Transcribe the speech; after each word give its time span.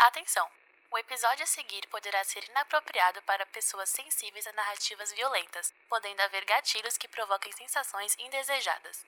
Atenção! 0.00 0.44
O 0.94 0.98
episódio 0.98 1.42
a 1.42 1.46
seguir 1.46 1.82
poderá 1.90 2.22
ser 2.22 2.44
inapropriado 2.48 3.18
para 3.26 3.44
pessoas 3.46 3.88
sensíveis 3.88 4.46
a 4.46 4.52
narrativas 4.52 5.12
violentas, 5.12 5.74
podendo 5.90 6.20
haver 6.20 6.44
gatilhos 6.44 6.96
que 6.96 7.08
provoquem 7.08 7.50
sensações 7.52 8.16
indesejadas. 8.16 9.04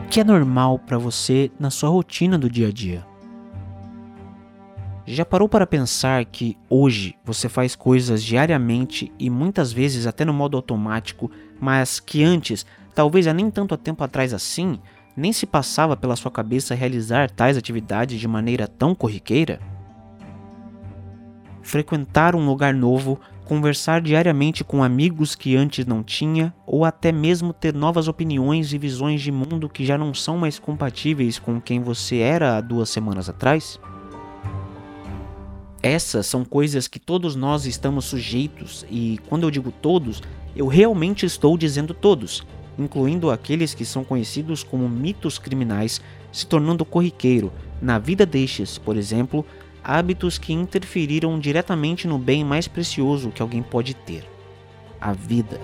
O 0.00 0.08
que 0.10 0.18
é 0.18 0.24
normal 0.24 0.80
para 0.80 0.98
você 0.98 1.48
na 1.60 1.70
sua 1.70 1.90
rotina 1.90 2.36
do 2.36 2.50
dia 2.50 2.66
a 2.66 2.72
dia? 2.72 3.06
Já 5.06 5.24
parou 5.24 5.48
para 5.48 5.64
pensar 5.64 6.24
que 6.24 6.58
hoje 6.68 7.16
você 7.24 7.48
faz 7.48 7.76
coisas 7.76 8.20
diariamente 8.20 9.12
e 9.16 9.30
muitas 9.30 9.72
vezes 9.72 10.08
até 10.08 10.24
no 10.24 10.32
modo 10.32 10.56
automático, 10.56 11.30
mas 11.60 12.00
que 12.00 12.24
antes, 12.24 12.66
talvez 12.96 13.28
há 13.28 13.32
nem 13.32 13.48
tanto 13.48 13.78
tempo 13.78 14.02
atrás 14.02 14.34
assim, 14.34 14.82
nem 15.20 15.32
se 15.32 15.46
passava 15.46 15.96
pela 15.96 16.16
sua 16.16 16.30
cabeça 16.30 16.74
realizar 16.74 17.30
tais 17.30 17.56
atividades 17.56 18.18
de 18.18 18.26
maneira 18.26 18.66
tão 18.66 18.94
corriqueira? 18.94 19.60
Frequentar 21.62 22.34
um 22.34 22.46
lugar 22.46 22.72
novo, 22.72 23.20
conversar 23.44 24.00
diariamente 24.00 24.64
com 24.64 24.82
amigos 24.82 25.34
que 25.34 25.54
antes 25.54 25.84
não 25.84 26.02
tinha, 26.02 26.54
ou 26.66 26.86
até 26.86 27.12
mesmo 27.12 27.52
ter 27.52 27.74
novas 27.74 28.08
opiniões 28.08 28.72
e 28.72 28.78
visões 28.78 29.20
de 29.20 29.30
mundo 29.30 29.68
que 29.68 29.84
já 29.84 29.98
não 29.98 30.14
são 30.14 30.38
mais 30.38 30.58
compatíveis 30.58 31.38
com 31.38 31.60
quem 31.60 31.80
você 31.80 32.16
era 32.16 32.56
há 32.56 32.60
duas 32.62 32.88
semanas 32.88 33.28
atrás? 33.28 33.78
Essas 35.82 36.26
são 36.26 36.44
coisas 36.44 36.88
que 36.88 36.98
todos 36.98 37.36
nós 37.36 37.66
estamos 37.66 38.06
sujeitos, 38.06 38.86
e 38.90 39.18
quando 39.28 39.42
eu 39.42 39.50
digo 39.50 39.70
todos, 39.70 40.22
eu 40.56 40.66
realmente 40.66 41.26
estou 41.26 41.58
dizendo 41.58 41.92
todos 41.92 42.46
incluindo 42.80 43.30
aqueles 43.30 43.74
que 43.74 43.84
são 43.84 44.02
conhecidos 44.02 44.62
como 44.62 44.88
mitos 44.88 45.38
criminais, 45.38 46.00
se 46.32 46.46
tornando 46.46 46.84
corriqueiro 46.84 47.52
na 47.80 47.98
vida 47.98 48.24
destes, 48.24 48.78
por 48.78 48.96
exemplo, 48.96 49.44
hábitos 49.82 50.38
que 50.38 50.52
interferiram 50.52 51.38
diretamente 51.38 52.06
no 52.06 52.18
bem 52.18 52.44
mais 52.44 52.68
precioso 52.68 53.30
que 53.30 53.42
alguém 53.42 53.62
pode 53.62 53.94
ter: 53.94 54.24
a 55.00 55.12
vida. 55.12 55.60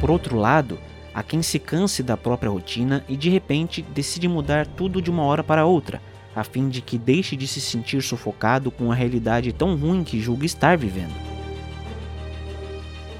Por 0.00 0.10
outro 0.10 0.36
lado, 0.36 0.78
há 1.14 1.22
quem 1.22 1.42
se 1.42 1.58
canse 1.58 2.02
da 2.02 2.16
própria 2.16 2.50
rotina 2.50 3.04
e 3.08 3.16
de 3.16 3.30
repente 3.30 3.82
decide 3.82 4.28
mudar 4.28 4.66
tudo 4.66 5.00
de 5.00 5.10
uma 5.10 5.22
hora 5.22 5.42
para 5.42 5.64
outra, 5.64 6.02
a 6.34 6.44
fim 6.44 6.68
de 6.68 6.82
que 6.82 6.98
deixe 6.98 7.34
de 7.34 7.48
se 7.48 7.60
sentir 7.60 8.02
sufocado 8.02 8.70
com 8.70 8.92
a 8.92 8.94
realidade 8.94 9.52
tão 9.52 9.74
ruim 9.74 10.04
que 10.04 10.20
julga 10.20 10.44
estar 10.44 10.76
vivendo. 10.76 11.14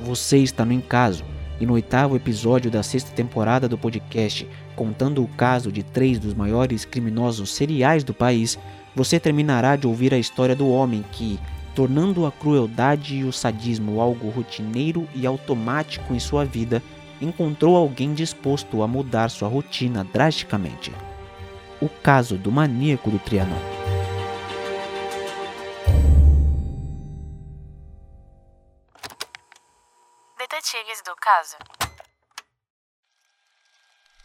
Você 0.02 0.38
está 0.38 0.64
no 0.64 0.72
encaso 0.72 1.24
e 1.60 1.66
no 1.66 1.74
oitavo 1.74 2.16
episódio 2.16 2.70
da 2.70 2.82
sexta 2.82 3.10
temporada 3.12 3.68
do 3.68 3.78
podcast, 3.78 4.46
contando 4.74 5.22
o 5.22 5.28
caso 5.28 5.72
de 5.72 5.82
três 5.82 6.18
dos 6.18 6.34
maiores 6.34 6.84
criminosos 6.84 7.50
seriais 7.50 8.04
do 8.04 8.12
país, 8.12 8.58
você 8.94 9.18
terminará 9.18 9.76
de 9.76 9.86
ouvir 9.86 10.12
a 10.12 10.18
história 10.18 10.54
do 10.54 10.68
homem 10.68 11.04
que, 11.12 11.38
tornando 11.74 12.26
a 12.26 12.32
crueldade 12.32 13.16
e 13.16 13.24
o 13.24 13.32
sadismo 13.32 14.00
algo 14.00 14.30
rotineiro 14.30 15.08
e 15.14 15.26
automático 15.26 16.14
em 16.14 16.18
sua 16.18 16.44
vida, 16.44 16.82
encontrou 17.20 17.76
alguém 17.76 18.14
disposto 18.14 18.82
a 18.82 18.88
mudar 18.88 19.30
sua 19.30 19.48
rotina 19.48 20.06
drasticamente. 20.12 20.92
O 21.80 21.88
caso 21.88 22.36
do 22.36 22.50
maníaco 22.50 23.10
do 23.10 23.18
Trianon. 23.18 23.75
Detetives 30.56 31.02
do 31.04 31.14
caso. 31.20 31.54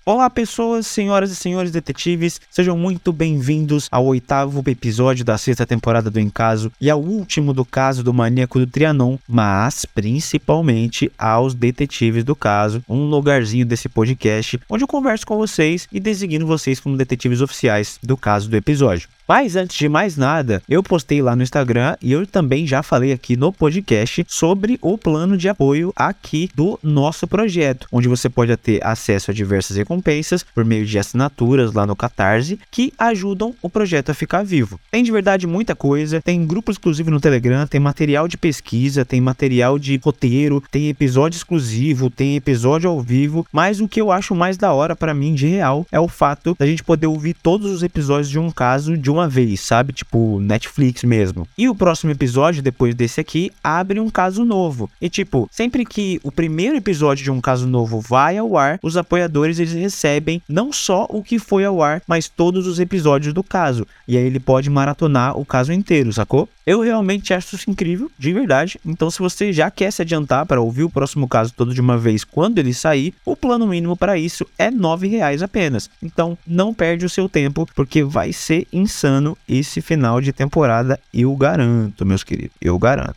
Olá, 0.05 0.29
pessoas, 0.29 0.87
senhoras 0.87 1.29
e 1.29 1.35
senhores 1.35 1.71
detetives, 1.71 2.39
sejam 2.49 2.77
muito 2.77 3.11
bem-vindos 3.11 3.89
ao 3.91 4.05
oitavo 4.05 4.63
episódio 4.65 5.25
da 5.25 5.37
sexta 5.37 5.65
temporada 5.65 6.09
do 6.09 6.21
Encaso 6.21 6.71
e 6.79 6.89
ao 6.89 7.01
último 7.01 7.53
do 7.53 7.65
caso 7.65 8.01
do 8.01 8.13
maníaco 8.13 8.59
do 8.59 8.65
Trianon, 8.65 9.17
mas 9.27 9.83
principalmente 9.83 11.11
aos 11.17 11.53
detetives 11.53 12.23
do 12.23 12.35
caso, 12.35 12.81
um 12.87 13.09
lugarzinho 13.09 13.65
desse 13.65 13.89
podcast 13.89 14.57
onde 14.69 14.85
eu 14.85 14.87
converso 14.87 15.27
com 15.27 15.37
vocês 15.37 15.85
e 15.91 15.99
designo 15.99 16.47
vocês 16.47 16.79
como 16.79 16.95
detetives 16.95 17.41
oficiais 17.41 17.99
do 18.01 18.15
caso 18.15 18.49
do 18.49 18.55
episódio. 18.55 19.09
Mas 19.33 19.55
antes 19.55 19.77
de 19.77 19.87
mais 19.87 20.17
nada, 20.17 20.61
eu 20.67 20.83
postei 20.83 21.21
lá 21.21 21.37
no 21.37 21.41
Instagram 21.41 21.95
e 22.01 22.11
eu 22.11 22.27
também 22.27 22.67
já 22.67 22.83
falei 22.83 23.13
aqui 23.13 23.37
no 23.37 23.53
podcast 23.53 24.25
sobre 24.27 24.77
o 24.81 24.97
plano 24.97 25.37
de 25.37 25.47
apoio 25.47 25.93
aqui 25.95 26.49
do 26.53 26.77
nosso 26.83 27.25
projeto, 27.25 27.87
onde 27.93 28.09
você 28.09 28.27
pode 28.27 28.53
ter 28.57 28.85
acesso 28.85 29.31
a 29.31 29.33
diversas 29.33 29.77
recompensas 29.77 30.43
por 30.43 30.65
meio 30.65 30.85
de 30.85 30.99
assinaturas 30.99 31.71
lá 31.71 31.85
no 31.85 31.95
Catarse 31.95 32.59
que 32.69 32.91
ajudam 32.99 33.55
o 33.61 33.69
projeto 33.69 34.09
a 34.09 34.13
ficar 34.13 34.43
vivo. 34.43 34.77
Tem 34.91 35.01
de 35.01 35.13
verdade 35.13 35.47
muita 35.47 35.73
coisa, 35.77 36.21
tem 36.21 36.45
grupo 36.45 36.69
exclusivo 36.69 37.09
no 37.09 37.21
Telegram, 37.21 37.65
tem 37.65 37.79
material 37.79 38.27
de 38.27 38.37
pesquisa, 38.37 39.05
tem 39.05 39.21
material 39.21 39.79
de 39.79 39.95
roteiro, 40.03 40.61
tem 40.69 40.89
episódio 40.89 41.37
exclusivo, 41.37 42.09
tem 42.09 42.35
episódio 42.35 42.89
ao 42.89 42.99
vivo, 42.99 43.47
mas 43.49 43.79
o 43.79 43.87
que 43.87 44.01
eu 44.01 44.11
acho 44.11 44.35
mais 44.35 44.57
da 44.57 44.73
hora 44.73 44.93
para 44.93 45.13
mim 45.13 45.33
de 45.33 45.47
real 45.47 45.87
é 45.89 46.01
o 46.01 46.09
fato 46.09 46.53
da 46.59 46.65
gente 46.65 46.83
poder 46.83 47.07
ouvir 47.07 47.33
todos 47.33 47.71
os 47.71 47.81
episódios 47.81 48.29
de 48.29 48.37
um 48.37 48.51
caso 48.51 48.97
de 48.97 49.09
uma 49.09 49.20
uma 49.21 49.29
vez, 49.29 49.61
sabe? 49.61 49.93
Tipo, 49.93 50.39
Netflix 50.39 51.03
mesmo. 51.03 51.47
E 51.57 51.69
o 51.69 51.75
próximo 51.75 52.11
episódio, 52.11 52.61
depois 52.61 52.95
desse 52.95 53.21
aqui, 53.21 53.51
abre 53.63 53.99
um 53.99 54.09
caso 54.09 54.43
novo. 54.43 54.89
E 54.99 55.09
tipo, 55.09 55.47
sempre 55.51 55.85
que 55.85 56.19
o 56.23 56.31
primeiro 56.31 56.75
episódio 56.75 57.23
de 57.23 57.31
um 57.31 57.39
caso 57.39 57.67
novo 57.67 57.99
vai 57.99 58.37
ao 58.37 58.57
ar, 58.57 58.79
os 58.81 58.97
apoiadores 58.97 59.59
eles 59.59 59.73
recebem 59.73 60.41
não 60.49 60.73
só 60.73 61.05
o 61.09 61.21
que 61.21 61.37
foi 61.37 61.63
ao 61.63 61.81
ar, 61.81 62.01
mas 62.07 62.27
todos 62.27 62.65
os 62.65 62.79
episódios 62.79 63.33
do 63.33 63.43
caso. 63.43 63.85
E 64.07 64.17
aí 64.17 64.23
ele 64.23 64.39
pode 64.39 64.69
maratonar 64.69 65.37
o 65.37 65.45
caso 65.45 65.71
inteiro, 65.71 66.11
sacou? 66.11 66.49
Eu 66.65 66.81
realmente 66.81 67.33
acho 67.33 67.55
isso 67.55 67.69
incrível, 67.69 68.11
de 68.17 68.31
verdade. 68.33 68.79
Então, 68.85 69.09
se 69.09 69.19
você 69.19 69.51
já 69.51 69.71
quer 69.71 69.91
se 69.91 70.01
adiantar 70.01 70.45
para 70.45 70.61
ouvir 70.61 70.83
o 70.83 70.89
próximo 70.89 71.27
caso 71.27 71.53
todo 71.53 71.73
de 71.73 71.81
uma 71.81 71.97
vez 71.97 72.23
quando 72.23 72.59
ele 72.59 72.73
sair, 72.73 73.13
o 73.25 73.35
plano 73.35 73.67
mínimo 73.67 73.97
para 73.97 74.17
isso 74.17 74.45
é 74.57 74.69
R$ 74.69 75.07
reais 75.07 75.41
apenas. 75.41 75.89
Então, 76.01 76.37
não 76.45 76.73
perde 76.73 77.05
o 77.05 77.09
seu 77.09 77.27
tempo, 77.27 77.67
porque 77.75 78.03
vai 78.03 78.31
ser 78.31 78.67
insano 78.71 79.37
esse 79.47 79.81
final 79.81 80.21
de 80.21 80.31
temporada, 80.31 80.99
eu 81.13 81.35
garanto, 81.35 82.05
meus 82.05 82.23
queridos, 82.23 82.55
eu 82.61 82.77
garanto. 82.77 83.15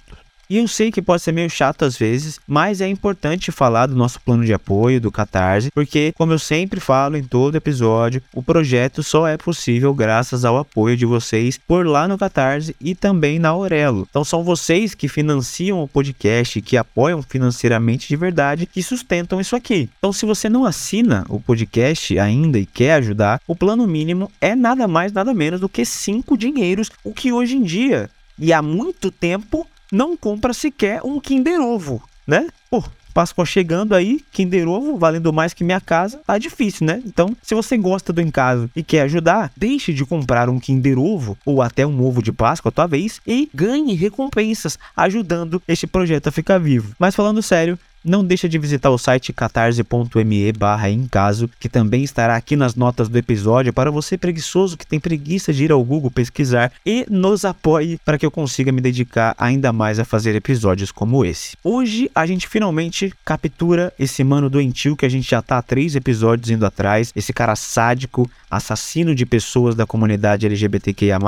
E 0.49 0.59
eu 0.59 0.69
sei 0.69 0.91
que 0.91 1.03
pode 1.03 1.23
ser 1.23 1.33
meio 1.33 1.49
chato 1.49 1.85
às 1.85 1.97
vezes, 1.97 2.39
mas 2.47 2.81
é 2.81 2.89
importante 2.89 3.53
falar 3.53 3.87
do 3.87 3.97
nosso 3.97 4.21
plano 4.21 4.45
de 4.45 4.53
apoio, 4.53 5.01
do 5.01 5.11
Catarse, 5.11 5.71
porque, 5.73 6.13
como 6.17 6.33
eu 6.33 6.39
sempre 6.39 6.81
falo 6.81 7.17
em 7.17 7.25
todo 7.25 7.57
episódio, 7.57 8.23
o 8.35 8.43
projeto 8.43 9.03
só 9.03 9.27
é 9.27 9.37
possível 9.37 9.95
graças 9.95 10.45
ao 10.45 10.59
apoio 10.59 10.97
de 10.97 11.07
vocês 11.07 11.59
por 11.59 11.87
lá 11.87 12.07
no 12.07 12.19
Catarse 12.19 12.77
e 12.81 12.95
também 12.95 13.39
na 13.39 13.51
Aurelo. 13.51 14.07
Então 14.09 14.25
são 14.25 14.45
vocês 14.45 14.95
que 14.95 15.09
financiam 15.09 15.83
o 15.83 15.89
podcast, 15.89 16.61
que 16.61 16.77
apoiam 16.77 17.23
financeiramente 17.23 18.09
de 18.09 18.17
verdade, 18.17 18.67
que 18.67 18.83
sustentam 18.83 19.41
isso 19.41 19.57
aqui. 19.57 19.89
Então, 19.99 20.13
se 20.13 20.27
você 20.27 20.49
não 20.49 20.65
assina 20.65 21.25
o 21.29 21.41
podcast 21.41 22.19
ainda 22.19 22.59
e 22.59 22.67
quer 22.67 22.95
ajudar, 22.95 23.41
o 23.47 23.57
plano 23.57 23.87
mínimo 23.87 24.31
é 24.41 24.55
nada 24.55 24.87
mais, 24.87 25.13
nada 25.13 25.33
menos 25.33 25.61
do 25.61 25.69
que 25.69 25.85
cinco 25.85 26.37
dinheiros, 26.37 26.91
o 27.03 27.13
que 27.13 27.33
hoje 27.33 27.57
em 27.57 27.63
dia 27.63 28.11
e 28.39 28.53
há 28.53 28.61
muito 28.61 29.11
tempo 29.11 29.67
não 29.91 30.17
compra 30.17 30.53
sequer 30.53 31.01
um 31.05 31.21
Kinder 31.21 31.61
Ovo, 31.61 32.03
né? 32.27 32.49
Pô, 32.71 32.83
Páscoa 33.15 33.47
chegando 33.47 33.95
aí, 33.95 34.21
Kinder 34.33 34.67
Ovo 34.69 34.99
valendo 34.99 35.33
mais 35.33 35.55
que 35.55 35.63
minha 35.63 35.81
casa, 35.81 36.21
tá 36.27 36.37
difícil, 36.37 36.85
né? 36.85 37.01
Então, 37.07 37.35
se 37.41 37.55
você 37.55 37.77
gosta 37.77 38.13
do 38.13 38.21
Encaso 38.21 38.69
e 38.75 38.83
quer 38.83 39.03
ajudar, 39.03 39.53
deixe 39.57 39.93
de 39.93 40.05
comprar 40.05 40.49
um 40.49 40.59
Kinder 40.59 40.99
Ovo 40.99 41.39
ou 41.47 41.63
até 41.63 41.87
um 41.87 42.05
ovo 42.05 42.21
de 42.21 42.33
Páscoa, 42.33 42.73
talvez, 42.73 43.21
e 43.25 43.49
ganhe 43.55 43.95
recompensas 43.95 44.77
ajudando 44.97 45.63
este 45.69 45.87
projeto 45.87 46.27
a 46.27 46.33
ficar 46.33 46.59
vivo. 46.59 46.93
Mas 46.99 47.15
falando 47.15 47.41
sério, 47.41 47.79
não 48.05 48.25
deixa 48.25 48.49
de 48.49 48.59
visitar 48.59 48.91
o 48.91 48.99
site 48.99 49.33
catarse.me 49.33 50.53
barra 50.53 50.91
em 50.91 51.07
caso, 51.07 51.49
que 51.59 51.69
também 51.69 52.05
estará 52.05 52.37
aqui 52.37 52.55
nas 52.55 52.75
notas 52.75 53.09
do 53.09 53.17
episódio 53.17 53.73
para 53.73 53.91
você 53.91 54.19
preguiçoso 54.19 54.77
que 54.77 54.87
tem 54.87 55.01
preguiça 55.01 55.53
de 55.53 55.65
ir 55.65 55.73
ao 55.73 55.83
Google 55.83 56.11
pesquisar 56.11 56.71
e 56.85 57.07
nos 57.09 57.45
apoie 57.45 57.99
para 58.05 58.19
que 58.19 58.27
eu 58.27 58.31
consiga 58.31 58.71
me 58.71 58.81
dedicar 58.81 59.35
ainda 59.39 59.73
mais 59.73 59.99
a 59.99 60.05
fazer 60.05 60.35
episódios 60.35 60.93
como 60.93 61.25
esse. 61.25 61.57
Hoje 61.65 62.11
a 62.15 62.27
gente 62.27 62.47
finalmente 62.47 63.13
captura 63.25 63.93
esse 63.99 64.23
mano 64.23 64.51
doentio 64.51 64.97
que 64.97 65.07
a 65.07 65.09
gente 65.09 65.31
já 65.31 65.41
tá 65.41 65.59
há 65.59 65.63
três 65.63 65.97
episódios 65.97 66.51
indo 66.51 66.67
atrás, 66.67 67.13
esse 67.17 67.33
cara 67.33 67.57
sádico, 67.57 68.31
assassino 68.51 69.15
de 69.15 69.25
pessoas 69.25 69.75
da 69.75 69.87
comunidade 69.87 70.47
LGBTQIA+, 70.47 71.19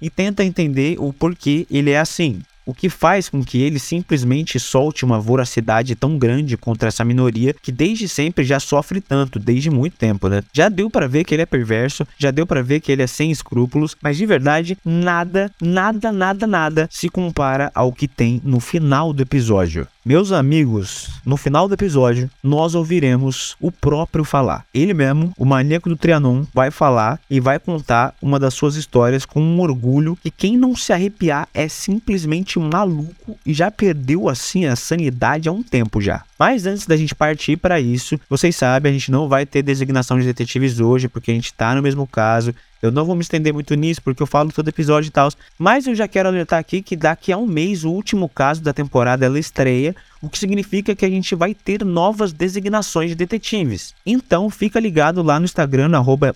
e 0.00 0.10
tenta 0.10 0.44
entender 0.44 0.96
o 0.98 1.12
porquê 1.12 1.66
ele 1.70 1.90
é 1.90 1.98
assim. 1.98 2.42
O 2.64 2.74
que 2.74 2.88
faz 2.88 3.28
com 3.28 3.44
que 3.44 3.60
ele 3.60 3.78
simplesmente 3.78 4.58
solte 4.58 5.04
uma 5.04 5.18
voracidade 5.18 5.94
tão 5.94 6.18
grande 6.18 6.56
contra 6.56 6.88
essa 6.88 7.04
minoria 7.04 7.54
que 7.60 7.72
desde 7.72 8.08
sempre 8.08 8.44
já 8.44 8.60
sofre 8.60 9.00
tanto, 9.00 9.38
desde 9.38 9.70
muito 9.70 9.96
tempo, 9.96 10.28
né? 10.28 10.42
Já 10.52 10.68
deu 10.68 10.90
para 10.90 11.08
ver 11.08 11.24
que 11.24 11.34
ele 11.34 11.42
é 11.42 11.46
perverso, 11.46 12.06
já 12.18 12.30
deu 12.30 12.46
para 12.46 12.62
ver 12.62 12.80
que 12.80 12.92
ele 12.92 13.02
é 13.02 13.06
sem 13.06 13.30
escrúpulos, 13.30 13.96
mas 14.02 14.16
de 14.16 14.26
verdade, 14.26 14.78
nada, 14.84 15.50
nada, 15.60 16.12
nada, 16.12 16.46
nada 16.46 16.88
se 16.90 17.08
compara 17.08 17.70
ao 17.74 17.92
que 17.92 18.08
tem 18.08 18.40
no 18.44 18.60
final 18.60 19.12
do 19.12 19.22
episódio. 19.22 19.86
Meus 20.04 20.32
amigos, 20.32 21.08
no 21.24 21.36
final 21.36 21.68
do 21.68 21.74
episódio, 21.74 22.28
nós 22.42 22.74
ouviremos 22.74 23.56
o 23.60 23.70
próprio 23.70 24.24
falar. 24.24 24.66
Ele 24.74 24.92
mesmo, 24.92 25.32
o 25.38 25.44
maníaco 25.44 25.88
do 25.88 25.96
Trianon, 25.96 26.44
vai 26.52 26.72
falar 26.72 27.20
e 27.30 27.38
vai 27.38 27.60
contar 27.60 28.12
uma 28.20 28.36
das 28.36 28.52
suas 28.52 28.74
histórias 28.74 29.24
com 29.24 29.40
um 29.40 29.60
orgulho 29.60 30.18
que 30.20 30.28
quem 30.28 30.56
não 30.56 30.74
se 30.74 30.92
arrepiar 30.92 31.48
é 31.54 31.68
simplesmente 31.68 32.51
maluco 32.60 33.38
e 33.44 33.54
já 33.54 33.70
perdeu 33.70 34.28
assim 34.28 34.66
a 34.66 34.76
sanidade 34.76 35.48
há 35.48 35.52
um 35.52 35.62
tempo 35.62 36.00
já. 36.00 36.24
Mas 36.38 36.66
antes 36.66 36.86
da 36.86 36.96
gente 36.96 37.14
partir 37.14 37.56
para 37.56 37.80
isso, 37.80 38.18
vocês 38.28 38.56
sabem, 38.56 38.90
a 38.90 38.92
gente 38.92 39.10
não 39.10 39.28
vai 39.28 39.46
ter 39.46 39.62
designação 39.62 40.18
de 40.18 40.26
detetives 40.26 40.80
hoje, 40.80 41.08
porque 41.08 41.30
a 41.30 41.34
gente 41.34 41.46
está 41.46 41.74
no 41.74 41.82
mesmo 41.82 42.06
caso. 42.06 42.54
Eu 42.82 42.90
não 42.90 43.04
vou 43.04 43.14
me 43.14 43.22
estender 43.22 43.54
muito 43.54 43.76
nisso, 43.76 44.02
porque 44.02 44.20
eu 44.20 44.26
falo 44.26 44.50
todo 44.50 44.66
episódio 44.66 45.06
e 45.06 45.12
tal. 45.12 45.30
Mas 45.56 45.86
eu 45.86 45.94
já 45.94 46.08
quero 46.08 46.28
alertar 46.28 46.58
aqui 46.58 46.82
que 46.82 46.96
daqui 46.96 47.30
a 47.30 47.36
um 47.36 47.46
mês, 47.46 47.84
o 47.84 47.90
último 47.90 48.28
caso 48.28 48.60
da 48.60 48.72
temporada, 48.72 49.24
ela 49.24 49.38
estreia, 49.38 49.94
o 50.20 50.28
que 50.28 50.36
significa 50.36 50.96
que 50.96 51.04
a 51.04 51.08
gente 51.08 51.32
vai 51.36 51.54
ter 51.54 51.84
novas 51.84 52.32
designações 52.32 53.10
de 53.10 53.14
detetives. 53.14 53.94
Então 54.04 54.50
fica 54.50 54.80
ligado 54.80 55.22
lá 55.22 55.38
no 55.38 55.44
Instagram, 55.44 55.88
no 55.88 55.96
arroba 55.96 56.34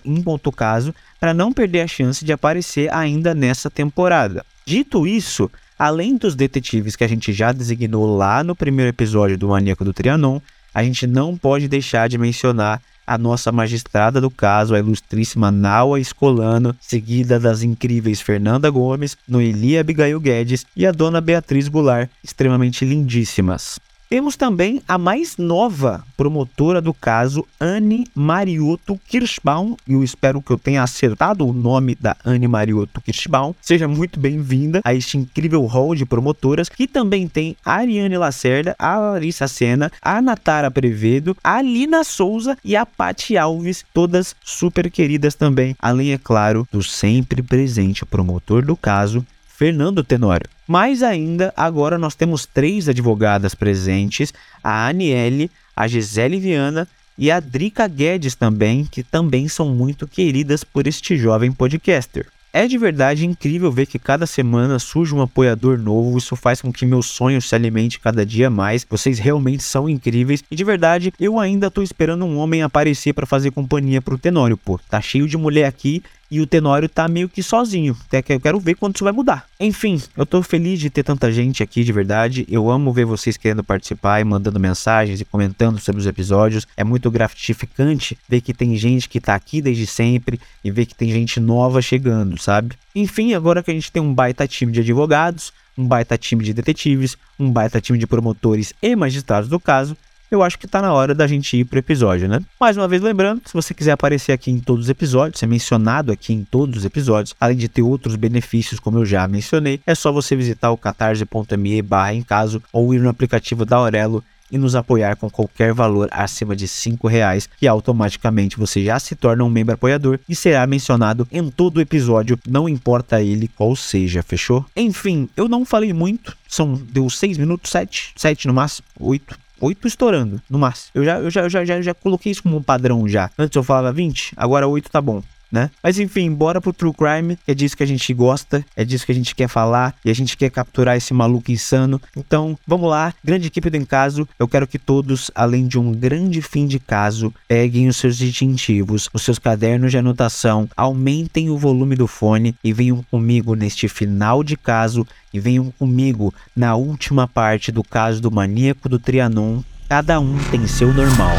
para 1.19 1.33
não 1.33 1.51
perder 1.51 1.81
a 1.81 1.87
chance 1.87 2.23
de 2.23 2.31
aparecer 2.31 2.93
ainda 2.93 3.35
nessa 3.35 3.69
temporada. 3.69 4.45
Dito 4.65 5.05
isso, 5.05 5.51
além 5.77 6.17
dos 6.17 6.35
detetives 6.35 6.95
que 6.95 7.03
a 7.03 7.07
gente 7.07 7.31
já 7.31 7.51
designou 7.51 8.17
lá 8.17 8.43
no 8.43 8.55
primeiro 8.55 8.89
episódio 8.89 9.37
do 9.37 9.49
Maníaco 9.49 9.85
do 9.85 9.93
Trianon, 9.93 10.39
a 10.73 10.83
gente 10.83 11.07
não 11.07 11.35
pode 11.35 11.67
deixar 11.67 12.07
de 12.07 12.17
mencionar 12.17 12.81
a 13.07 13.17
nossa 13.17 13.51
magistrada 13.53 14.19
do 14.19 14.29
caso, 14.29 14.75
a 14.75 14.79
ilustríssima 14.79 15.49
Naua 15.49 15.99
Escolano, 15.99 16.75
seguida 16.81 17.39
das 17.39 17.63
incríveis 17.63 18.19
Fernanda 18.19 18.69
Gomes, 18.69 19.15
Noeli 19.27 19.77
Abigail 19.77 20.19
Guedes 20.19 20.65
e 20.75 20.85
a 20.85 20.91
dona 20.91 21.21
Beatriz 21.21 21.69
Goulart, 21.69 22.09
extremamente 22.21 22.83
lindíssimas. 22.83 23.79
Temos 24.09 24.37
também 24.37 24.81
a 24.87 24.97
mais 24.97 25.35
nova 25.35 26.01
promotora 26.15 26.81
do 26.81 26.93
caso, 26.93 27.45
Anne 27.59 28.07
Mariotto 28.15 28.97
Kirschbaum. 29.05 29.75
Eu 29.85 30.01
espero 30.01 30.41
que 30.41 30.49
eu 30.49 30.57
tenha 30.57 30.81
acertado 30.81 31.45
o 31.45 31.51
nome 31.51 31.93
da 31.93 32.15
Anne 32.23 32.47
Mariotto 32.47 33.01
Kirschbaum. 33.01 33.53
Seja 33.61 33.85
muito 33.85 34.17
bem-vinda 34.17 34.79
a 34.85 34.93
este 34.93 35.17
incrível 35.17 35.65
hall 35.65 35.93
de 35.93 36.05
promotoras, 36.05 36.69
que 36.69 36.87
também 36.87 37.27
tem 37.27 37.57
a 37.65 37.73
Ariane 37.73 38.17
Lacerda, 38.17 38.77
a 38.79 38.97
Larissa 38.97 39.45
Sena, 39.45 39.91
a 40.01 40.21
Natara 40.21 40.71
Prevedo, 40.71 41.35
a 41.43 41.61
Lina 41.61 42.05
Souza 42.05 42.57
e 42.63 42.77
a 42.77 42.85
Patti 42.85 43.35
Alves, 43.37 43.83
todas 43.93 44.33
super 44.41 44.89
queridas 44.89 45.35
também. 45.35 45.75
Além, 45.79 46.13
é 46.13 46.17
claro, 46.17 46.65
do 46.71 46.81
sempre 46.81 47.41
presente 47.41 48.05
promotor 48.05 48.65
do 48.65 48.77
caso, 48.77 49.25
Fernando 49.49 50.01
Tenório. 50.01 50.56
Mais 50.67 51.01
ainda, 51.01 51.53
agora 51.55 51.97
nós 51.97 52.13
temos 52.13 52.45
três 52.45 52.89
advogadas 52.89 53.55
presentes: 53.55 54.33
a 54.63 54.87
Aniele, 54.87 55.49
a 55.75 55.87
Gisele 55.87 56.39
Viana 56.39 56.87
e 57.17 57.31
a 57.31 57.39
Drica 57.39 57.87
Guedes 57.87 58.35
também, 58.35 58.85
que 58.85 59.01
também 59.01 59.47
são 59.47 59.69
muito 59.69 60.07
queridas 60.07 60.63
por 60.63 60.85
este 60.85 61.17
jovem 61.17 61.51
podcaster. 61.51 62.27
É 62.53 62.65
de 62.67 62.77
verdade 62.77 63.25
incrível 63.25 63.71
ver 63.71 63.85
que 63.85 63.99
cada 63.99 64.25
semana 64.25 64.79
surge 64.79 65.13
um 65.13 65.21
apoiador 65.21 65.77
novo, 65.77 66.17
isso 66.17 66.35
faz 66.35 66.61
com 66.61 66.71
que 66.71 66.85
meu 66.85 67.03
sonho 67.03 67.41
se 67.41 67.53
alimente 67.53 67.99
cada 67.99 68.25
dia 68.25 68.49
mais. 68.49 68.85
Vocês 68.89 69.19
realmente 69.19 69.61
são 69.61 69.87
incríveis 69.87 70.43
e 70.49 70.55
de 70.55 70.63
verdade 70.63 71.13
eu 71.19 71.39
ainda 71.39 71.69
tô 71.69 71.83
esperando 71.83 72.25
um 72.25 72.37
homem 72.37 72.63
aparecer 72.63 73.13
para 73.13 73.25
fazer 73.25 73.51
companhia 73.51 74.01
pro 74.01 74.17
Tenório, 74.17 74.57
pô. 74.57 74.79
Tá 74.89 74.99
cheio 75.01 75.27
de 75.27 75.37
mulher 75.37 75.65
aqui 75.65 76.01
e 76.29 76.41
o 76.41 76.47
Tenório 76.47 76.89
tá 76.89 77.07
meio 77.07 77.29
que 77.29 77.41
sozinho. 77.41 77.97
Até 78.07 78.21
que 78.21 78.33
eu 78.33 78.39
quero 78.39 78.59
ver 78.59 78.75
quando 78.75 78.95
isso 78.95 79.03
vai 79.03 79.13
mudar. 79.13 79.45
Enfim, 79.59 80.01
eu 80.15 80.25
tô 80.25 80.43
feliz 80.43 80.79
de 80.79 80.89
ter 80.89 81.03
tanta 81.03 81.31
gente 81.31 81.63
aqui 81.63 81.83
de 81.83 81.91
verdade. 81.91 82.45
Eu 82.49 82.69
amo 82.69 82.91
ver 82.91 83.05
vocês 83.05 83.37
querendo 83.37 83.63
participar 83.63 84.19
e 84.19 84.23
mandando 84.23 84.59
mensagens 84.59 85.21
e 85.21 85.25
comentando 85.25 85.79
sobre 85.79 86.01
os 86.01 86.07
episódios. 86.07 86.67
É 86.75 86.83
muito 86.83 87.09
gratificante 87.09 88.17
ver 88.27 88.41
que 88.41 88.53
tem 88.53 88.75
gente 88.75 89.07
que 89.09 89.19
tá 89.19 89.35
aqui 89.35 89.61
desde 89.61 89.87
sempre 89.87 90.39
e 90.63 90.71
ver 90.71 90.85
que 90.85 90.95
tem 90.95 91.11
gente 91.11 91.39
nova 91.39 91.81
chegando, 91.81 92.41
sabe? 92.41 92.75
Enfim, 92.95 93.33
agora 93.33 93.63
que 93.63 93.71
a 93.71 93.73
gente 93.73 93.91
tem 93.91 94.01
um 94.01 94.13
baita 94.13 94.47
time 94.47 94.71
de 94.71 94.81
advogados, 94.81 95.53
um 95.77 95.85
baita 95.85 96.17
time 96.17 96.43
de 96.43 96.53
detetives, 96.53 97.15
um 97.39 97.51
baita 97.51 97.79
time 97.79 97.97
de 97.97 98.07
promotores 98.07 98.73
e 98.81 98.95
magistrados 98.95 99.49
do 99.49 99.59
caso, 99.59 99.95
eu 100.29 100.43
acho 100.43 100.57
que 100.57 100.65
está 100.65 100.81
na 100.81 100.93
hora 100.93 101.13
da 101.13 101.27
gente 101.27 101.57
ir 101.57 101.65
pro 101.65 101.79
episódio, 101.79 102.27
né? 102.27 102.41
Mais 102.59 102.77
uma 102.77 102.87
vez 102.87 103.01
lembrando, 103.01 103.41
se 103.45 103.53
você 103.53 103.73
quiser 103.73 103.91
aparecer 103.91 104.31
aqui 104.31 104.51
em 104.51 104.59
todos 104.59 104.85
os 104.85 104.89
episódios, 104.89 105.39
ser 105.39 105.47
mencionado 105.47 106.11
aqui 106.11 106.33
em 106.33 106.43
todos 106.43 106.77
os 106.79 106.85
episódios, 106.85 107.35
além 107.39 107.57
de 107.57 107.67
ter 107.67 107.81
outros 107.81 108.15
benefícios 108.15 108.79
como 108.79 108.97
eu 108.97 109.05
já 109.05 109.27
mencionei, 109.27 109.79
é 109.85 109.95
só 109.95 110.11
você 110.11 110.35
visitar 110.35 110.71
o 110.71 110.77
catarse.me 110.77 111.81
barra 111.81 112.13
em 112.13 112.23
caso 112.23 112.61
ou 112.71 112.93
ir 112.93 112.99
no 112.99 113.09
aplicativo 113.09 113.65
da 113.65 113.77
Aurelo 113.77 114.23
e 114.51 114.57
nos 114.57 114.75
apoiar 114.75 115.15
com 115.15 115.29
qualquer 115.29 115.73
valor 115.73 116.07
acima 116.11 116.55
de 116.55 116.65
R$ 116.65 116.97
reais, 117.09 117.49
que 117.57 117.67
automaticamente 117.67 118.57
você 118.57 118.83
já 118.83 118.99
se 118.99 119.15
torna 119.15 119.43
um 119.43 119.49
membro 119.49 119.75
apoiador 119.75 120.19
e 120.27 120.35
será 120.35 120.65
mencionado 120.65 121.27
em 121.31 121.49
todo 121.49 121.77
o 121.77 121.81
episódio, 121.81 122.39
não 122.47 122.67
importa 122.67 123.21
ele 123.21 123.47
qual 123.49 123.75
seja, 123.75 124.23
fechou? 124.23 124.65
Enfim, 124.75 125.29
eu 125.35 125.47
não 125.47 125.65
falei 125.65 125.93
muito, 125.93 126.37
são 126.47 126.73
deu 126.73 127.09
6 127.09 127.37
minutos, 127.37 127.71
7, 127.71 128.13
7 128.15 128.47
no 128.47 128.53
máximo, 128.53 128.87
8, 128.99 129.37
8 129.59 129.87
estourando, 129.87 130.41
no 130.49 130.59
máximo. 130.59 130.91
Eu 130.93 131.03
já, 131.03 131.19
eu 131.19 131.29
já, 131.29 131.49
já, 131.49 131.65
já, 131.65 131.81
já 131.81 131.93
coloquei 131.93 132.31
isso 132.31 132.43
como 132.43 132.57
um 132.57 132.63
padrão 132.63 133.07
já. 133.07 133.29
Antes 133.37 133.55
eu 133.55 133.63
falava 133.63 133.91
20, 133.91 134.33
agora 134.35 134.67
8 134.67 134.89
tá 134.89 135.01
bom 135.01 135.21
né? 135.51 135.69
Mas 135.81 135.99
enfim, 135.99 136.31
bora 136.31 136.61
pro 136.61 136.73
True 136.73 136.93
Crime, 136.93 137.37
é 137.47 137.53
disso 137.53 137.77
que 137.77 137.83
a 137.83 137.87
gente 137.87 138.13
gosta, 138.13 138.65
é 138.75 138.83
disso 138.83 139.05
que 139.05 139.11
a 139.11 139.15
gente 139.15 139.35
quer 139.35 139.47
falar 139.47 139.95
e 140.03 140.09
a 140.09 140.13
gente 140.13 140.37
quer 140.37 140.49
capturar 140.49 140.95
esse 140.97 141.13
maluco 141.13 141.51
insano. 141.51 142.01
Então, 142.15 142.57
vamos 142.65 142.89
lá, 142.89 143.13
grande 143.23 143.47
equipe 143.47 143.69
do 143.69 143.77
Encaso, 143.77 144.27
eu 144.37 144.47
quero 144.47 144.67
que 144.67 144.79
todos, 144.79 145.31
além 145.33 145.67
de 145.67 145.79
um 145.79 145.91
grande 145.91 146.41
fim 146.41 146.67
de 146.67 146.79
caso, 146.79 147.33
peguem 147.47 147.87
os 147.87 147.97
seus 147.97 148.17
distintivos, 148.17 149.09
os 149.13 149.21
seus 149.21 149.39
cadernos 149.39 149.91
de 149.91 149.97
anotação, 149.97 150.69
aumentem 150.75 151.49
o 151.49 151.57
volume 151.57 151.95
do 151.95 152.07
fone 152.07 152.55
e 152.63 152.73
venham 152.73 153.03
comigo 153.09 153.55
neste 153.55 153.87
final 153.87 154.43
de 154.43 154.55
caso 154.55 155.07
e 155.33 155.39
venham 155.39 155.71
comigo 155.71 156.33
na 156.55 156.75
última 156.75 157.27
parte 157.27 157.71
do 157.71 157.83
caso 157.83 158.21
do 158.21 158.31
maníaco 158.31 158.89
do 158.89 158.99
Trianon. 158.99 159.61
Cada 159.87 160.19
um 160.19 160.37
tem 160.49 160.67
seu 160.67 160.93
normal. 160.93 161.37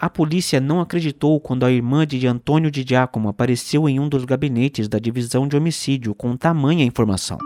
A 0.00 0.08
polícia 0.08 0.60
não 0.60 0.80
acreditou 0.80 1.40
quando 1.40 1.64
a 1.64 1.72
irmã 1.72 2.06
de 2.06 2.24
Antônio 2.24 2.70
de 2.70 2.84
Giacomo 2.88 3.28
apareceu 3.28 3.88
em 3.88 3.98
um 3.98 4.08
dos 4.08 4.24
gabinetes 4.24 4.86
da 4.86 4.96
divisão 4.96 5.48
de 5.48 5.56
homicídio 5.56 6.14
com 6.14 6.36
tamanha 6.36 6.84
informação. 6.84 7.36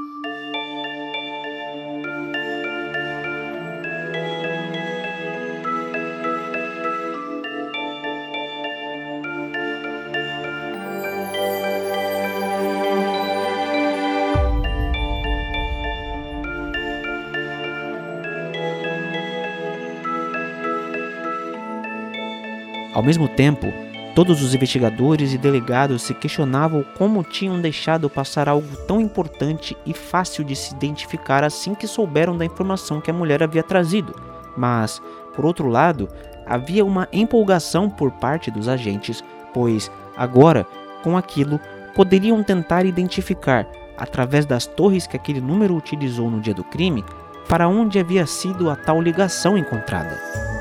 Ao 23.03 23.07
mesmo 23.07 23.27
tempo, 23.27 23.67
todos 24.15 24.45
os 24.45 24.55
investigadores 24.55 25.33
e 25.33 25.37
delegados 25.37 26.03
se 26.03 26.15
questionavam 26.15 26.85
como 26.97 27.25
tinham 27.25 27.61
deixado 27.61 28.09
passar 28.09 28.49
algo 28.49 28.77
tão 28.87 29.01
importante 29.01 29.77
e 29.85 29.93
fácil 29.93 30.45
de 30.45 30.55
se 30.55 30.73
identificar 30.73 31.43
assim 31.43 31.75
que 31.75 31.89
souberam 31.89 32.37
da 32.37 32.45
informação 32.45 33.01
que 33.01 33.11
a 33.11 33.13
mulher 33.13 33.43
havia 33.43 33.65
trazido. 33.65 34.15
Mas, 34.57 35.03
por 35.35 35.45
outro 35.45 35.67
lado, 35.67 36.09
havia 36.47 36.85
uma 36.85 37.09
empolgação 37.13 37.91
por 37.91 38.13
parte 38.13 38.53
dos 38.53 38.69
agentes, 38.69 39.21
pois 39.53 39.91
agora, 40.17 40.65
com 41.03 41.17
aquilo, 41.17 41.59
poderiam 41.97 42.41
tentar 42.41 42.87
identificar, 42.87 43.67
através 43.99 44.47
das 44.47 44.65
torres 44.65 45.09
que 45.09 45.17
aquele 45.17 45.41
número 45.41 45.75
utilizou 45.75 46.31
no 46.31 46.41
dia 46.41 46.55
do 46.55 46.63
crime, 46.63 47.05
para 47.49 47.67
onde 47.67 47.99
havia 47.99 48.27
sido 48.27 48.71
a 48.71 48.77
tal 48.77 49.03
ligação 49.03 49.59
encontrada. 49.59 50.52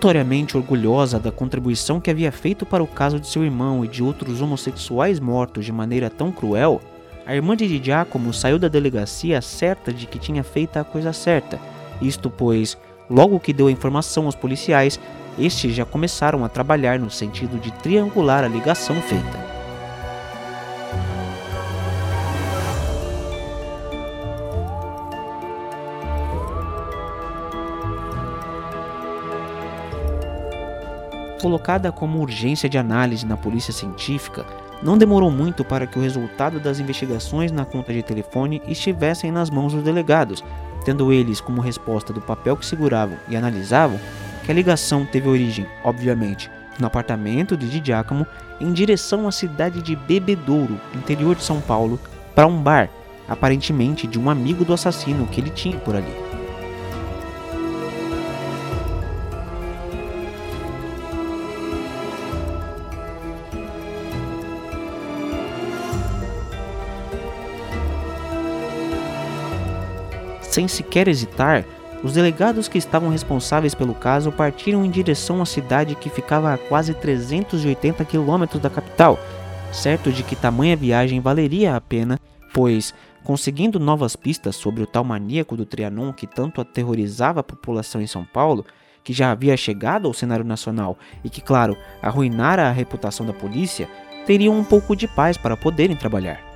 Notoriamente 0.00 0.56
orgulhosa 0.56 1.18
da 1.18 1.30
contribuição 1.30 2.00
que 2.00 2.10
havia 2.10 2.32
feito 2.32 2.64
para 2.64 2.82
o 2.82 2.86
caso 2.86 3.20
de 3.20 3.26
seu 3.26 3.44
irmão 3.44 3.84
e 3.84 3.88
de 3.88 4.02
outros 4.02 4.40
homossexuais 4.40 5.20
mortos 5.20 5.66
de 5.66 5.72
maneira 5.72 6.08
tão 6.08 6.32
cruel, 6.32 6.80
a 7.26 7.36
irmã 7.36 7.54
de 7.54 7.68
Giacomo 7.68 8.32
saiu 8.32 8.58
da 8.58 8.66
delegacia 8.66 9.42
certa 9.42 9.92
de 9.92 10.06
que 10.06 10.18
tinha 10.18 10.42
feito 10.42 10.78
a 10.78 10.84
coisa 10.84 11.12
certa. 11.12 11.60
Isto 12.00 12.30
pois, 12.30 12.78
logo 13.10 13.38
que 13.38 13.52
deu 13.52 13.66
a 13.66 13.70
informação 13.70 14.24
aos 14.24 14.34
policiais, 14.34 14.98
estes 15.38 15.74
já 15.74 15.84
começaram 15.84 16.46
a 16.46 16.48
trabalhar 16.48 16.98
no 16.98 17.10
sentido 17.10 17.60
de 17.60 17.70
triangular 17.70 18.42
a 18.42 18.48
ligação 18.48 18.96
feita. 19.02 19.49
Colocada 31.40 31.90
como 31.90 32.20
urgência 32.20 32.68
de 32.68 32.78
análise 32.78 33.26
na 33.26 33.36
polícia 33.36 33.72
científica, 33.72 34.44
não 34.82 34.96
demorou 34.96 35.30
muito 35.30 35.64
para 35.64 35.86
que 35.86 35.98
o 35.98 36.02
resultado 36.02 36.58
das 36.58 36.78
investigações 36.78 37.52
na 37.52 37.64
conta 37.64 37.92
de 37.92 38.02
telefone 38.02 38.62
estivessem 38.66 39.30
nas 39.30 39.50
mãos 39.50 39.72
dos 39.72 39.82
delegados, 39.82 40.42
tendo 40.84 41.12
eles 41.12 41.40
como 41.40 41.60
resposta 41.60 42.12
do 42.12 42.20
papel 42.20 42.56
que 42.56 42.64
seguravam 42.64 43.16
e 43.28 43.36
analisavam 43.36 44.00
que 44.44 44.50
a 44.50 44.54
ligação 44.54 45.04
teve 45.04 45.28
origem, 45.28 45.66
obviamente, 45.84 46.50
no 46.78 46.86
apartamento 46.86 47.56
de 47.56 47.84
Giacomo 47.84 48.26
em 48.60 48.72
direção 48.72 49.28
à 49.28 49.32
cidade 49.32 49.82
de 49.82 49.94
Bebedouro, 49.94 50.80
interior 50.94 51.36
de 51.36 51.42
São 51.42 51.60
Paulo, 51.60 52.00
para 52.34 52.46
um 52.46 52.62
bar, 52.62 52.88
aparentemente 53.28 54.06
de 54.06 54.18
um 54.18 54.30
amigo 54.30 54.64
do 54.64 54.72
assassino 54.72 55.26
que 55.26 55.40
ele 55.40 55.50
tinha 55.50 55.78
por 55.78 55.94
ali. 55.94 56.29
Sem 70.60 70.68
sequer 70.68 71.08
hesitar, 71.08 71.64
os 72.04 72.12
delegados 72.12 72.68
que 72.68 72.76
estavam 72.76 73.08
responsáveis 73.08 73.74
pelo 73.74 73.94
caso 73.94 74.30
partiram 74.30 74.84
em 74.84 74.90
direção 74.90 75.40
à 75.40 75.46
cidade 75.46 75.94
que 75.94 76.10
ficava 76.10 76.52
a 76.52 76.58
quase 76.58 76.92
380 76.92 78.04
quilômetros 78.04 78.60
da 78.60 78.68
capital, 78.68 79.18
certo 79.72 80.12
de 80.12 80.22
que 80.22 80.36
tamanha 80.36 80.76
viagem 80.76 81.18
valeria 81.18 81.74
a 81.74 81.80
pena, 81.80 82.18
pois, 82.52 82.92
conseguindo 83.24 83.80
novas 83.80 84.14
pistas 84.14 84.54
sobre 84.54 84.82
o 84.82 84.86
tal 84.86 85.02
maníaco 85.02 85.56
do 85.56 85.64
Trianon 85.64 86.12
que 86.12 86.26
tanto 86.26 86.60
aterrorizava 86.60 87.40
a 87.40 87.44
população 87.44 88.02
em 88.02 88.06
São 88.06 88.22
Paulo, 88.22 88.66
que 89.02 89.14
já 89.14 89.30
havia 89.30 89.56
chegado 89.56 90.06
ao 90.06 90.12
cenário 90.12 90.44
nacional 90.44 90.98
e 91.24 91.30
que, 91.30 91.40
claro, 91.40 91.74
arruinara 92.02 92.68
a 92.68 92.70
reputação 92.70 93.24
da 93.24 93.32
polícia, 93.32 93.88
teriam 94.26 94.54
um 94.58 94.64
pouco 94.64 94.94
de 94.94 95.08
paz 95.08 95.38
para 95.38 95.56
poderem 95.56 95.96
trabalhar. 95.96 96.49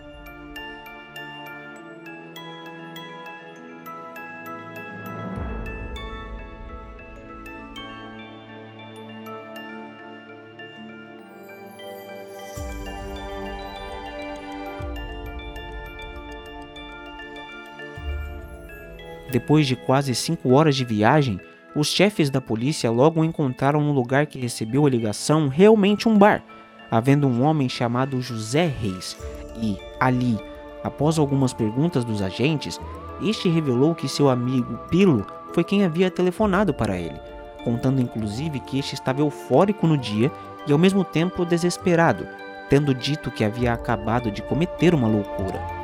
Depois 19.35 19.67
de 19.67 19.75
quase 19.75 20.15
cinco 20.15 20.53
horas 20.53 20.77
de 20.77 20.85
viagem, 20.85 21.41
os 21.75 21.89
chefes 21.89 22.31
da 22.31 22.41
polícia 22.41 22.89
logo 22.89 23.25
encontraram 23.25 23.81
no 23.81 23.91
lugar 23.91 24.27
que 24.27 24.39
recebeu 24.39 24.87
a 24.87 24.89
ligação 24.89 25.49
realmente 25.49 26.09
um 26.09 26.17
bar, 26.17 26.41
havendo 26.89 27.27
um 27.27 27.43
homem 27.43 27.69
chamado 27.69 28.23
José 28.23 28.73
Reis. 28.81 29.19
E, 29.61 29.77
ali, 29.99 30.39
após 30.85 31.19
algumas 31.19 31.53
perguntas 31.53 32.05
dos 32.05 32.23
agentes, 32.23 32.81
este 33.21 33.49
revelou 33.49 33.93
que 33.93 34.09
seu 34.09 34.31
amigo 34.31 34.79
Pilo 34.89 35.27
foi 35.53 35.65
quem 35.65 35.85
havia 35.85 36.13
telefonado 36.13 36.73
para 36.73 36.97
ele, 36.97 37.21
contando 37.65 38.01
inclusive 38.01 38.61
que 38.61 38.79
este 38.79 38.95
estava 38.95 39.21
eufórico 39.21 39.89
no 39.89 39.99
dia 39.99 40.31
e 40.65 40.73
ao 40.73 40.79
mesmo 40.79 41.03
tempo 41.03 41.45
desesperado, 41.45 42.25
tendo 42.71 42.95
dito 42.95 43.33
que 43.33 43.43
havia 43.43 43.73
acabado 43.73 44.31
de 44.31 44.43
cometer 44.43 44.95
uma 44.95 45.09
loucura. 45.09 45.84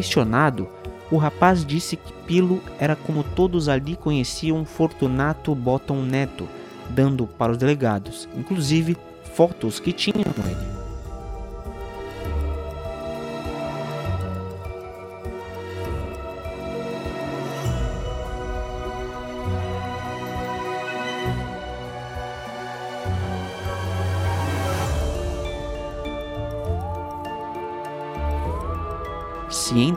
Questionado, 0.00 0.66
o 1.10 1.18
rapaz 1.18 1.62
disse 1.62 1.94
que 1.94 2.10
Pilo 2.26 2.62
era 2.78 2.96
como 2.96 3.22
todos 3.22 3.68
ali 3.68 3.96
conheciam 3.96 4.64
Fortunato 4.64 5.54
Bottom 5.54 6.00
Neto, 6.00 6.48
dando 6.88 7.26
para 7.26 7.52
os 7.52 7.58
delegados, 7.58 8.26
inclusive, 8.34 8.96
fotos 9.34 9.78
que 9.78 9.92
tinham 9.92 10.24
ele. 10.38 10.69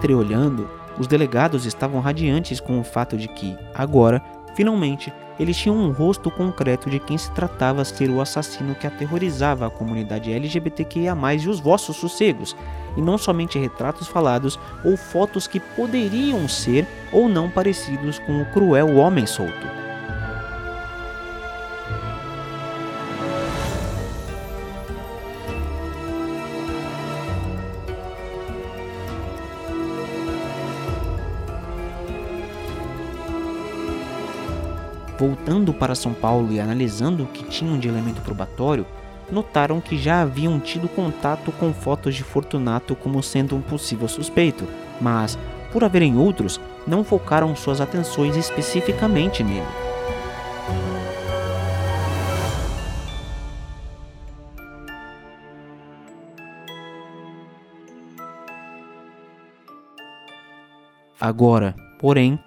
Entreolhando, 0.03 0.69
os 0.99 1.07
delegados 1.07 1.65
estavam 1.65 2.01
radiantes 2.01 2.59
com 2.59 2.79
o 2.79 2.83
fato 2.83 3.17
de 3.17 3.29
que, 3.29 3.57
agora, 3.73 4.21
finalmente, 4.53 5.11
eles 5.39 5.57
tinham 5.57 5.77
um 5.77 5.91
rosto 5.91 6.29
concreto 6.29 6.89
de 6.89 6.99
quem 6.99 7.17
se 7.17 7.31
tratava 7.31 7.83
ser 7.85 8.09
o 8.09 8.21
assassino 8.21 8.75
que 8.75 8.85
aterrorizava 8.85 9.65
a 9.65 9.69
comunidade 9.69 10.31
LGBTQIA, 10.31 11.15
e 11.33 11.47
os 11.47 11.59
vossos 11.59 11.95
sossegos, 11.95 12.55
e 12.95 13.01
não 13.01 13.17
somente 13.17 13.57
retratos 13.57 14.07
falados 14.07 14.59
ou 14.83 14.95
fotos 14.95 15.47
que 15.47 15.59
poderiam 15.59 16.47
ser 16.47 16.85
ou 17.11 17.27
não 17.27 17.49
parecidos 17.49 18.19
com 18.19 18.41
o 18.41 18.45
cruel 18.47 18.97
homem 18.97 19.25
solto. 19.25 19.82
Voltando 35.23 35.73
para 35.73 35.95
São 35.95 36.13
Paulo 36.13 36.51
e 36.51 36.59
analisando 36.59 37.23
o 37.23 37.27
que 37.27 37.45
tinham 37.45 37.79
de 37.79 37.87
elemento 37.87 38.21
probatório, 38.21 38.85
notaram 39.31 39.79
que 39.79 39.97
já 39.97 40.21
haviam 40.21 40.59
tido 40.59 40.89
contato 40.89 41.49
com 41.53 41.73
fotos 41.73 42.13
de 42.13 42.23
Fortunato 42.23 42.93
como 42.93 43.23
sendo 43.23 43.55
um 43.55 43.61
possível 43.61 44.09
suspeito, 44.09 44.67
mas, 44.99 45.39
por 45.71 45.81
haverem 45.81 46.17
outros, 46.17 46.59
não 46.85 47.05
focaram 47.05 47.55
suas 47.55 47.79
atenções 47.79 48.35
especificamente 48.35 49.41
nele. 49.45 49.65
Agora, 61.17 61.73
porém, 61.97 62.37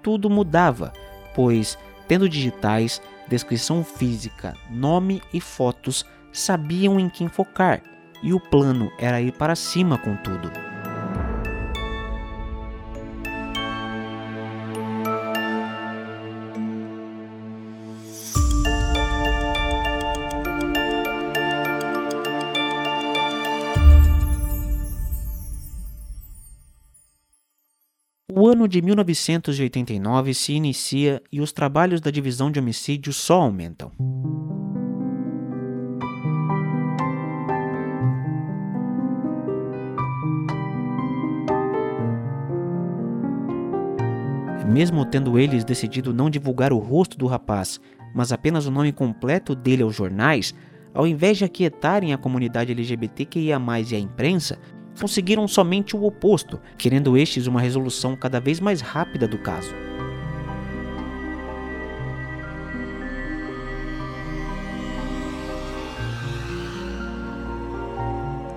tudo 0.00 0.30
mudava, 0.30 0.92
pois 1.34 1.76
tendo 2.10 2.28
digitais, 2.28 3.00
descrição 3.28 3.84
física, 3.84 4.56
nome 4.68 5.22
e 5.32 5.40
fotos, 5.40 6.04
sabiam 6.32 6.98
em 6.98 7.08
quem 7.08 7.28
focar, 7.28 7.84
e 8.20 8.34
o 8.34 8.40
plano 8.40 8.90
era 8.98 9.20
ir 9.20 9.30
para 9.30 9.54
cima 9.54 9.96
com 9.96 10.16
tudo. 10.16 10.69
Ano 28.50 28.66
de 28.66 28.82
1989 28.82 30.34
se 30.34 30.52
inicia 30.52 31.22
e 31.30 31.40
os 31.40 31.52
trabalhos 31.52 32.00
da 32.00 32.10
divisão 32.10 32.50
de 32.50 32.58
homicídios 32.58 33.16
só 33.16 33.42
aumentam. 33.42 33.92
Mesmo 44.66 45.04
tendo 45.04 45.38
eles 45.38 45.64
decidido 45.64 46.14
não 46.14 46.30
divulgar 46.30 46.72
o 46.72 46.78
rosto 46.78 47.16
do 47.18 47.26
rapaz, 47.26 47.80
mas 48.14 48.32
apenas 48.32 48.66
o 48.66 48.70
nome 48.70 48.92
completo 48.92 49.54
dele 49.54 49.82
aos 49.82 49.94
jornais, 49.94 50.54
ao 50.92 51.06
invés 51.06 51.38
de 51.38 51.44
aquietarem 51.44 52.12
a 52.12 52.18
comunidade 52.18 52.72
LGBTQIA+, 52.72 53.60
e 53.90 53.94
a 53.94 53.98
imprensa, 53.98 54.58
conseguiram 55.00 55.48
somente 55.48 55.96
o 55.96 56.04
oposto, 56.04 56.60
querendo 56.76 57.16
estes 57.16 57.46
uma 57.46 57.60
resolução 57.60 58.14
cada 58.14 58.38
vez 58.38 58.60
mais 58.60 58.80
rápida 58.80 59.26
do 59.26 59.38
caso. 59.38 59.74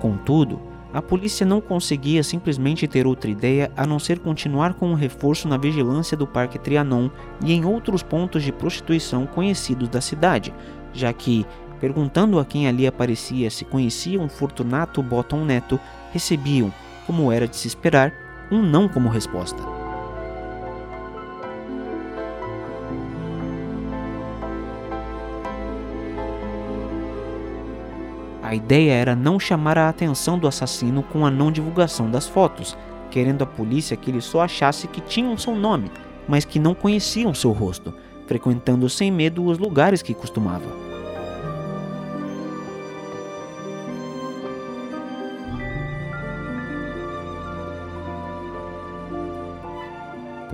Contudo, 0.00 0.60
a 0.92 1.00
polícia 1.00 1.46
não 1.46 1.62
conseguia 1.62 2.22
simplesmente 2.22 2.86
ter 2.86 3.06
outra 3.06 3.30
ideia 3.30 3.72
a 3.74 3.86
não 3.86 3.98
ser 3.98 4.18
continuar 4.18 4.74
com 4.74 4.88
um 4.88 4.94
reforço 4.94 5.48
na 5.48 5.56
vigilância 5.56 6.14
do 6.14 6.26
Parque 6.26 6.58
Trianon 6.58 7.08
e 7.42 7.54
em 7.54 7.64
outros 7.64 8.02
pontos 8.02 8.42
de 8.42 8.52
prostituição 8.52 9.26
conhecidos 9.26 9.88
da 9.88 10.00
cidade, 10.00 10.54
já 10.92 11.10
que, 11.12 11.46
perguntando 11.80 12.38
a 12.38 12.44
quem 12.44 12.68
ali 12.68 12.86
aparecia 12.86 13.50
se 13.50 13.64
conheciam 13.64 14.28
Fortunato 14.28 15.02
Bottom 15.02 15.44
Neto, 15.44 15.80
recebiam, 16.14 16.72
como 17.06 17.30
era 17.30 17.46
de 17.48 17.56
se 17.56 17.66
esperar, 17.66 18.12
um 18.50 18.62
não 18.62 18.88
como 18.88 19.08
resposta. 19.08 19.60
A 28.40 28.54
ideia 28.54 28.92
era 28.92 29.16
não 29.16 29.40
chamar 29.40 29.76
a 29.76 29.88
atenção 29.88 30.38
do 30.38 30.46
assassino 30.46 31.02
com 31.02 31.26
a 31.26 31.30
não 31.30 31.50
divulgação 31.50 32.08
das 32.08 32.28
fotos, 32.28 32.78
querendo 33.10 33.42
a 33.42 33.46
polícia 33.46 33.96
que 33.96 34.10
ele 34.10 34.20
só 34.20 34.42
achasse 34.42 34.86
que 34.86 35.00
tinham 35.00 35.36
seu 35.36 35.56
nome, 35.56 35.90
mas 36.28 36.44
que 36.44 36.60
não 36.60 36.74
conheciam 36.74 37.34
seu 37.34 37.50
rosto, 37.50 37.92
frequentando 38.28 38.88
sem 38.88 39.10
medo 39.10 39.44
os 39.44 39.58
lugares 39.58 40.00
que 40.02 40.14
costumava. 40.14 40.93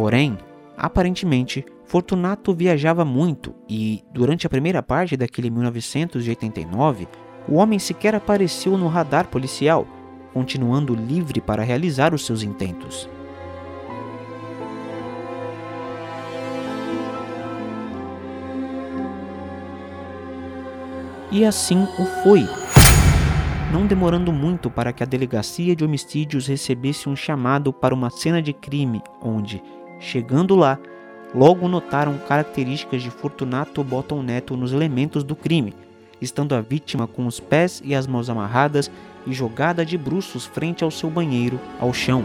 Porém, 0.01 0.39
aparentemente, 0.79 1.63
Fortunato 1.85 2.55
viajava 2.55 3.05
muito 3.05 3.55
e, 3.69 4.03
durante 4.15 4.47
a 4.47 4.49
primeira 4.49 4.83
parte 4.83 5.15
daquele 5.15 5.51
1989, 5.51 7.07
o 7.47 7.57
homem 7.57 7.79
sequer 7.79 8.15
apareceu 8.15 8.79
no 8.79 8.89
radar 8.89 9.29
policial, 9.29 9.87
continuando 10.33 10.95
livre 10.95 11.39
para 11.39 11.63
realizar 11.63 12.15
os 12.15 12.25
seus 12.25 12.43
intentos. 12.43 13.11
E 21.31 21.45
assim 21.45 21.87
o 21.99 22.07
foi. 22.23 22.49
Não 23.71 23.87
demorando 23.87 24.33
muito 24.33 24.71
para 24.71 24.95
que 24.95 25.03
a 25.03 25.07
delegacia 25.07 25.77
de 25.77 25.85
homicídios 25.85 26.47
recebesse 26.47 27.07
um 27.07 27.15
chamado 27.15 27.71
para 27.71 27.95
uma 27.95 28.09
cena 28.09 28.41
de 28.41 28.55
crime, 28.55 29.03
onde, 29.23 29.63
chegando 30.01 30.57
lá, 30.57 30.79
logo 31.35 31.69
notaram 31.69 32.19
características 32.27 33.03
de 33.03 33.11
Fortunato 33.11 33.85
Bottom 33.85 34.23
Neto 34.23 34.57
nos 34.57 34.73
elementos 34.73 35.23
do 35.23 35.37
crime, 35.37 35.75
estando 36.21 36.55
a 36.55 36.61
vítima 36.61 37.07
com 37.07 37.27
os 37.27 37.39
pés 37.39 37.81
e 37.85 37.95
as 37.95 38.07
mãos 38.07 38.29
amarradas 38.29 38.91
e 39.27 39.33
jogada 39.33 39.85
de 39.85 39.97
bruços 39.97 40.47
frente 40.47 40.83
ao 40.83 40.91
seu 40.91 41.11
banheiro, 41.11 41.61
ao 41.79 41.93
chão. 41.93 42.25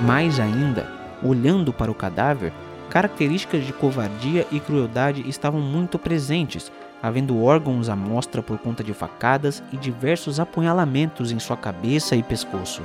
Mais 0.00 0.38
ainda, 0.38 0.88
olhando 1.22 1.72
para 1.72 1.90
o 1.90 1.94
cadáver, 1.94 2.52
características 2.88 3.66
de 3.66 3.72
covardia 3.72 4.46
e 4.52 4.60
crueldade 4.60 5.28
estavam 5.28 5.60
muito 5.60 5.98
presentes, 5.98 6.70
havendo 7.02 7.42
órgãos 7.42 7.88
à 7.88 7.96
mostra 7.96 8.42
por 8.42 8.58
conta 8.58 8.82
de 8.82 8.92
facadas 8.92 9.62
e 9.72 9.76
diversos 9.76 10.40
apunhalamentos 10.40 11.32
em 11.32 11.38
sua 11.38 11.56
cabeça 11.56 12.16
e 12.16 12.22
pescoço. 12.22 12.82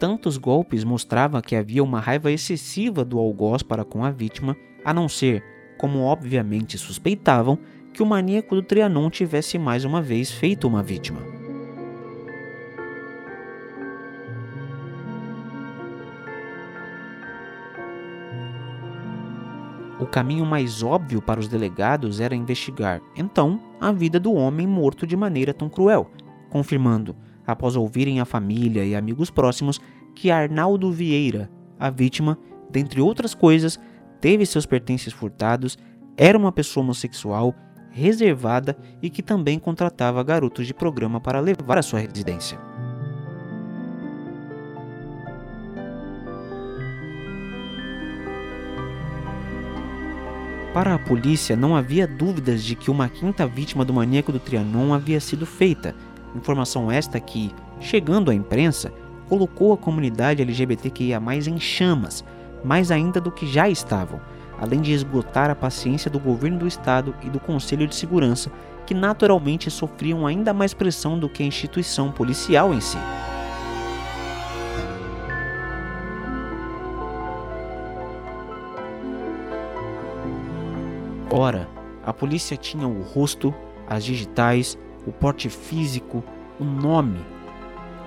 tantos 0.00 0.38
golpes 0.38 0.82
mostrava 0.82 1.42
que 1.42 1.54
havia 1.54 1.84
uma 1.84 2.00
raiva 2.00 2.32
excessiva 2.32 3.04
do 3.04 3.18
algoz 3.18 3.62
para 3.62 3.84
com 3.84 4.02
a 4.02 4.10
vítima, 4.10 4.56
a 4.82 4.94
não 4.94 5.10
ser, 5.10 5.44
como 5.76 6.00
obviamente 6.00 6.78
suspeitavam, 6.78 7.58
que 7.92 8.02
o 8.02 8.06
maníaco 8.06 8.54
do 8.54 8.62
Trianon 8.62 9.10
tivesse 9.10 9.58
mais 9.58 9.84
uma 9.84 10.00
vez 10.00 10.30
feito 10.30 10.66
uma 10.66 10.82
vítima. 10.82 11.39
O 20.00 20.06
caminho 20.06 20.46
mais 20.46 20.82
óbvio 20.82 21.20
para 21.20 21.38
os 21.38 21.46
delegados 21.46 22.20
era 22.20 22.34
investigar, 22.34 23.02
então, 23.14 23.60
a 23.78 23.92
vida 23.92 24.18
do 24.18 24.32
homem 24.32 24.66
morto 24.66 25.06
de 25.06 25.14
maneira 25.14 25.52
tão 25.52 25.68
cruel, 25.68 26.10
confirmando 26.48 27.14
após 27.46 27.76
ouvirem 27.76 28.18
a 28.18 28.24
família 28.24 28.84
e 28.84 28.96
amigos 28.96 29.30
próximos 29.30 29.80
que 30.14 30.30
Arnaldo 30.30 30.90
Vieira, 30.90 31.50
a 31.78 31.90
vítima, 31.90 32.38
dentre 32.70 33.00
outras 33.00 33.34
coisas, 33.34 33.78
teve 34.20 34.46
seus 34.46 34.64
pertences 34.64 35.12
furtados, 35.12 35.76
era 36.16 36.38
uma 36.38 36.52
pessoa 36.52 36.82
homossexual, 36.84 37.54
reservada 37.90 38.78
e 39.02 39.10
que 39.10 39.22
também 39.22 39.58
contratava 39.58 40.22
garotos 40.22 40.66
de 40.66 40.72
programa 40.72 41.20
para 41.20 41.40
levar 41.40 41.76
à 41.76 41.82
sua 41.82 42.00
residência. 42.00 42.69
Para 50.72 50.94
a 50.94 50.98
polícia, 50.98 51.56
não 51.56 51.74
havia 51.74 52.06
dúvidas 52.06 52.62
de 52.62 52.76
que 52.76 52.90
uma 52.90 53.08
quinta 53.08 53.46
vítima 53.46 53.84
do 53.84 53.92
maníaco 53.92 54.30
do 54.30 54.38
Trianon 54.38 54.94
havia 54.94 55.20
sido 55.20 55.44
feita, 55.44 55.94
Informação 56.34 56.90
esta 56.90 57.18
que, 57.18 57.52
chegando 57.80 58.30
à 58.30 58.34
imprensa, 58.34 58.92
colocou 59.28 59.72
a 59.72 59.76
comunidade 59.76 60.42
LGBTQIA 60.42 61.20
em 61.48 61.58
chamas, 61.58 62.24
mais 62.64 62.90
ainda 62.90 63.20
do 63.20 63.30
que 63.30 63.46
já 63.46 63.68
estavam, 63.68 64.20
além 64.58 64.80
de 64.80 64.92
esgotar 64.92 65.50
a 65.50 65.54
paciência 65.54 66.10
do 66.10 66.20
governo 66.20 66.58
do 66.58 66.66
estado 66.66 67.14
e 67.22 67.28
do 67.28 67.40
Conselho 67.40 67.86
de 67.86 67.94
Segurança, 67.94 68.50
que 68.86 68.94
naturalmente 68.94 69.70
sofriam 69.70 70.26
ainda 70.26 70.52
mais 70.52 70.74
pressão 70.74 71.18
do 71.18 71.28
que 71.28 71.42
a 71.42 71.46
instituição 71.46 72.12
policial 72.12 72.72
em 72.72 72.80
si. 72.80 72.98
Ora, 81.32 81.68
a 82.04 82.12
polícia 82.12 82.56
tinha 82.56 82.88
o 82.88 83.02
rosto, 83.02 83.54
as 83.88 84.04
digitais, 84.04 84.76
o 85.06 85.12
porte 85.12 85.48
físico, 85.48 86.24
o 86.58 86.64
nome. 86.64 87.20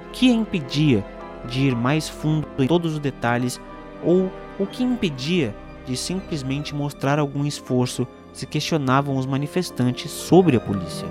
O 0.07 0.11
que 0.11 0.29
a 0.29 0.33
impedia 0.33 1.05
de 1.47 1.67
ir 1.67 1.75
mais 1.75 2.09
fundo 2.09 2.47
em 2.59 2.67
todos 2.67 2.93
os 2.93 2.99
detalhes 2.99 3.61
ou 4.03 4.29
o 4.59 4.67
que 4.67 4.83
impedia 4.83 5.55
de 5.85 5.95
simplesmente 5.95 6.75
mostrar 6.75 7.17
algum 7.17 7.45
esforço 7.45 8.05
se 8.33 8.45
questionavam 8.45 9.15
os 9.15 9.25
manifestantes 9.25 10.11
sobre 10.11 10.57
a 10.57 10.59
polícia. 10.59 11.07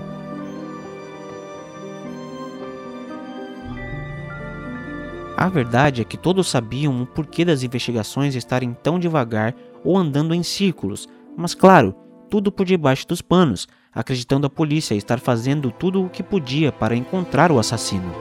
A 5.35 5.49
verdade 5.49 6.01
é 6.01 6.05
que 6.05 6.15
todos 6.15 6.47
sabiam 6.47 7.01
o 7.01 7.05
porquê 7.05 7.43
das 7.43 7.63
investigações 7.63 8.35
estarem 8.35 8.75
tão 8.81 8.99
devagar 8.99 9.53
ou 9.83 9.97
andando 9.97 10.33
em 10.33 10.43
círculos, 10.43 11.09
mas 11.35 11.53
claro, 11.53 11.95
tudo 12.29 12.51
por 12.51 12.65
debaixo 12.65 13.07
dos 13.07 13.21
panos, 13.21 13.67
acreditando 13.93 14.47
a 14.47 14.49
polícia 14.49 14.95
estar 14.95 15.19
fazendo 15.19 15.71
tudo 15.71 16.03
o 16.03 16.09
que 16.09 16.23
podia 16.23 16.71
para 16.71 16.95
encontrar 16.95 17.51
o 17.51 17.59
assassino. 17.59 18.11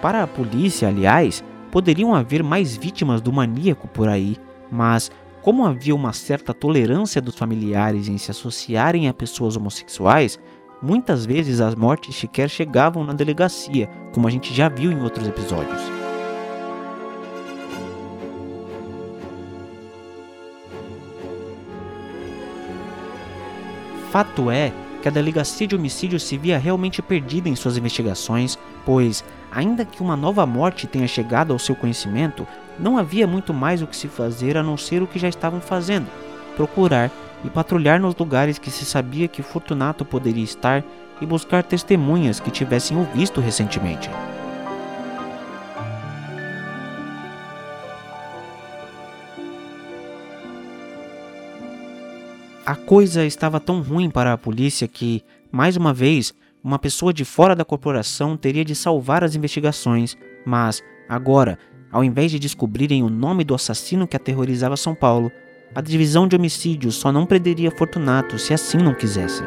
Para 0.00 0.22
a 0.22 0.26
polícia, 0.26 0.88
aliás, 0.88 1.42
poderiam 1.70 2.14
haver 2.14 2.42
mais 2.42 2.76
vítimas 2.76 3.20
do 3.22 3.32
maníaco 3.32 3.88
por 3.88 4.08
aí, 4.08 4.36
mas 4.70 5.10
como 5.40 5.64
havia 5.66 5.94
uma 5.94 6.12
certa 6.12 6.54
tolerância 6.54 7.20
dos 7.20 7.36
familiares 7.36 8.08
em 8.08 8.16
se 8.16 8.30
associarem 8.30 9.08
a 9.08 9.14
pessoas 9.14 9.56
homossexuais, 9.56 10.38
muitas 10.82 11.24
vezes 11.24 11.60
as 11.60 11.74
mortes 11.74 12.16
sequer 12.16 12.48
chegavam 12.48 13.04
na 13.04 13.12
delegacia, 13.12 13.86
como 14.12 14.28
a 14.28 14.30
gente 14.30 14.52
já 14.54 14.68
viu 14.68 14.92
em 14.92 15.02
outros 15.02 15.26
episódios. 15.26 16.03
Fato 24.14 24.48
é 24.48 24.72
que 25.02 25.08
a 25.08 25.10
delegacia 25.10 25.66
de 25.66 25.74
homicídio 25.74 26.20
se 26.20 26.38
via 26.38 26.56
realmente 26.56 27.02
perdida 27.02 27.48
em 27.48 27.56
suas 27.56 27.76
investigações, 27.76 28.56
pois, 28.86 29.24
ainda 29.50 29.84
que 29.84 30.00
uma 30.00 30.14
nova 30.14 30.46
morte 30.46 30.86
tenha 30.86 31.08
chegado 31.08 31.52
ao 31.52 31.58
seu 31.58 31.74
conhecimento, 31.74 32.46
não 32.78 32.96
havia 32.96 33.26
muito 33.26 33.52
mais 33.52 33.82
o 33.82 33.88
que 33.88 33.96
se 33.96 34.06
fazer 34.06 34.56
a 34.56 34.62
não 34.62 34.76
ser 34.76 35.02
o 35.02 35.06
que 35.08 35.18
já 35.18 35.28
estavam 35.28 35.60
fazendo: 35.60 36.06
procurar 36.54 37.10
e 37.44 37.50
patrulhar 37.50 37.98
nos 37.98 38.14
lugares 38.14 38.56
que 38.56 38.70
se 38.70 38.84
sabia 38.84 39.26
que 39.26 39.42
Fortunato 39.42 40.04
poderia 40.04 40.44
estar 40.44 40.84
e 41.20 41.26
buscar 41.26 41.64
testemunhas 41.64 42.38
que 42.38 42.52
tivessem 42.52 42.96
o 42.96 43.02
visto 43.12 43.40
recentemente. 43.40 44.08
A 52.66 52.74
coisa 52.74 53.26
estava 53.26 53.60
tão 53.60 53.82
ruim 53.82 54.08
para 54.08 54.32
a 54.32 54.38
polícia 54.38 54.88
que, 54.88 55.22
mais 55.52 55.76
uma 55.76 55.92
vez, 55.92 56.32
uma 56.62 56.78
pessoa 56.78 57.12
de 57.12 57.22
fora 57.22 57.54
da 57.54 57.62
corporação 57.62 58.38
teria 58.38 58.64
de 58.64 58.74
salvar 58.74 59.22
as 59.22 59.34
investigações, 59.34 60.16
mas, 60.46 60.82
agora, 61.06 61.58
ao 61.92 62.02
invés 62.02 62.30
de 62.30 62.38
descobrirem 62.38 63.02
o 63.02 63.10
nome 63.10 63.44
do 63.44 63.54
assassino 63.54 64.08
que 64.08 64.16
aterrorizava 64.16 64.78
São 64.78 64.94
Paulo, 64.94 65.30
a 65.74 65.82
divisão 65.82 66.26
de 66.26 66.36
homicídios 66.36 66.94
só 66.94 67.12
não 67.12 67.26
prenderia 67.26 67.70
Fortunato 67.70 68.38
se 68.38 68.54
assim 68.54 68.78
não 68.78 68.94
quisesse. 68.94 69.42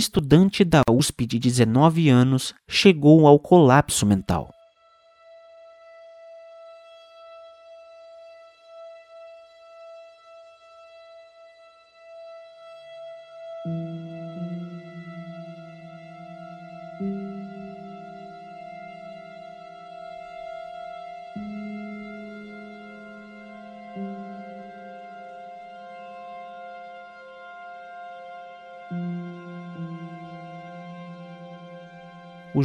Um 0.00 0.02
estudante 0.02 0.64
da 0.64 0.80
USP 0.90 1.26
de 1.26 1.38
19 1.38 2.08
anos 2.08 2.54
chegou 2.66 3.26
ao 3.26 3.38
colapso 3.38 4.06
mental. 4.06 4.50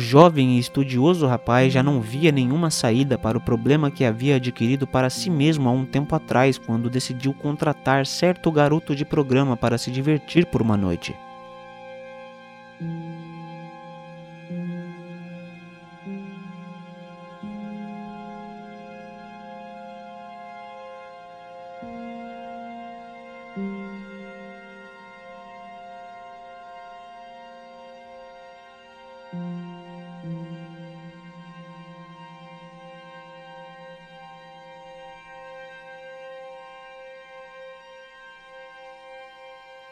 Jovem 0.06 0.56
e 0.56 0.60
estudioso 0.60 1.26
rapaz 1.26 1.74
já 1.74 1.82
não 1.82 2.00
via 2.00 2.32
nenhuma 2.32 2.70
saída 2.70 3.18
para 3.18 3.38
o 3.38 3.42
problema 3.42 3.90
que 3.90 4.06
havia 4.06 4.36
adquirido 4.36 4.86
para 4.86 5.10
si 5.10 5.30
mesmo 5.30 5.68
há 5.68 5.72
um 5.72 5.86
tempo 5.86 6.16
atrás, 6.16 6.58
quando 6.58 6.90
decidiu 6.90 7.34
contratar 7.34 8.06
certo 8.06 8.52
garoto 8.52 8.96
de 8.96 9.04
programa 9.04 9.58
para 9.58 9.78
se 9.78 9.92
divertir 9.92 10.46
por 10.46 10.62
uma 10.62 10.78
noite. 10.78 11.16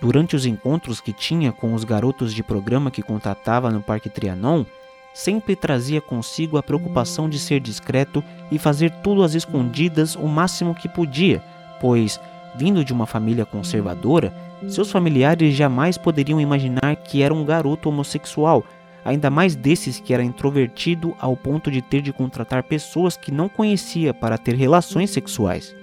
Durante 0.04 0.36
os 0.36 0.46
encontros 0.46 1.00
que 1.00 1.14
tinha 1.14 1.54
com 1.54 1.74
os 1.74 1.86
garotos 1.86 2.34
de 2.34 2.44
programa 2.44 2.92
que 2.92 3.02
contratava 3.02 3.72
no 3.72 3.82
Parque 3.82 4.10
Trianon, 4.10 4.66
sempre 5.14 5.56
trazia 5.56 6.02
consigo 6.02 6.58
a 6.58 6.62
preocupação 6.62 7.30
de 7.30 7.40
ser 7.40 7.62
discreto 7.62 8.22
e 8.52 8.60
fazer 8.60 8.92
tudo 9.02 9.24
às 9.24 9.34
escondidas 9.34 10.18
o 10.18 10.28
máximo 10.28 10.76
que 10.76 10.90
podia, 10.90 11.42
pois, 11.80 12.20
vindo 12.54 12.84
de 12.84 12.92
uma 12.92 13.06
família 13.06 13.46
conservadora, 13.46 14.34
seus 14.68 14.92
familiares 14.92 15.56
jamais 15.56 15.98
poderiam 15.98 16.42
imaginar 16.42 16.98
que 16.98 17.22
era 17.22 17.34
um 17.34 17.46
garoto 17.46 17.88
homossexual, 17.88 18.66
ainda 19.06 19.30
mais 19.30 19.56
desses 19.56 20.02
que 20.02 20.14
era 20.14 20.22
introvertido 20.22 21.16
ao 21.18 21.38
ponto 21.38 21.72
de 21.72 21.82
ter 21.82 22.02
de 22.02 22.12
contratar 22.12 22.64
pessoas 22.64 23.16
que 23.16 23.32
não 23.32 23.48
conhecia 23.48 24.14
para 24.14 24.38
ter 24.38 24.56
relações 24.56 25.12
sexuais. 25.12 25.74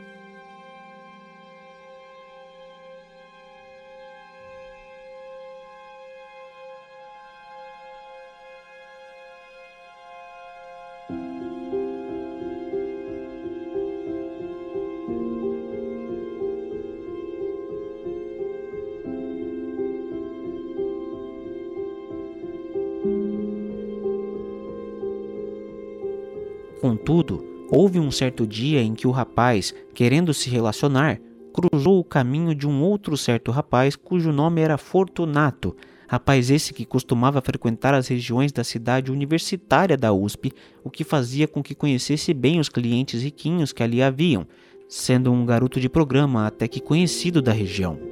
Um 28.10 28.12
certo 28.12 28.44
dia 28.44 28.82
em 28.82 28.92
que 28.92 29.06
o 29.06 29.12
rapaz, 29.12 29.72
querendo 29.94 30.34
se 30.34 30.50
relacionar, 30.50 31.20
cruzou 31.54 32.00
o 32.00 32.04
caminho 32.04 32.56
de 32.56 32.66
um 32.66 32.82
outro 32.82 33.16
certo 33.16 33.52
rapaz 33.52 33.94
cujo 33.94 34.32
nome 34.32 34.60
era 34.60 34.76
Fortunato, 34.76 35.76
rapaz 36.08 36.50
esse 36.50 36.74
que 36.74 36.84
costumava 36.84 37.40
frequentar 37.40 37.94
as 37.94 38.08
regiões 38.08 38.50
da 38.50 38.64
cidade 38.64 39.12
universitária 39.12 39.96
da 39.96 40.12
USP, 40.12 40.50
o 40.82 40.90
que 40.90 41.04
fazia 41.04 41.46
com 41.46 41.62
que 41.62 41.72
conhecesse 41.72 42.34
bem 42.34 42.58
os 42.58 42.68
clientes 42.68 43.22
riquinhos 43.22 43.72
que 43.72 43.84
ali 43.84 44.02
haviam, 44.02 44.44
sendo 44.88 45.30
um 45.30 45.46
garoto 45.46 45.78
de 45.78 45.88
programa 45.88 46.48
até 46.48 46.66
que 46.66 46.80
conhecido 46.80 47.40
da 47.40 47.52
região. 47.52 48.09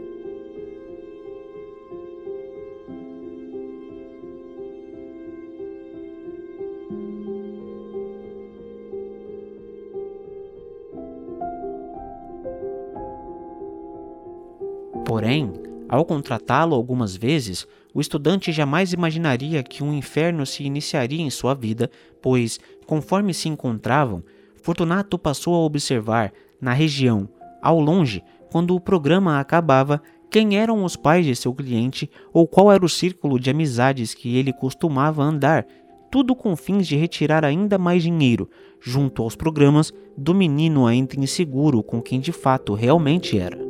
Ao 15.98 16.04
contratá-lo 16.04 16.74
algumas 16.74 17.16
vezes, 17.16 17.66
o 17.92 18.00
estudante 18.00 18.52
jamais 18.52 18.92
imaginaria 18.92 19.62
que 19.62 19.82
um 19.82 19.92
inferno 19.92 20.46
se 20.46 20.62
iniciaria 20.62 21.20
em 21.20 21.30
sua 21.30 21.54
vida, 21.54 21.90
pois, 22.22 22.60
conforme 22.86 23.34
se 23.34 23.48
encontravam, 23.48 24.22
Fortunato 24.62 25.18
passou 25.18 25.54
a 25.54 25.64
observar, 25.64 26.32
na 26.60 26.72
região, 26.72 27.28
ao 27.62 27.80
longe, 27.80 28.22
quando 28.50 28.74
o 28.74 28.80
programa 28.80 29.40
acabava, 29.40 30.00
quem 30.30 30.56
eram 30.56 30.84
os 30.84 30.94
pais 30.94 31.24
de 31.24 31.34
seu 31.34 31.54
cliente 31.54 32.10
ou 32.32 32.46
qual 32.46 32.70
era 32.70 32.84
o 32.84 32.88
círculo 32.88 33.38
de 33.38 33.50
amizades 33.50 34.14
que 34.14 34.36
ele 34.36 34.52
costumava 34.52 35.22
andar, 35.22 35.66
tudo 36.10 36.34
com 36.34 36.54
fins 36.54 36.86
de 36.86 36.96
retirar 36.96 37.44
ainda 37.44 37.78
mais 37.78 38.02
dinheiro, 38.02 38.48
junto 38.80 39.22
aos 39.22 39.34
programas, 39.34 39.92
do 40.16 40.34
menino 40.34 40.86
ainda 40.86 41.16
inseguro 41.16 41.82
com 41.82 42.00
quem 42.00 42.20
de 42.20 42.32
fato 42.32 42.74
realmente 42.74 43.38
era. 43.38 43.67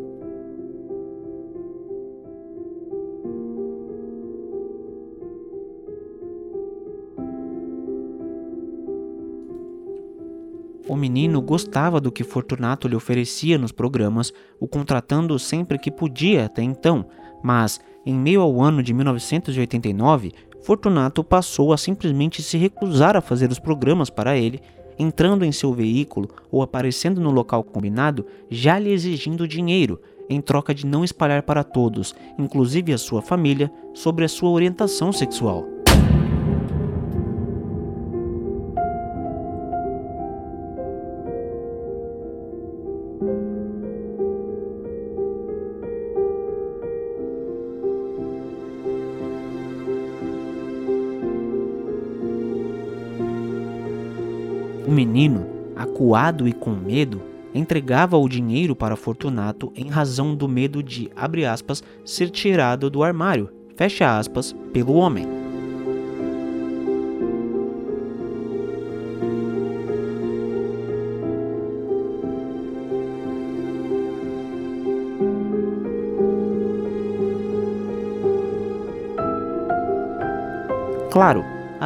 Menino 10.98 11.40
gostava 11.40 12.00
do 12.00 12.12
que 12.12 12.24
Fortunato 12.24 12.88
lhe 12.88 12.96
oferecia 12.96 13.56
nos 13.56 13.72
programas, 13.72 14.32
o 14.60 14.68
contratando 14.68 15.38
sempre 15.38 15.78
que 15.78 15.90
podia 15.90 16.44
até 16.44 16.62
então, 16.62 17.06
mas, 17.42 17.80
em 18.04 18.14
meio 18.14 18.40
ao 18.40 18.60
ano 18.60 18.82
de 18.82 18.92
1989, 18.92 20.32
Fortunato 20.60 21.22
passou 21.22 21.72
a 21.72 21.78
simplesmente 21.78 22.42
se 22.42 22.58
recusar 22.58 23.16
a 23.16 23.20
fazer 23.20 23.50
os 23.50 23.58
programas 23.58 24.10
para 24.10 24.36
ele, 24.36 24.60
entrando 24.98 25.44
em 25.44 25.52
seu 25.52 25.72
veículo 25.72 26.28
ou 26.50 26.60
aparecendo 26.60 27.20
no 27.20 27.30
local 27.30 27.62
combinado, 27.62 28.26
já 28.50 28.78
lhe 28.78 28.90
exigindo 28.90 29.46
dinheiro, 29.46 30.00
em 30.28 30.40
troca 30.40 30.74
de 30.74 30.84
não 30.84 31.04
espalhar 31.04 31.42
para 31.42 31.64
todos, 31.64 32.14
inclusive 32.38 32.92
a 32.92 32.98
sua 32.98 33.22
família, 33.22 33.70
sobre 33.94 34.24
a 34.24 34.28
sua 34.28 34.50
orientação 34.50 35.12
sexual. 35.12 35.77
Menino, 55.18 55.48
acuado 55.74 56.46
e 56.46 56.52
com 56.52 56.70
medo, 56.70 57.20
entregava 57.52 58.16
o 58.16 58.28
dinheiro 58.28 58.76
para 58.76 58.94
Fortunato 58.94 59.72
em 59.74 59.88
razão 59.88 60.32
do 60.32 60.46
medo 60.46 60.80
de, 60.80 61.10
aspas, 61.44 61.82
ser 62.04 62.30
tirado 62.30 62.88
do 62.88 63.02
armário, 63.02 63.50
aspas, 64.16 64.54
pelo 64.72 64.94
homem. 64.94 65.37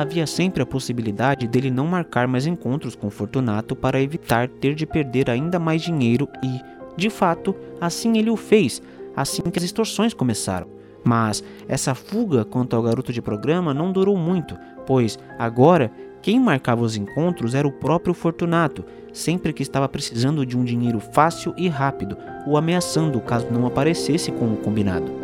Havia 0.02 0.26
sempre 0.26 0.62
a 0.62 0.66
possibilidade 0.66 1.46
dele 1.46 1.70
não 1.70 1.86
marcar 1.86 2.28
mais 2.28 2.46
encontros 2.46 2.94
com 2.94 3.10
Fortunato 3.10 3.74
para 3.74 4.00
evitar 4.00 4.48
ter 4.48 4.74
de 4.74 4.86
perder 4.86 5.30
ainda 5.30 5.58
mais 5.58 5.82
dinheiro 5.82 6.28
e, 6.42 6.60
de 6.96 7.08
fato, 7.08 7.54
assim 7.80 8.18
ele 8.18 8.30
o 8.30 8.36
fez, 8.36 8.82
assim 9.16 9.42
que 9.42 9.58
as 9.58 9.64
extorsões 9.64 10.12
começaram. 10.12 10.66
Mas 11.04 11.42
essa 11.68 11.94
fuga 11.94 12.44
quanto 12.44 12.76
ao 12.76 12.82
garoto 12.82 13.12
de 13.12 13.22
programa 13.22 13.74
não 13.74 13.90
durou 13.90 14.16
muito, 14.16 14.56
pois 14.86 15.18
agora 15.38 15.90
quem 16.20 16.38
marcava 16.38 16.82
os 16.82 16.96
encontros 16.96 17.54
era 17.54 17.66
o 17.66 17.72
próprio 17.72 18.14
Fortunato, 18.14 18.84
sempre 19.12 19.52
que 19.52 19.62
estava 19.62 19.88
precisando 19.88 20.46
de 20.46 20.56
um 20.56 20.64
dinheiro 20.64 21.00
fácil 21.00 21.52
e 21.56 21.68
rápido, 21.68 22.16
o 22.46 22.56
ameaçando 22.56 23.20
caso 23.20 23.48
não 23.50 23.66
aparecesse 23.66 24.30
com 24.30 24.52
o 24.52 24.56
combinado. 24.56 25.21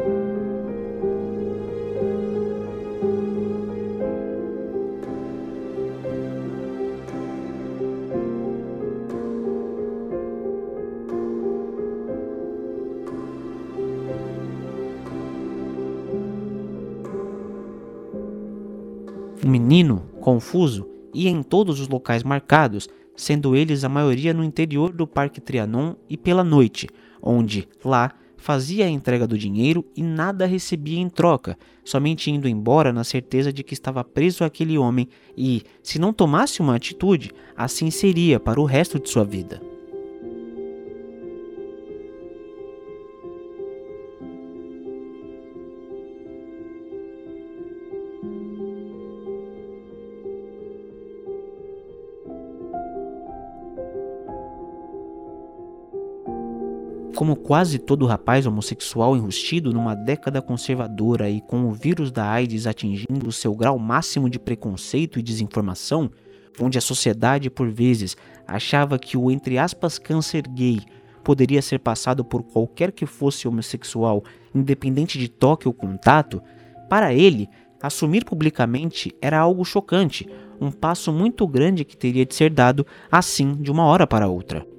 Confuso, 20.29 20.87
ia 21.15 21.31
em 21.31 21.43
todos 21.43 21.81
os 21.81 21.89
locais 21.89 22.23
marcados, 22.23 22.87
sendo 23.17 23.57
eles 23.57 23.83
a 23.83 23.89
maioria 23.89 24.35
no 24.35 24.45
interior 24.45 24.93
do 24.93 25.07
Parque 25.07 25.41
Trianon 25.41 25.95
e 26.07 26.19
pela 26.19 26.45
noite, 26.45 26.87
onde, 27.23 27.67
lá, 27.83 28.13
fazia 28.37 28.85
a 28.85 28.91
entrega 28.91 29.27
do 29.27 29.39
dinheiro 29.39 29.87
e 29.97 30.03
nada 30.03 30.45
recebia 30.45 31.01
em 31.01 31.09
troca, 31.09 31.57
somente 31.83 32.31
indo 32.31 32.47
embora 32.47 32.93
na 32.93 33.05
certeza 33.05 33.51
de 33.51 33.65
que 33.65 33.73
estava 33.73 34.05
preso 34.05 34.45
aquele 34.45 34.77
homem 34.77 35.09
e, 35.35 35.63
se 35.83 35.99
não 35.99 36.13
tomasse 36.13 36.61
uma 36.61 36.77
atitude, 36.77 37.33
assim 37.57 37.91
seria 37.91 38.39
para 38.39 38.61
o 38.61 38.67
resto 38.67 39.01
de 39.01 39.09
sua 39.09 39.25
vida. 39.25 39.63
Como 57.19 57.35
quase 57.35 57.81
todo 57.81 58.07
rapaz 58.07 58.47
homossexual 58.47 59.17
enrustido 59.17 59.73
numa 59.73 59.97
década 59.97 60.41
conservadora 60.41 61.29
e 61.29 61.41
com 61.41 61.65
o 61.65 61.73
vírus 61.73 62.13
da 62.13 62.25
AIDS 62.31 62.65
atingindo 62.65 63.27
o 63.27 63.33
seu 63.33 63.57
grau 63.57 63.77
máximo 63.77 64.31
de 64.31 64.39
preconceito 64.39 65.19
e 65.19 65.23
desinformação, 65.23 66.13
onde 66.61 66.79
a 66.79 66.81
sociedade 66.81 67.51
por 67.51 67.69
vezes 67.69 68.17
achava 68.47 69.01
que 69.01 69.17
o 69.17 69.33
entre 69.33 69.59
aspas 69.59 69.99
câncer 69.99 70.47
gay 70.47 70.79
poderia 71.25 71.61
ser 71.61 71.81
passado 71.81 72.25
por 72.25 72.45
qualquer 72.45 72.93
que 72.93 73.05
fosse 73.05 73.49
homossexual, 73.49 74.23
independente 74.55 75.19
de 75.19 75.29
toque 75.29 75.67
ou 75.67 75.75
contato, 75.75 76.41
para 76.89 77.13
ele, 77.13 77.49
assumir 77.83 78.25
publicamente 78.25 79.13
era 79.21 79.41
algo 79.41 79.65
chocante, 79.65 80.25
um 80.61 80.71
passo 80.71 81.13
muito 81.13 81.49
grande 81.49 81.85
que 81.85 81.97
teria 81.97 82.25
de 82.25 82.37
ser 82.37 82.51
dado 82.51 82.87
assim 83.11 83.55
de 83.55 83.73
uma 83.73 83.87
hora 83.87 84.07
para 84.07 84.29
outra. 84.29 84.78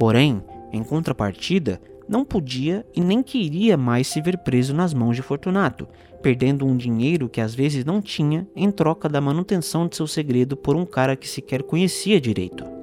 Porém, 0.00 0.42
em 0.72 0.82
contrapartida, 0.82 1.78
não 2.08 2.24
podia 2.24 2.86
e 2.96 3.02
nem 3.02 3.22
queria 3.22 3.76
mais 3.76 4.06
se 4.06 4.18
ver 4.22 4.38
preso 4.38 4.72
nas 4.72 4.94
mãos 4.94 5.14
de 5.14 5.20
Fortunato, 5.20 5.86
perdendo 6.22 6.64
um 6.64 6.74
dinheiro 6.74 7.28
que 7.28 7.38
às 7.38 7.54
vezes 7.54 7.84
não 7.84 8.00
tinha 8.00 8.48
em 8.56 8.70
troca 8.70 9.10
da 9.10 9.20
manutenção 9.20 9.86
de 9.86 9.96
seu 9.96 10.06
segredo 10.06 10.56
por 10.56 10.74
um 10.74 10.86
cara 10.86 11.14
que 11.16 11.28
sequer 11.28 11.62
conhecia 11.62 12.18
direito. 12.18 12.79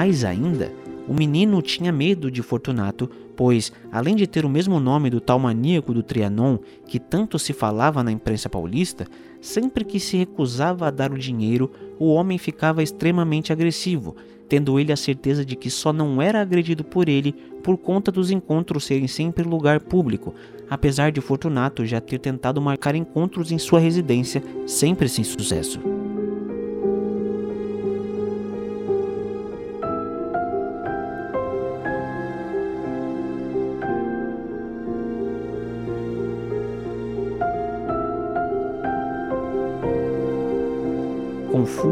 Mais 0.00 0.24
ainda, 0.24 0.72
o 1.06 1.12
menino 1.12 1.60
tinha 1.60 1.92
medo 1.92 2.30
de 2.30 2.42
Fortunato, 2.42 3.06
pois, 3.36 3.70
além 3.92 4.16
de 4.16 4.26
ter 4.26 4.46
o 4.46 4.48
mesmo 4.48 4.80
nome 4.80 5.10
do 5.10 5.20
tal 5.20 5.38
maníaco 5.38 5.92
do 5.92 6.02
Trianon 6.02 6.56
que 6.86 6.98
tanto 6.98 7.38
se 7.38 7.52
falava 7.52 8.02
na 8.02 8.10
imprensa 8.10 8.48
paulista, 8.48 9.06
sempre 9.42 9.84
que 9.84 10.00
se 10.00 10.16
recusava 10.16 10.86
a 10.86 10.90
dar 10.90 11.12
o 11.12 11.18
dinheiro, 11.18 11.70
o 11.98 12.14
homem 12.14 12.38
ficava 12.38 12.82
extremamente 12.82 13.52
agressivo, 13.52 14.16
tendo 14.48 14.80
ele 14.80 14.90
a 14.90 14.96
certeza 14.96 15.44
de 15.44 15.54
que 15.54 15.68
só 15.68 15.92
não 15.92 16.22
era 16.22 16.40
agredido 16.40 16.82
por 16.82 17.06
ele 17.06 17.34
por 17.62 17.76
conta 17.76 18.10
dos 18.10 18.30
encontros 18.30 18.86
serem 18.86 19.06
sempre 19.06 19.44
lugar 19.44 19.80
público, 19.80 20.34
apesar 20.70 21.12
de 21.12 21.20
Fortunato 21.20 21.84
já 21.84 22.00
ter 22.00 22.20
tentado 22.20 22.58
marcar 22.58 22.94
encontros 22.94 23.52
em 23.52 23.58
sua 23.58 23.80
residência, 23.80 24.42
sempre 24.66 25.10
sem 25.10 25.22
sucesso. 25.22 25.78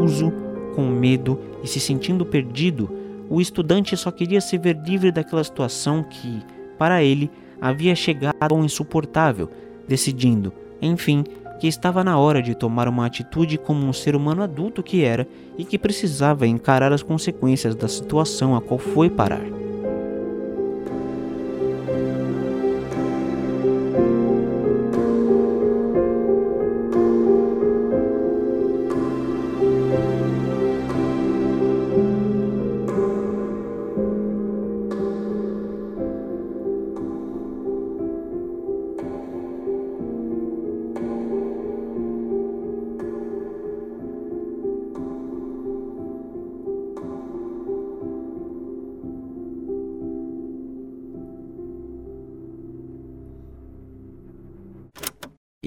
Confuso, 0.09 0.33
com 0.75 0.87
medo 0.87 1.39
e 1.63 1.67
se 1.67 1.79
sentindo 1.79 2.25
perdido, 2.25 2.89
o 3.29 3.39
estudante 3.39 3.95
só 3.95 4.09
queria 4.09 4.41
se 4.41 4.57
ver 4.57 4.75
livre 4.83 5.11
daquela 5.11 5.43
situação 5.43 6.01
que, 6.01 6.41
para 6.79 7.03
ele, 7.03 7.29
havia 7.61 7.93
chegado 7.93 8.35
ao 8.39 8.63
insuportável, 8.63 9.49
decidindo, 9.87 10.51
enfim, 10.81 11.23
que 11.59 11.67
estava 11.67 12.03
na 12.03 12.17
hora 12.17 12.41
de 12.41 12.55
tomar 12.55 12.87
uma 12.87 13.05
atitude 13.05 13.59
como 13.59 13.85
um 13.85 13.93
ser 13.93 14.15
humano 14.15 14.41
adulto 14.41 14.81
que 14.81 15.03
era 15.03 15.27
e 15.57 15.63
que 15.63 15.77
precisava 15.77 16.47
encarar 16.47 16.91
as 16.91 17.03
consequências 17.03 17.75
da 17.75 17.87
situação 17.87 18.55
a 18.55 18.61
qual 18.61 18.79
foi 18.79 19.11
parar. 19.11 19.43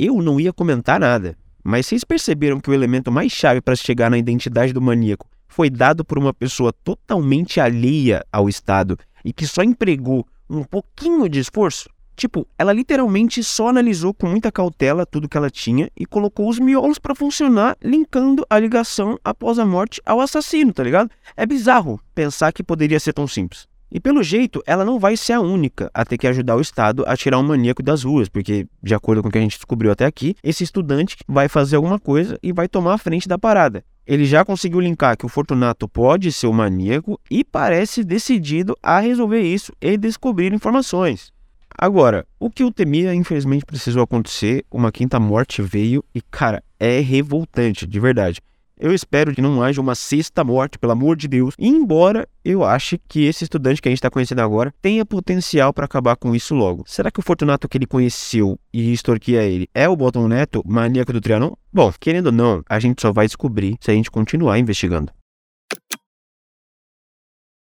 Eu 0.04 0.20
não 0.20 0.40
ia 0.40 0.52
comentar 0.52 0.98
nada, 0.98 1.36
mas 1.62 1.86
vocês 1.86 2.02
perceberam 2.02 2.58
que 2.58 2.70
o 2.70 2.74
elemento 2.74 3.12
mais 3.12 3.30
chave 3.30 3.60
para 3.60 3.76
chegar 3.76 4.10
na 4.10 4.18
identidade 4.18 4.72
do 4.72 4.82
maníaco 4.82 5.28
foi 5.46 5.70
dado 5.70 6.04
por 6.04 6.18
uma 6.18 6.32
pessoa 6.32 6.72
totalmente 6.72 7.60
alheia 7.60 8.24
ao 8.32 8.48
Estado 8.48 8.98
e 9.24 9.32
que 9.32 9.46
só 9.46 9.62
empregou 9.62 10.26
um 10.48 10.64
pouquinho 10.64 11.28
de 11.28 11.38
esforço? 11.38 11.88
Tipo, 12.16 12.46
ela 12.58 12.72
literalmente 12.72 13.42
só 13.42 13.68
analisou 13.68 14.12
com 14.12 14.26
muita 14.26 14.52
cautela 14.52 15.06
tudo 15.06 15.28
que 15.28 15.36
ela 15.36 15.50
tinha 15.50 15.90
e 15.96 16.04
colocou 16.04 16.48
os 16.48 16.58
miolos 16.58 16.98
para 16.98 17.14
funcionar, 17.14 17.76
linkando 17.82 18.44
a 18.50 18.58
ligação 18.58 19.18
após 19.24 19.58
a 19.58 19.64
morte 19.64 20.00
ao 20.04 20.20
assassino, 20.20 20.72
tá 20.72 20.82
ligado? 20.82 21.10
É 21.36 21.46
bizarro 21.46 22.00
pensar 22.14 22.52
que 22.52 22.62
poderia 22.62 23.00
ser 23.00 23.12
tão 23.12 23.26
simples. 23.26 23.66
E 23.94 24.00
pelo 24.00 24.22
jeito, 24.22 24.62
ela 24.66 24.86
não 24.86 24.98
vai 24.98 25.18
ser 25.18 25.34
a 25.34 25.40
única 25.40 25.90
a 25.92 26.02
ter 26.02 26.16
que 26.16 26.26
ajudar 26.26 26.56
o 26.56 26.62
Estado 26.62 27.04
a 27.06 27.14
tirar 27.14 27.38
um 27.38 27.42
maníaco 27.42 27.82
das 27.82 28.02
ruas, 28.02 28.26
porque, 28.26 28.66
de 28.82 28.94
acordo 28.94 29.22
com 29.22 29.28
o 29.28 29.30
que 29.30 29.36
a 29.36 29.40
gente 29.42 29.56
descobriu 29.56 29.92
até 29.92 30.06
aqui, 30.06 30.34
esse 30.42 30.64
estudante 30.64 31.18
vai 31.28 31.46
fazer 31.46 31.76
alguma 31.76 31.98
coisa 31.98 32.38
e 32.42 32.52
vai 32.52 32.66
tomar 32.66 32.94
a 32.94 32.98
frente 32.98 33.28
da 33.28 33.38
parada. 33.38 33.84
Ele 34.06 34.24
já 34.24 34.46
conseguiu 34.46 34.80
linkar 34.80 35.14
que 35.16 35.26
o 35.26 35.28
Fortunato 35.28 35.86
pode 35.86 36.32
ser 36.32 36.46
o 36.46 36.54
maníaco 36.54 37.20
e 37.30 37.44
parece 37.44 38.02
decidido 38.02 38.74
a 38.82 38.98
resolver 38.98 39.42
isso 39.42 39.72
e 39.78 39.98
descobrir 39.98 40.54
informações. 40.54 41.30
Agora, 41.76 42.26
o 42.40 42.50
que 42.50 42.62
eu 42.62 42.72
temia, 42.72 43.14
infelizmente, 43.14 43.66
precisou 43.66 44.02
acontecer. 44.02 44.64
Uma 44.70 44.90
quinta 44.90 45.20
morte 45.20 45.60
veio 45.60 46.02
e, 46.14 46.22
cara, 46.22 46.62
é 46.80 46.98
revoltante, 47.00 47.86
de 47.86 48.00
verdade. 48.00 48.40
Eu 48.82 48.92
espero 48.92 49.32
que 49.32 49.40
não 49.40 49.62
haja 49.62 49.80
uma 49.80 49.94
sexta 49.94 50.42
morte, 50.42 50.76
pelo 50.76 50.92
amor 50.92 51.14
de 51.14 51.28
Deus. 51.28 51.54
Embora 51.56 52.28
eu 52.44 52.64
ache 52.64 53.00
que 53.06 53.26
esse 53.26 53.44
estudante 53.44 53.80
que 53.80 53.88
a 53.88 53.92
gente 53.92 53.98
está 53.98 54.10
conhecendo 54.10 54.40
agora 54.40 54.74
tenha 54.82 55.06
potencial 55.06 55.72
para 55.72 55.84
acabar 55.84 56.16
com 56.16 56.34
isso 56.34 56.52
logo. 56.52 56.82
Será 56.84 57.08
que 57.08 57.20
o 57.20 57.22
Fortunato 57.22 57.68
que 57.68 57.78
ele 57.78 57.86
conheceu 57.86 58.58
e 58.74 58.92
extorquia 58.92 59.44
ele 59.44 59.68
é 59.72 59.88
o 59.88 59.94
Bottom 59.94 60.26
Neto, 60.26 60.64
maníaco 60.66 61.12
do 61.12 61.20
Trianon? 61.20 61.52
Bom, 61.72 61.92
querendo 62.00 62.26
ou 62.26 62.32
não, 62.32 62.60
a 62.68 62.80
gente 62.80 63.00
só 63.00 63.12
vai 63.12 63.24
descobrir 63.24 63.76
se 63.80 63.88
a 63.88 63.94
gente 63.94 64.10
continuar 64.10 64.58
investigando. 64.58 65.12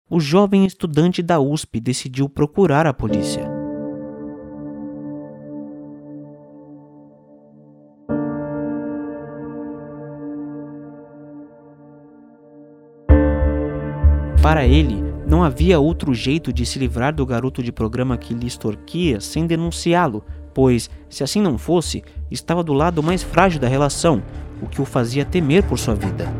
O 0.10 0.20
jovem 0.20 0.66
estudante 0.66 1.22
da 1.22 1.40
USP 1.40 1.80
decidiu 1.80 2.28
procurar 2.28 2.88
a 2.88 2.94
polícia. 2.94 3.55
Para 14.46 14.64
ele, 14.64 15.04
não 15.26 15.44
havia 15.44 15.80
outro 15.80 16.14
jeito 16.14 16.54
de 16.54 16.68
se 16.68 16.78
livrar 16.78 17.12
do 17.16 17.26
garoto 17.26 17.64
de 17.64 17.72
programa 17.72 18.16
que 18.16 18.32
lhe 18.32 18.46
extorquia 18.46 19.20
sem 19.20 19.48
denunciá-lo, 19.48 20.24
pois, 20.54 20.88
se 21.10 21.24
assim 21.24 21.42
não 21.42 21.58
fosse, 21.58 22.04
estava 22.30 22.64
do 22.64 22.72
lado 22.72 23.02
mais 23.02 23.24
frágil 23.24 23.60
da 23.60 23.68
relação, 23.68 24.22
o 24.62 24.68
que 24.68 24.80
o 24.80 24.86
fazia 24.86 25.26
temer 25.26 25.64
por 25.64 25.80
sua 25.80 25.96
vida. 25.96 26.32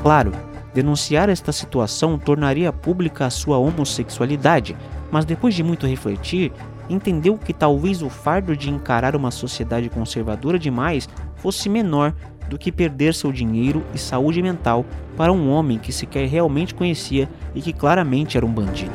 Claro, 0.00 0.30
denunciar 0.72 1.28
esta 1.28 1.50
situação 1.50 2.16
tornaria 2.16 2.72
pública 2.72 3.26
a 3.26 3.30
sua 3.30 3.58
homossexualidade, 3.58 4.76
mas 5.10 5.24
depois 5.24 5.52
de 5.52 5.64
muito 5.64 5.84
refletir, 5.84 6.52
entendeu 6.88 7.36
que 7.36 7.52
talvez 7.52 8.02
o 8.02 8.08
fardo 8.08 8.56
de 8.56 8.70
encarar 8.70 9.16
uma 9.16 9.32
sociedade 9.32 9.90
conservadora 9.90 10.60
demais 10.60 11.08
fosse 11.34 11.68
menor 11.68 12.14
do 12.52 12.58
que 12.58 12.70
perder 12.70 13.14
seu 13.14 13.32
dinheiro 13.32 13.82
e 13.94 13.98
saúde 13.98 14.42
mental 14.42 14.84
para 15.16 15.32
um 15.32 15.50
homem 15.50 15.78
que 15.78 15.90
sequer 15.90 16.28
realmente 16.28 16.74
conhecia 16.74 17.26
e 17.54 17.62
que 17.62 17.72
claramente 17.72 18.36
era 18.36 18.44
um 18.44 18.52
bandido. 18.52 18.92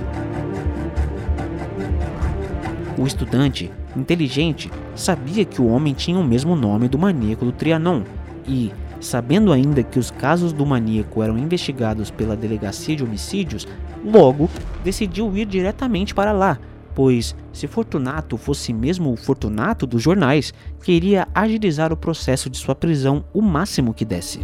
O 2.96 3.08
estudante, 3.08 3.72
inteligente, 3.96 4.70
sabia 4.96 5.43
que 5.43 5.60
o 5.60 5.65
homem 5.65 5.96
tinha 5.96 6.20
o 6.20 6.24
mesmo 6.24 6.56
nome 6.56 6.88
do 6.88 7.00
maníaco 7.00 7.46
do 7.46 7.52
Trianon 7.52 8.04
e, 8.48 8.72
sabendo 9.00 9.52
ainda 9.52 9.82
que 9.82 9.98
os 9.98 10.12
casos 10.12 10.54
do 10.54 10.63
maníaco 10.63 11.24
eram 11.24 11.36
investigados 11.36 12.12
pela 12.12 12.36
delegacia 12.36 12.96
de 12.96 13.04
homicídios, 13.04 13.67
logo 14.06 14.52
decidiu 14.84 15.36
ir 15.36 15.48
diretamente 15.48 16.13
para 16.13 16.32
lá 16.32 16.60
pois, 16.97 17.36
se 17.53 17.67
Fortunato 17.67 18.38
fosse 18.38 18.73
mesmo 18.73 19.13
o 19.13 19.15
Fortunato 19.15 19.86
dos 19.86 20.01
jornais, 20.01 20.51
queria 20.81 21.27
agilizar 21.31 21.93
o 21.93 21.95
processo 21.95 22.49
de 22.49 22.57
sua 22.57 22.73
prisão 22.73 23.23
o 23.31 23.39
máximo 23.39 23.93
que 23.93 24.03
desse. 24.03 24.43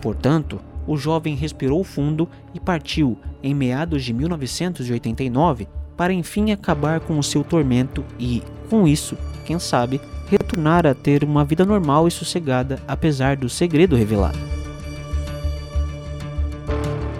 Portanto, 0.00 0.60
o 0.86 0.96
jovem 0.96 1.34
respirou 1.34 1.82
fundo 1.82 2.28
e 2.54 2.60
partiu, 2.60 3.18
em 3.42 3.52
meados 3.52 4.04
de 4.04 4.12
1989, 4.12 5.66
para 5.96 6.12
enfim 6.12 6.52
acabar 6.52 7.00
com 7.00 7.18
o 7.18 7.22
seu 7.22 7.42
tormento 7.42 8.04
e, 8.16 8.44
com 8.70 8.86
isso, 8.86 9.18
quem 9.44 9.58
sabe, 9.58 10.00
retornar 10.28 10.86
a 10.86 10.94
ter 10.94 11.24
uma 11.24 11.44
vida 11.44 11.64
normal 11.64 12.06
e 12.06 12.12
sossegada 12.12 12.80
apesar 12.86 13.36
do 13.36 13.48
segredo 13.48 13.96
revelado. 13.96 14.63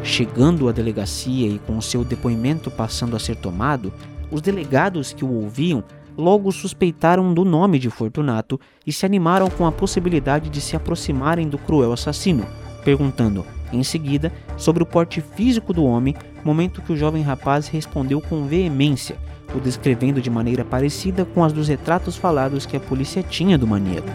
Chegando 0.05 0.69
à 0.69 0.73
delegacia 0.73 1.49
e 1.49 1.59
com 1.59 1.81
seu 1.81 2.05
depoimento 2.05 2.71
passando 2.71 3.17
a 3.17 3.19
ser 3.19 3.37
tomado, 3.37 3.91
os 4.31 4.43
delegados 4.43 5.15
que 5.15 5.25
o 5.25 5.33
ouviam 5.33 5.83
logo 6.17 6.53
suspeitaram 6.53 7.33
do 7.33 7.43
nome 7.43 7.79
de 7.79 7.89
Fortunato 7.89 8.61
e 8.87 8.93
se 8.93 9.07
animaram 9.07 9.49
com 9.49 9.67
a 9.67 9.73
possibilidade 9.73 10.51
de 10.51 10.61
se 10.61 10.77
aproximarem 10.77 11.49
do 11.49 11.57
cruel 11.57 11.93
assassino, 11.93 12.47
perguntando, 12.85 13.47
em 13.73 13.83
seguida, 13.83 14.31
sobre 14.59 14.83
o 14.83 14.87
porte 14.87 15.23
físico 15.23 15.73
do 15.73 15.85
homem, 15.85 16.15
momento 16.45 16.83
que 16.83 16.93
o 16.93 16.97
jovem 16.97 17.23
rapaz 17.23 17.67
respondeu 17.67 18.21
com 18.21 18.47
veemência, 18.47 19.17
o 19.55 19.59
descrevendo 19.59 20.21
de 20.21 20.29
maneira 20.29 20.65
parecida 20.65 21.25
com 21.25 21.43
as 21.43 21.53
dos 21.53 21.67
retratos 21.67 22.15
falados 22.15 22.67
que 22.67 22.77
a 22.77 22.81
polícia 22.81 23.23
tinha 23.23 23.57
do 23.57 23.67
maníaco. 23.67 24.13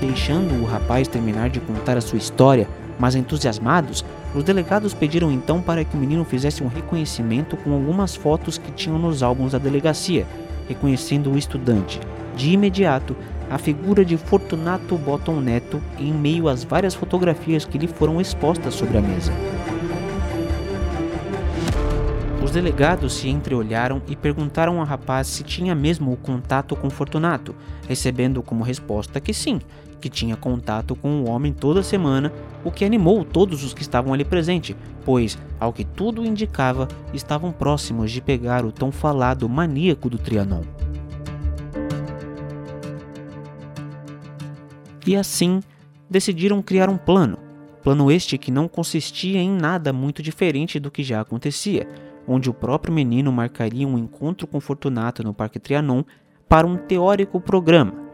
Deixando 0.00 0.62
o 0.62 0.64
rapaz 0.64 1.06
terminar 1.06 1.50
de 1.50 1.60
contar 1.60 1.96
a 1.98 2.00
sua 2.00 2.16
história, 2.16 2.66
mas 2.98 3.14
entusiasmados, 3.14 4.04
os 4.34 4.42
delegados 4.42 4.94
pediram 4.94 5.30
então 5.30 5.60
para 5.60 5.84
que 5.84 5.94
o 5.94 6.00
menino 6.00 6.24
fizesse 6.24 6.62
um 6.62 6.68
reconhecimento 6.68 7.56
com 7.56 7.72
algumas 7.72 8.14
fotos 8.14 8.56
que 8.56 8.70
tinham 8.72 8.98
nos 8.98 9.22
álbuns 9.22 9.52
da 9.52 9.58
delegacia, 9.58 10.26
reconhecendo 10.68 11.30
o 11.30 11.36
estudante. 11.36 12.00
De 12.34 12.50
imediato, 12.50 13.14
a 13.50 13.58
figura 13.58 14.04
de 14.04 14.16
Fortunato 14.16 14.96
Bottom 14.96 15.40
Neto 15.40 15.82
em 15.98 16.12
meio 16.12 16.48
às 16.48 16.64
várias 16.64 16.94
fotografias 16.94 17.64
que 17.64 17.76
lhe 17.76 17.88
foram 17.88 18.20
expostas 18.20 18.74
sobre 18.74 18.96
a 18.96 19.02
mesa. 19.02 19.32
Os 22.42 22.52
delegados 22.52 23.14
se 23.14 23.28
entreolharam 23.28 24.00
e 24.08 24.16
perguntaram 24.16 24.80
ao 24.80 24.86
rapaz 24.86 25.26
se 25.26 25.42
tinha 25.42 25.74
mesmo 25.74 26.12
o 26.12 26.16
contato 26.16 26.74
com 26.74 26.88
Fortunato, 26.88 27.54
recebendo 27.88 28.42
como 28.42 28.64
resposta 28.64 29.20
que 29.20 29.34
sim, 29.34 29.60
que 30.00 30.08
tinha 30.08 30.36
contato 30.36 30.96
com 30.96 31.20
o 31.20 31.28
homem 31.28 31.52
toda 31.52 31.82
semana, 31.82 32.32
o 32.64 32.70
que 32.70 32.84
animou 32.84 33.24
todos 33.24 33.62
os 33.62 33.72
que 33.72 33.82
estavam 33.82 34.12
ali 34.12 34.24
presentes, 34.24 34.74
pois, 35.04 35.38
ao 35.60 35.72
que 35.72 35.84
tudo 35.84 36.24
indicava, 36.24 36.88
estavam 37.14 37.52
próximos 37.52 38.10
de 38.10 38.20
pegar 38.20 38.64
o 38.64 38.72
tão 38.72 38.90
falado 38.90 39.48
maníaco 39.48 40.10
do 40.10 40.18
Trianon. 40.18 40.62
E 45.06 45.14
assim, 45.14 45.60
decidiram 46.08 46.62
criar 46.62 46.88
um 46.88 46.96
plano. 46.96 47.38
Plano 47.82 48.10
este 48.10 48.36
que 48.36 48.50
não 48.50 48.68
consistia 48.68 49.40
em 49.40 49.50
nada 49.50 49.92
muito 49.92 50.22
diferente 50.22 50.78
do 50.78 50.90
que 50.90 51.02
já 51.02 51.20
acontecia, 51.20 51.88
onde 52.26 52.50
o 52.50 52.54
próprio 52.54 52.92
menino 52.92 53.32
marcaria 53.32 53.88
um 53.88 53.96
encontro 53.96 54.46
com 54.46 54.60
Fortunato 54.60 55.22
no 55.22 55.32
Parque 55.32 55.58
Trianon 55.58 56.04
para 56.48 56.66
um 56.66 56.76
teórico 56.76 57.40
programa 57.40 58.09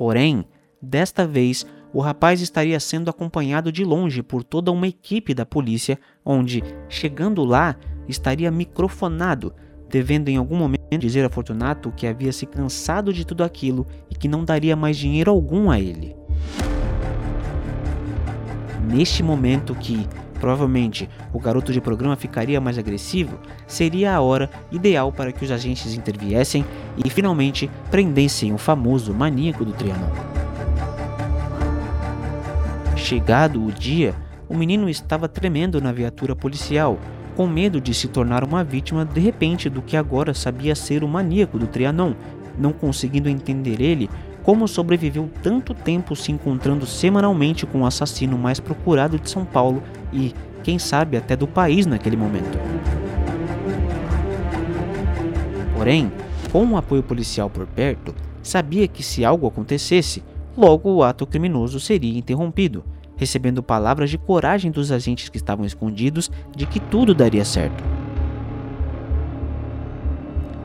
Porém, 0.00 0.46
desta 0.80 1.26
vez, 1.26 1.66
o 1.92 2.00
rapaz 2.00 2.40
estaria 2.40 2.80
sendo 2.80 3.10
acompanhado 3.10 3.70
de 3.70 3.84
longe 3.84 4.22
por 4.22 4.42
toda 4.42 4.72
uma 4.72 4.88
equipe 4.88 5.34
da 5.34 5.44
polícia, 5.44 5.98
onde, 6.24 6.64
chegando 6.88 7.44
lá, 7.44 7.76
estaria 8.08 8.50
microfonado, 8.50 9.52
devendo 9.90 10.30
em 10.30 10.38
algum 10.38 10.56
momento 10.56 10.96
dizer 10.96 11.22
a 11.26 11.28
Fortunato 11.28 11.92
que 11.92 12.06
havia 12.06 12.32
se 12.32 12.46
cansado 12.46 13.12
de 13.12 13.26
tudo 13.26 13.44
aquilo 13.44 13.86
e 14.08 14.14
que 14.14 14.26
não 14.26 14.42
daria 14.42 14.74
mais 14.74 14.96
dinheiro 14.96 15.30
algum 15.30 15.70
a 15.70 15.78
ele. 15.78 16.16
Neste 18.90 19.22
momento 19.22 19.74
que, 19.74 20.08
provavelmente, 20.40 21.08
o 21.32 21.38
garoto 21.38 21.72
de 21.72 21.80
programa 21.80 22.16
ficaria 22.16 22.60
mais 22.60 22.78
agressivo, 22.78 23.38
seria 23.66 24.14
a 24.14 24.20
hora 24.20 24.50
ideal 24.72 25.12
para 25.12 25.30
que 25.30 25.44
os 25.44 25.50
agentes 25.50 25.94
interviessem 25.94 26.64
e 26.96 27.08
finalmente 27.10 27.70
prendessem 27.90 28.52
o 28.52 28.58
famoso 28.58 29.12
maníaco 29.12 29.64
do 29.64 29.72
Trianon. 29.72 30.10
Chegado 32.96 33.64
o 33.64 33.70
dia, 33.70 34.14
o 34.48 34.56
menino 34.56 34.88
estava 34.88 35.28
tremendo 35.28 35.80
na 35.80 35.92
viatura 35.92 36.34
policial, 36.34 36.98
com 37.36 37.46
medo 37.46 37.80
de 37.80 37.94
se 37.94 38.08
tornar 38.08 38.42
uma 38.42 38.64
vítima 38.64 39.04
de 39.04 39.20
repente 39.20 39.68
do 39.68 39.80
que 39.80 39.96
agora 39.96 40.34
sabia 40.34 40.74
ser 40.74 41.04
o 41.04 41.08
maníaco 41.08 41.58
do 41.58 41.66
Trianon, 41.66 42.14
não 42.58 42.72
conseguindo 42.72 43.28
entender 43.28 43.80
ele 43.80 44.10
como 44.42 44.66
sobreviveu 44.66 45.30
tanto 45.42 45.74
tempo 45.74 46.16
se 46.16 46.32
encontrando 46.32 46.86
semanalmente 46.86 47.66
com 47.66 47.82
o 47.82 47.86
assassino 47.86 48.38
mais 48.38 48.58
procurado 48.58 49.18
de 49.18 49.28
São 49.28 49.44
Paulo 49.44 49.82
e, 50.12 50.34
quem 50.62 50.78
sabe, 50.78 51.16
até 51.16 51.36
do 51.36 51.46
país 51.46 51.86
naquele 51.86 52.16
momento. 52.16 52.58
Porém, 55.76 56.12
com 56.52 56.66
o 56.66 56.76
apoio 56.76 57.02
policial 57.02 57.48
por 57.48 57.66
perto, 57.66 58.14
sabia 58.42 58.86
que 58.86 59.02
se 59.02 59.24
algo 59.24 59.46
acontecesse, 59.46 60.22
logo 60.56 60.90
o 60.90 61.02
ato 61.02 61.26
criminoso 61.26 61.80
seria 61.80 62.18
interrompido, 62.18 62.84
recebendo 63.16 63.62
palavras 63.62 64.10
de 64.10 64.18
coragem 64.18 64.70
dos 64.70 64.90
agentes 64.90 65.28
que 65.28 65.36
estavam 65.36 65.64
escondidos 65.64 66.30
de 66.56 66.66
que 66.66 66.80
tudo 66.80 67.14
daria 67.14 67.44
certo. 67.44 67.82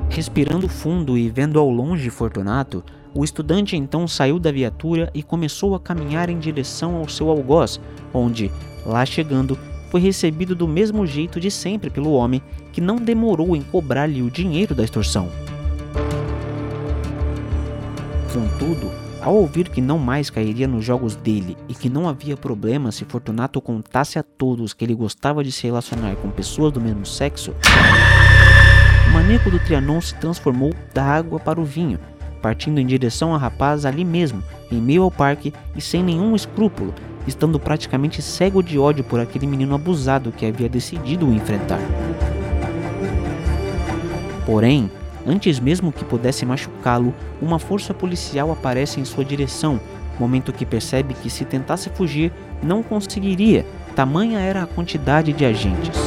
Respirando 0.09 0.69
fundo 0.69 1.17
e 1.17 1.29
vendo 1.29 1.59
ao 1.59 1.69
longe 1.69 2.09
Fortunato, 2.09 2.83
o 3.13 3.23
estudante 3.23 3.75
então 3.75 4.07
saiu 4.07 4.39
da 4.39 4.51
viatura 4.51 5.09
e 5.13 5.23
começou 5.23 5.75
a 5.75 5.79
caminhar 5.79 6.29
em 6.29 6.39
direção 6.39 6.95
ao 6.95 7.07
seu 7.07 7.29
algoz, 7.29 7.79
onde, 8.13 8.51
lá 8.85 9.05
chegando, 9.05 9.57
foi 9.89 10.01
recebido 10.01 10.55
do 10.55 10.67
mesmo 10.67 11.05
jeito 11.05 11.39
de 11.39 11.49
sempre 11.49 11.89
pelo 11.89 12.11
homem 12.11 12.41
que 12.71 12.81
não 12.81 12.97
demorou 12.97 13.55
em 13.55 13.61
cobrar-lhe 13.61 14.21
o 14.21 14.29
dinheiro 14.29 14.75
da 14.75 14.83
extorsão. 14.83 15.29
Contudo, 18.33 18.91
ao 19.21 19.33
ouvir 19.33 19.69
que 19.69 19.81
não 19.81 19.97
mais 19.97 20.29
cairia 20.29 20.67
nos 20.67 20.83
jogos 20.83 21.15
dele 21.15 21.57
e 21.69 21.73
que 21.73 21.89
não 21.89 22.07
havia 22.07 22.35
problema 22.35 22.91
se 22.91 23.05
Fortunato 23.05 23.61
contasse 23.61 24.19
a 24.19 24.23
todos 24.23 24.73
que 24.73 24.83
ele 24.83 24.93
gostava 24.93 25.43
de 25.43 25.51
se 25.51 25.65
relacionar 25.65 26.15
com 26.17 26.29
pessoas 26.29 26.71
do 26.73 26.81
mesmo 26.81 27.05
sexo, 27.05 27.55
o 29.07 29.13
maníaco 29.13 29.49
do 29.49 29.57
Trianon 29.59 30.01
se 30.01 30.13
transformou 30.15 30.73
da 30.93 31.03
água 31.03 31.39
para 31.39 31.59
o 31.59 31.63
vinho, 31.63 31.97
partindo 32.41 32.79
em 32.79 32.85
direção 32.85 33.31
ao 33.31 33.39
rapaz 33.39 33.85
ali 33.85 34.03
mesmo, 34.05 34.43
em 34.75 34.81
meio 34.81 35.03
ao 35.03 35.11
parque 35.11 35.53
e 35.75 35.81
sem 35.81 36.03
nenhum 36.03 36.35
escrúpulo, 36.35 36.93
estando 37.27 37.59
praticamente 37.59 38.21
cego 38.21 38.61
de 38.61 38.77
ódio 38.77 39.03
por 39.03 39.19
aquele 39.19 39.47
menino 39.47 39.73
abusado 39.73 40.31
que 40.31 40.45
havia 40.45 40.69
decidido 40.69 41.27
o 41.27 41.33
enfrentar. 41.33 41.79
Porém, 44.45 44.91
antes 45.25 45.59
mesmo 45.59 45.91
que 45.91 46.05
pudesse 46.05 46.45
machucá-lo, 46.45 47.13
uma 47.41 47.57
força 47.57 47.93
policial 47.93 48.51
aparece 48.51 48.99
em 48.99 49.05
sua 49.05 49.25
direção, 49.25 49.79
momento 50.19 50.53
que 50.53 50.65
percebe 50.65 51.13
que 51.13 51.29
se 51.29 51.43
tentasse 51.43 51.89
fugir, 51.89 52.31
não 52.61 52.83
conseguiria, 52.83 53.65
tamanha 53.95 54.39
era 54.39 54.63
a 54.63 54.67
quantidade 54.67 55.33
de 55.33 55.45
agentes. 55.45 55.99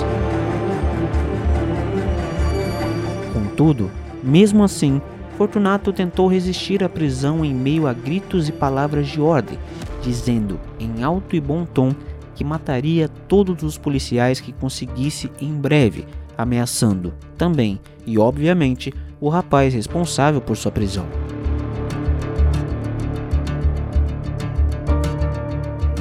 Contudo, 3.33 3.91
mesmo 4.23 4.63
assim, 4.63 5.01
Fortunato 5.39 5.93
tentou 5.93 6.27
resistir 6.27 6.83
à 6.83 6.89
prisão 6.89 7.45
em 7.45 7.55
meio 7.55 7.87
a 7.87 7.93
gritos 7.93 8.49
e 8.49 8.53
palavras 8.53 9.07
de 9.07 9.21
ordem, 9.21 9.57
dizendo 10.03 10.59
em 10.81 11.05
alto 11.05 11.37
e 11.37 11.41
bom 11.41 11.65
tom 11.65 11.95
que 12.35 12.43
mataria 12.43 13.07
todos 13.29 13.63
os 13.63 13.79
policiais 13.79 14.41
que 14.41 14.53
conseguisse 14.53 15.31
em 15.41 15.53
breve, 15.53 16.05
ameaçando 16.37 17.15
também 17.37 17.79
e 18.05 18.19
obviamente 18.19 18.93
o 19.21 19.29
rapaz 19.29 19.73
responsável 19.73 20.41
por 20.41 20.57
sua 20.57 20.73
prisão. 20.73 21.07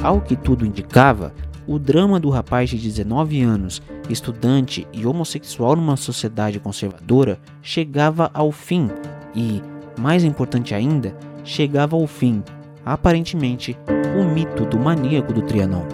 Ao 0.02 0.20
que 0.20 0.34
tudo 0.34 0.66
indicava, 0.66 1.32
o 1.64 1.78
drama 1.78 2.18
do 2.18 2.28
rapaz 2.28 2.70
de 2.70 2.76
19 2.76 3.40
anos, 3.40 3.80
estudante 4.10 4.84
e 4.92 5.06
homossexual 5.06 5.76
numa 5.76 5.96
sociedade 5.96 6.58
conservadora, 6.58 7.38
chegava 7.62 8.32
ao 8.34 8.50
fim 8.50 8.90
e, 9.38 9.62
mais 9.96 10.24
importante 10.24 10.74
ainda, 10.74 11.16
chegava 11.44 11.94
ao 11.94 12.06
fim, 12.08 12.42
aparentemente, 12.84 13.78
o 14.18 14.24
mito 14.24 14.66
do 14.66 14.78
maníaco 14.78 15.32
do 15.32 15.42
Trianon. 15.42 15.86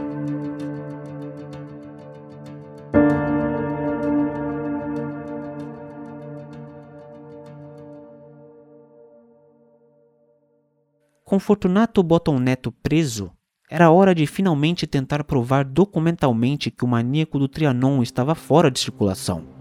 Com 11.22 11.38
Fortunato 11.38 12.02
Bottom 12.02 12.38
Neto 12.38 12.72
preso, 12.72 13.30
era 13.68 13.90
hora 13.90 14.14
de 14.14 14.26
finalmente 14.26 14.86
tentar 14.86 15.24
provar 15.24 15.64
documentalmente 15.64 16.70
que 16.70 16.84
o 16.84 16.88
maníaco 16.88 17.38
do 17.38 17.48
Trianon 17.48 18.02
estava 18.02 18.34
fora 18.34 18.70
de 18.70 18.78
circulação. 18.78 19.53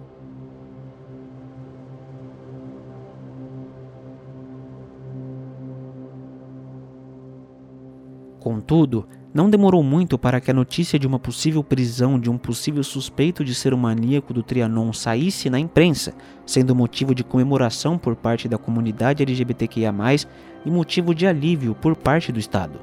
Contudo, 8.43 9.07
não 9.33 9.49
demorou 9.49 9.81
muito 9.81 10.17
para 10.17 10.41
que 10.41 10.51
a 10.51 10.53
notícia 10.53 10.99
de 10.99 11.07
uma 11.07 11.17
possível 11.17 11.63
prisão 11.63 12.19
de 12.19 12.29
um 12.29 12.37
possível 12.37 12.83
suspeito 12.83 13.41
de 13.41 13.55
ser 13.55 13.73
o 13.73 13.77
maníaco 13.77 14.33
do 14.33 14.43
Trianon 14.43 14.91
saísse 14.91 15.49
na 15.49 15.57
imprensa, 15.57 16.13
sendo 16.45 16.75
motivo 16.75 17.15
de 17.15 17.23
comemoração 17.23 17.97
por 17.97 18.17
parte 18.17 18.49
da 18.49 18.57
comunidade 18.57 19.23
LGBTQIA, 19.23 19.93
e 20.65 20.69
motivo 20.69 21.15
de 21.15 21.25
alívio 21.25 21.73
por 21.73 21.95
parte 21.95 22.33
do 22.33 22.39
Estado. 22.39 22.81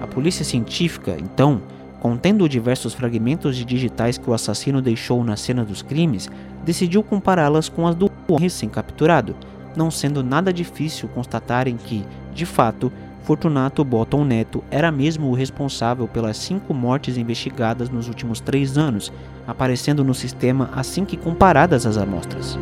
A 0.00 0.06
polícia 0.08 0.44
científica, 0.44 1.16
então, 1.16 1.62
contendo 2.00 2.48
diversos 2.48 2.94
fragmentos 2.94 3.56
de 3.56 3.64
digitais 3.64 4.18
que 4.18 4.30
o 4.30 4.34
assassino 4.34 4.80
deixou 4.80 5.22
na 5.24 5.36
cena 5.36 5.64
dos 5.64 5.82
crimes, 5.82 6.30
decidiu 6.64 7.02
compará-las 7.02 7.68
com 7.68 7.86
as 7.86 7.94
do 7.94 8.10
recém-capturado, 8.38 9.34
não 9.76 9.90
sendo 9.90 10.22
nada 10.22 10.52
difícil 10.52 11.08
constatarem 11.08 11.76
que, 11.76 12.04
de 12.34 12.46
fato, 12.46 12.92
Fortunato 13.22 13.84
Bottom 13.84 14.24
Neto 14.24 14.64
era 14.70 14.90
mesmo 14.90 15.28
o 15.28 15.34
responsável 15.34 16.08
pelas 16.08 16.38
cinco 16.38 16.72
mortes 16.72 17.18
investigadas 17.18 17.90
nos 17.90 18.08
últimos 18.08 18.40
três 18.40 18.78
anos, 18.78 19.12
aparecendo 19.46 20.02
no 20.02 20.14
sistema 20.14 20.70
assim 20.74 21.04
que 21.04 21.16
comparadas 21.16 21.84
as 21.84 21.98
amostras. 21.98 22.58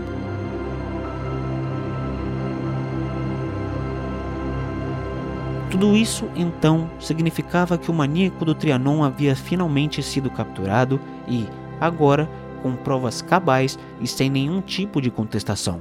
Tudo 5.78 5.94
isso, 5.94 6.24
então, 6.34 6.88
significava 6.98 7.76
que 7.76 7.90
o 7.90 7.94
maníaco 7.94 8.46
do 8.46 8.54
Trianon 8.54 9.04
havia 9.04 9.36
finalmente 9.36 10.02
sido 10.02 10.30
capturado 10.30 10.98
e, 11.28 11.44
agora, 11.78 12.26
com 12.62 12.74
provas 12.74 13.20
cabais 13.20 13.78
e 14.00 14.06
sem 14.06 14.30
nenhum 14.30 14.62
tipo 14.62 15.02
de 15.02 15.10
contestação. 15.10 15.80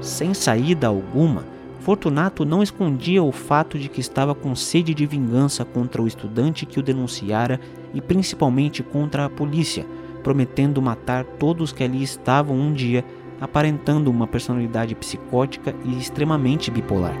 Sem 0.00 0.32
saída 0.32 0.86
alguma, 0.86 1.44
Fortunato 1.80 2.44
não 2.44 2.62
escondia 2.62 3.20
o 3.20 3.32
fato 3.32 3.76
de 3.76 3.88
que 3.88 4.00
estava 4.00 4.32
com 4.32 4.54
sede 4.54 4.94
de 4.94 5.06
vingança 5.06 5.64
contra 5.64 6.00
o 6.00 6.06
estudante 6.06 6.66
que 6.66 6.78
o 6.78 6.84
denunciara 6.84 7.58
e 7.92 8.00
principalmente 8.00 8.80
contra 8.80 9.24
a 9.24 9.28
polícia, 9.28 9.84
prometendo 10.22 10.80
matar 10.80 11.24
todos 11.24 11.72
que 11.72 11.82
ali 11.82 12.00
estavam 12.00 12.56
um 12.56 12.72
dia, 12.72 13.04
aparentando 13.40 14.10
uma 14.10 14.26
personalidade 14.26 14.94
psicótica 14.94 15.74
e 15.84 15.98
extremamente 15.98 16.70
bipolar. 16.70 17.16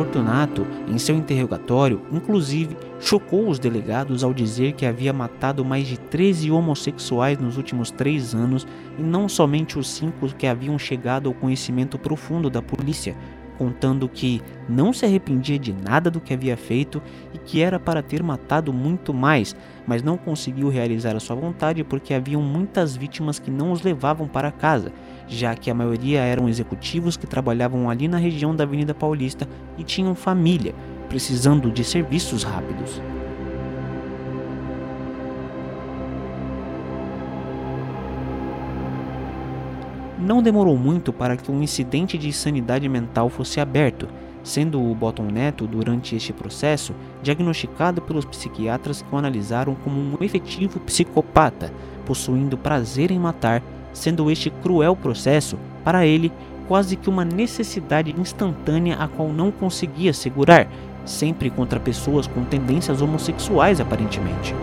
Fortunato, 0.00 0.66
em 0.88 0.96
seu 0.96 1.14
interrogatório, 1.14 2.00
inclusive, 2.10 2.74
chocou 2.98 3.48
os 3.48 3.58
delegados 3.58 4.24
ao 4.24 4.32
dizer 4.32 4.72
que 4.72 4.86
havia 4.86 5.12
matado 5.12 5.62
mais 5.62 5.86
de 5.86 5.98
13 5.98 6.50
homossexuais 6.50 7.38
nos 7.38 7.58
últimos 7.58 7.90
três 7.90 8.34
anos 8.34 8.66
e 8.98 9.02
não 9.02 9.28
somente 9.28 9.78
os 9.78 9.90
cinco 9.90 10.26
que 10.34 10.46
haviam 10.46 10.78
chegado 10.78 11.28
ao 11.28 11.34
conhecimento 11.34 11.98
profundo 11.98 12.48
da 12.48 12.62
polícia, 12.62 13.14
contando 13.60 14.08
que 14.08 14.40
não 14.66 14.90
se 14.90 15.04
arrependia 15.04 15.58
de 15.58 15.70
nada 15.70 16.10
do 16.10 16.18
que 16.18 16.32
havia 16.32 16.56
feito 16.56 17.02
e 17.34 17.36
que 17.36 17.60
era 17.60 17.78
para 17.78 18.02
ter 18.02 18.22
matado 18.22 18.72
muito 18.72 19.12
mais, 19.12 19.54
mas 19.86 20.02
não 20.02 20.16
conseguiu 20.16 20.70
realizar 20.70 21.14
a 21.14 21.20
sua 21.20 21.36
vontade 21.36 21.84
porque 21.84 22.14
haviam 22.14 22.40
muitas 22.40 22.96
vítimas 22.96 23.38
que 23.38 23.50
não 23.50 23.70
os 23.70 23.82
levavam 23.82 24.26
para 24.26 24.50
casa, 24.50 24.90
já 25.28 25.54
que 25.54 25.70
a 25.70 25.74
maioria 25.74 26.20
eram 26.20 26.48
executivos 26.48 27.18
que 27.18 27.26
trabalhavam 27.26 27.90
ali 27.90 28.08
na 28.08 28.16
região 28.16 28.56
da 28.56 28.64
Avenida 28.64 28.94
Paulista 28.94 29.46
e 29.76 29.84
tinham 29.84 30.14
família, 30.14 30.74
precisando 31.10 31.70
de 31.70 31.84
serviços 31.84 32.42
rápidos. 32.42 32.98
Não 40.30 40.40
demorou 40.40 40.76
muito 40.76 41.12
para 41.12 41.36
que 41.36 41.50
um 41.50 41.60
incidente 41.60 42.16
de 42.16 42.28
insanidade 42.28 42.88
mental 42.88 43.28
fosse 43.28 43.58
aberto, 43.58 44.06
sendo 44.44 44.80
o 44.80 44.94
Bottom 44.94 45.24
Neto, 45.24 45.66
durante 45.66 46.14
este 46.14 46.32
processo, 46.32 46.94
diagnosticado 47.20 48.00
pelos 48.00 48.24
psiquiatras 48.24 49.02
que 49.02 49.12
o 49.12 49.18
analisaram 49.18 49.74
como 49.82 50.00
um 50.00 50.16
efetivo 50.22 50.78
psicopata, 50.78 51.72
possuindo 52.06 52.56
prazer 52.56 53.10
em 53.10 53.18
matar, 53.18 53.60
sendo 53.92 54.30
este 54.30 54.50
cruel 54.50 54.94
processo, 54.94 55.58
para 55.82 56.06
ele, 56.06 56.30
quase 56.68 56.94
que 56.94 57.10
uma 57.10 57.24
necessidade 57.24 58.14
instantânea 58.16 58.98
a 59.00 59.08
qual 59.08 59.30
não 59.30 59.50
conseguia 59.50 60.12
segurar, 60.12 60.68
sempre 61.04 61.50
contra 61.50 61.80
pessoas 61.80 62.28
com 62.28 62.44
tendências 62.44 63.02
homossexuais 63.02 63.80
aparentemente. 63.80 64.54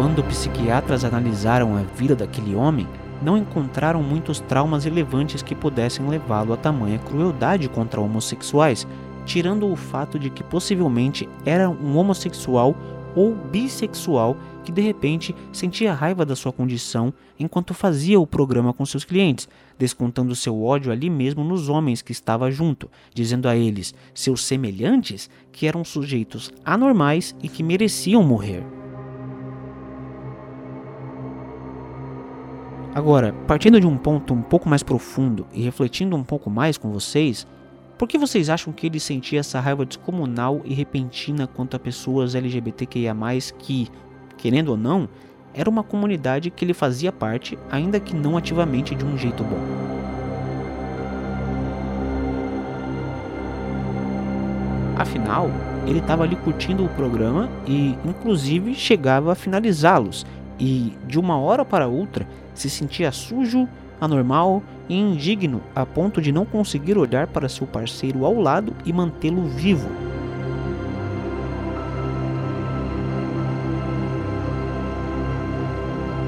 Quando 0.00 0.24
psiquiatras 0.24 1.04
analisaram 1.04 1.76
a 1.76 1.82
vida 1.82 2.16
daquele 2.16 2.54
homem, 2.54 2.88
não 3.20 3.36
encontraram 3.36 4.02
muitos 4.02 4.40
traumas 4.40 4.84
relevantes 4.84 5.42
que 5.42 5.54
pudessem 5.54 6.08
levá-lo 6.08 6.54
a 6.54 6.56
tamanha 6.56 6.98
crueldade 6.98 7.68
contra 7.68 8.00
homossexuais, 8.00 8.88
tirando 9.26 9.70
o 9.70 9.76
fato 9.76 10.18
de 10.18 10.30
que 10.30 10.42
possivelmente 10.42 11.28
era 11.44 11.68
um 11.68 11.98
homossexual 11.98 12.74
ou 13.14 13.34
bissexual 13.34 14.38
que 14.64 14.72
de 14.72 14.80
repente 14.80 15.34
sentia 15.52 15.92
raiva 15.92 16.24
da 16.24 16.34
sua 16.34 16.50
condição 16.50 17.12
enquanto 17.38 17.74
fazia 17.74 18.18
o 18.18 18.26
programa 18.26 18.72
com 18.72 18.86
seus 18.86 19.04
clientes, 19.04 19.50
descontando 19.78 20.34
seu 20.34 20.64
ódio 20.64 20.90
ali 20.90 21.10
mesmo 21.10 21.44
nos 21.44 21.68
homens 21.68 22.00
que 22.00 22.12
estava 22.12 22.50
junto, 22.50 22.90
dizendo 23.12 23.46
a 23.46 23.54
eles, 23.54 23.94
seus 24.14 24.46
semelhantes, 24.46 25.28
que 25.52 25.66
eram 25.66 25.84
sujeitos 25.84 26.50
anormais 26.64 27.36
e 27.42 27.50
que 27.50 27.62
mereciam 27.62 28.22
morrer. 28.22 28.79
Agora, 32.92 33.32
partindo 33.46 33.80
de 33.80 33.86
um 33.86 33.96
ponto 33.96 34.34
um 34.34 34.42
pouco 34.42 34.68
mais 34.68 34.82
profundo 34.82 35.46
e 35.52 35.62
refletindo 35.62 36.16
um 36.16 36.24
pouco 36.24 36.50
mais 36.50 36.76
com 36.76 36.90
vocês, 36.90 37.46
por 37.96 38.08
que 38.08 38.18
vocês 38.18 38.50
acham 38.50 38.72
que 38.72 38.86
ele 38.86 38.98
sentia 38.98 39.38
essa 39.38 39.60
raiva 39.60 39.86
descomunal 39.86 40.60
e 40.64 40.74
repentina 40.74 41.46
quanto 41.46 41.76
a 41.76 41.78
pessoas 41.78 42.34
LGBTQIA, 42.34 43.14
que, 43.58 43.88
querendo 44.36 44.70
ou 44.70 44.76
não, 44.76 45.08
era 45.54 45.70
uma 45.70 45.84
comunidade 45.84 46.50
que 46.50 46.64
ele 46.64 46.74
fazia 46.74 47.12
parte, 47.12 47.56
ainda 47.70 48.00
que 48.00 48.14
não 48.14 48.36
ativamente 48.36 48.94
de 48.96 49.04
um 49.04 49.16
jeito 49.16 49.44
bom? 49.44 49.60
Afinal, 54.96 55.48
ele 55.86 56.00
estava 56.00 56.24
ali 56.24 56.34
curtindo 56.34 56.84
o 56.84 56.88
programa 56.88 57.48
e, 57.66 57.96
inclusive, 58.04 58.74
chegava 58.74 59.32
a 59.32 59.36
finalizá-los, 59.36 60.26
e 60.58 60.92
de 61.06 61.18
uma 61.18 61.38
hora 61.38 61.64
para 61.64 61.86
outra 61.88 62.26
se 62.60 62.68
sentia 62.68 63.10
sujo, 63.10 63.66
anormal 64.00 64.62
e 64.88 64.94
indigno 64.94 65.62
a 65.74 65.86
ponto 65.86 66.20
de 66.20 66.30
não 66.30 66.44
conseguir 66.44 66.98
olhar 66.98 67.26
para 67.26 67.48
seu 67.48 67.66
parceiro 67.66 68.24
ao 68.24 68.38
lado 68.38 68.74
e 68.84 68.92
mantê-lo 68.92 69.44
vivo. 69.46 69.88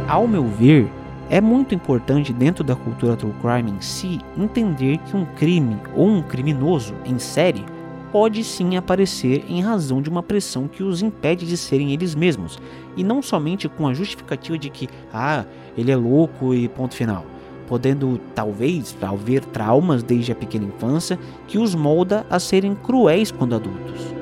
Ao 0.08 0.26
meu 0.26 0.44
ver, 0.44 0.90
é 1.30 1.40
muito 1.40 1.74
importante 1.74 2.32
dentro 2.32 2.62
da 2.62 2.76
cultura 2.76 3.16
true 3.16 3.32
crime 3.40 3.70
em 3.70 3.80
si 3.80 4.20
entender 4.36 4.98
que 4.98 5.16
um 5.16 5.24
crime 5.24 5.78
ou 5.94 6.06
um 6.06 6.22
criminoso 6.22 6.94
em 7.04 7.18
série 7.18 7.64
pode 8.12 8.44
sim 8.44 8.76
aparecer 8.76 9.42
em 9.48 9.62
razão 9.62 10.02
de 10.02 10.10
uma 10.10 10.22
pressão 10.22 10.68
que 10.68 10.82
os 10.82 11.00
impede 11.00 11.46
de 11.46 11.56
serem 11.56 11.92
eles 11.92 12.14
mesmos, 12.14 12.58
e 12.94 13.02
não 13.02 13.22
somente 13.22 13.70
com 13.70 13.88
a 13.88 13.94
justificativa 13.94 14.58
de 14.58 14.68
que, 14.68 14.86
ah, 15.14 15.46
ele 15.76 15.90
é 15.90 15.96
louco 15.96 16.54
e 16.54 16.68
ponto 16.68 16.94
final, 16.94 17.24
podendo 17.66 18.18
talvez 18.34 18.96
haver 19.00 19.44
traumas 19.46 20.02
desde 20.02 20.32
a 20.32 20.34
pequena 20.34 20.66
infância 20.66 21.18
que 21.46 21.58
os 21.58 21.74
molda 21.74 22.26
a 22.28 22.38
serem 22.38 22.74
cruéis 22.74 23.30
quando 23.30 23.54
adultos. 23.54 24.12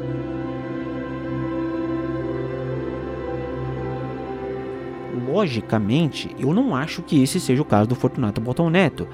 Logicamente, 5.28 6.34
eu 6.38 6.52
não 6.52 6.74
acho 6.74 7.02
que 7.02 7.22
esse 7.22 7.38
seja 7.38 7.62
o 7.62 7.64
caso 7.64 7.88
do 7.88 7.94
Fortunato 7.94 8.40
Botão 8.40 8.68
Neto, 8.68 9.06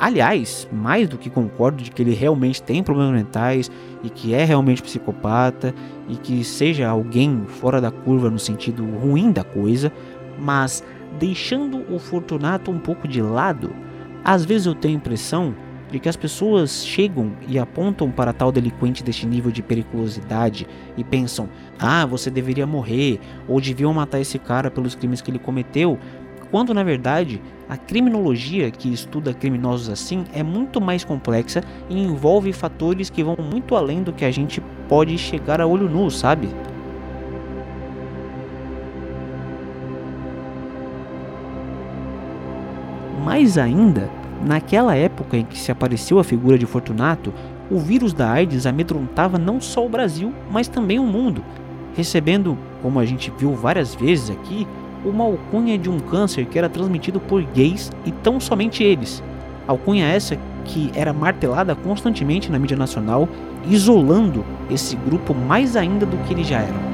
Aliás, 0.00 0.68
mais 0.70 1.08
do 1.08 1.18
que 1.18 1.28
concordo 1.28 1.82
de 1.82 1.90
que 1.90 2.00
ele 2.00 2.14
realmente 2.14 2.62
tem 2.62 2.84
problemas 2.84 3.12
mentais 3.12 3.68
e 4.04 4.08
que 4.08 4.32
é 4.32 4.44
realmente 4.44 4.80
psicopata 4.80 5.74
e 6.08 6.14
que 6.14 6.44
seja 6.44 6.88
alguém 6.88 7.42
fora 7.48 7.80
da 7.80 7.90
curva 7.90 8.30
no 8.30 8.38
sentido 8.38 8.84
ruim 8.84 9.32
da 9.32 9.42
coisa, 9.42 9.92
mas 10.38 10.84
deixando 11.18 11.84
o 11.92 11.98
Fortunato 11.98 12.70
um 12.70 12.78
pouco 12.78 13.06
de 13.06 13.22
lado, 13.22 13.72
às 14.24 14.44
vezes 14.44 14.66
eu 14.66 14.74
tenho 14.74 14.94
a 14.94 14.98
impressão 14.98 15.54
de 15.90 15.98
que 15.98 16.08
as 16.08 16.16
pessoas 16.16 16.84
chegam 16.84 17.32
e 17.46 17.58
apontam 17.58 18.10
para 18.10 18.32
tal 18.32 18.52
delinquente 18.52 19.02
deste 19.02 19.26
nível 19.26 19.50
de 19.50 19.62
periculosidade 19.62 20.66
e 20.96 21.04
pensam: 21.04 21.48
ah, 21.78 22.04
você 22.04 22.30
deveria 22.30 22.66
morrer, 22.66 23.18
ou 23.46 23.60
deviam 23.60 23.92
matar 23.94 24.20
esse 24.20 24.38
cara 24.38 24.70
pelos 24.70 24.94
crimes 24.94 25.20
que 25.20 25.30
ele 25.30 25.38
cometeu, 25.38 25.98
quando 26.50 26.72
na 26.74 26.82
verdade 26.82 27.40
a 27.68 27.76
criminologia 27.76 28.70
que 28.70 28.92
estuda 28.92 29.34
criminosos 29.34 29.88
assim 29.88 30.24
é 30.32 30.42
muito 30.42 30.80
mais 30.80 31.04
complexa 31.04 31.62
e 31.88 31.98
envolve 31.98 32.52
fatores 32.52 33.10
que 33.10 33.22
vão 33.22 33.36
muito 33.38 33.74
além 33.74 34.02
do 34.02 34.12
que 34.12 34.24
a 34.24 34.30
gente 34.30 34.62
pode 34.88 35.16
chegar 35.18 35.60
a 35.60 35.66
olho 35.66 35.88
nu, 35.88 36.10
sabe? 36.10 36.48
Mais 43.28 43.58
ainda, 43.58 44.08
naquela 44.42 44.96
época 44.96 45.36
em 45.36 45.44
que 45.44 45.58
se 45.58 45.70
apareceu 45.70 46.18
a 46.18 46.24
figura 46.24 46.56
de 46.56 46.64
Fortunato, 46.64 47.30
o 47.70 47.78
vírus 47.78 48.14
da 48.14 48.30
AIDS 48.30 48.64
amedrontava 48.64 49.36
não 49.36 49.60
só 49.60 49.84
o 49.84 49.88
Brasil, 49.88 50.32
mas 50.50 50.66
também 50.66 50.98
o 50.98 51.04
mundo, 51.04 51.44
recebendo, 51.94 52.56
como 52.80 52.98
a 52.98 53.04
gente 53.04 53.30
viu 53.36 53.52
várias 53.52 53.94
vezes 53.94 54.30
aqui, 54.30 54.66
uma 55.04 55.24
alcunha 55.24 55.76
de 55.76 55.90
um 55.90 56.00
câncer 56.00 56.46
que 56.46 56.58
era 56.58 56.70
transmitido 56.70 57.20
por 57.20 57.42
gays 57.42 57.92
e 58.06 58.12
tão 58.12 58.40
somente 58.40 58.82
eles. 58.82 59.22
Alcunha 59.66 60.06
essa 60.06 60.38
que 60.64 60.90
era 60.94 61.12
martelada 61.12 61.74
constantemente 61.74 62.50
na 62.50 62.58
mídia 62.58 62.78
nacional, 62.78 63.28
isolando 63.68 64.42
esse 64.70 64.96
grupo 64.96 65.34
mais 65.34 65.76
ainda 65.76 66.06
do 66.06 66.16
que 66.24 66.32
eles 66.32 66.46
já 66.46 66.60
eram. 66.60 66.87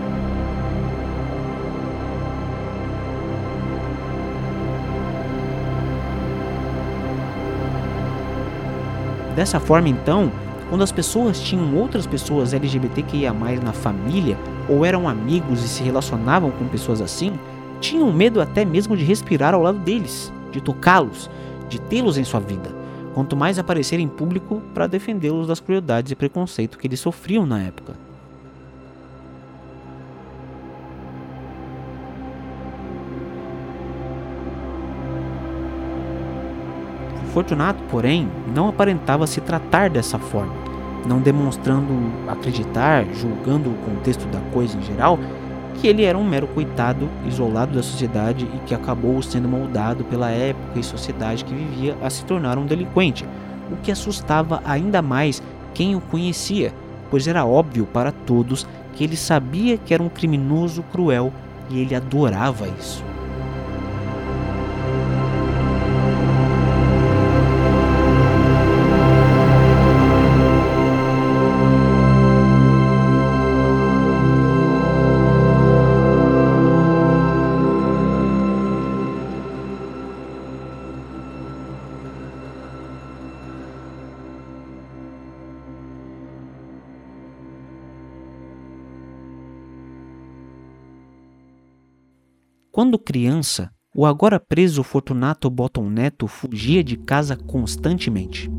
Dessa 9.35 9.59
forma, 9.59 9.89
então, 9.89 10.31
quando 10.69 10.83
as 10.83 10.93
pessoas 10.93 11.41
tinham 11.41 11.77
outras 11.77 12.07
pessoas 12.07 12.55
LGBTQIA 12.55 13.33
na 13.63 13.73
família, 13.73 14.39
ou 14.69 14.85
eram 14.85 15.09
amigos 15.09 15.65
e 15.65 15.69
se 15.69 15.83
relacionavam 15.83 16.51
com 16.51 16.67
pessoas 16.69 17.01
assim, 17.01 17.33
tinham 17.81 18.13
medo 18.13 18.41
até 18.41 18.65
mesmo 18.65 18.97
de 18.97 19.05
respirar 19.05 19.55
ao 19.55 19.63
lado 19.63 19.79
deles, 19.79 20.33
de 20.51 20.61
tocá-los, 20.61 21.29
de 21.69 21.81
tê-los 21.81 22.17
em 22.17 22.25
sua 22.25 22.41
vida, 22.41 22.75
quanto 23.13 23.37
mais 23.37 23.59
aparecer 23.59 24.01
em 24.01 24.09
público 24.09 24.63
para 24.73 24.87
defendê-los 24.87 25.49
das 25.49 25.61
crueldades 25.61 26.13
e 26.13 26.17
preconceito 26.17 26.79
que 26.79 26.87
eles 26.87 27.01
sofriam 27.01 27.45
na 27.45 27.61
época. 27.61 27.95
Fortunato, 37.35 37.83
porém, 37.91 38.29
não 38.55 38.69
aparentava 38.69 39.27
se 39.27 39.41
tratar 39.41 39.91
dessa 39.91 40.21
forma, 40.21 40.55
não 41.05 41.19
demonstrando 41.19 41.93
acreditar, 42.29 43.05
julgando 43.13 43.71
o 43.71 43.75
contexto 43.79 44.25
da 44.29 44.39
coisa 44.53 44.79
em 44.79 44.83
geral, 44.83 45.19
que 45.75 45.89
ele 45.89 46.05
era 46.05 46.17
um 46.17 46.23
mero 46.23 46.47
coitado 46.47 47.09
isolado 47.27 47.75
da 47.75 47.83
sociedade 47.83 48.49
e 48.55 48.59
que 48.61 48.73
acabou 48.73 49.21
sendo 49.21 49.49
moldado 49.49 50.05
pela 50.05 50.31
época 50.31 50.79
e 50.79 50.85
sociedade 50.85 51.45
que 51.45 51.53
vivia 51.53 51.97
a 52.01 52.09
se 52.09 52.25
tornar 52.25 52.57
um 52.57 52.67
delinquente, 52.67 53.27
o 53.69 53.75
que 53.83 53.91
assustava 53.91 54.63
ainda 54.65 55.03
mais 55.03 55.43
quem 55.75 55.97
o 55.97 56.01
conhecia, 56.01 56.73
pois 57.11 57.27
era 57.27 57.45
óbvio 57.45 57.85
para 57.85 58.13
todos 58.13 58.65
que 58.93 59.03
ele 59.03 59.17
sabia 59.17 59.77
que 59.77 59.93
era 59.93 60.01
um 60.01 60.09
criminoso 60.09 60.85
cruel 60.85 61.33
e 61.69 61.81
ele 61.81 61.97
adorava 61.97 62.69
isso. 62.79 63.03
Quando 92.75 92.99
criança, 92.99 93.71
o 93.95 94.05
agora 94.05 94.41
preso 94.41 94.83
Fortunato 94.83 95.49
Bottom 95.49 95.89
Neto 95.89 96.27
fugia 96.27 96.83
de 96.83 96.97
casa 96.97 97.37
constantemente. 97.37 98.51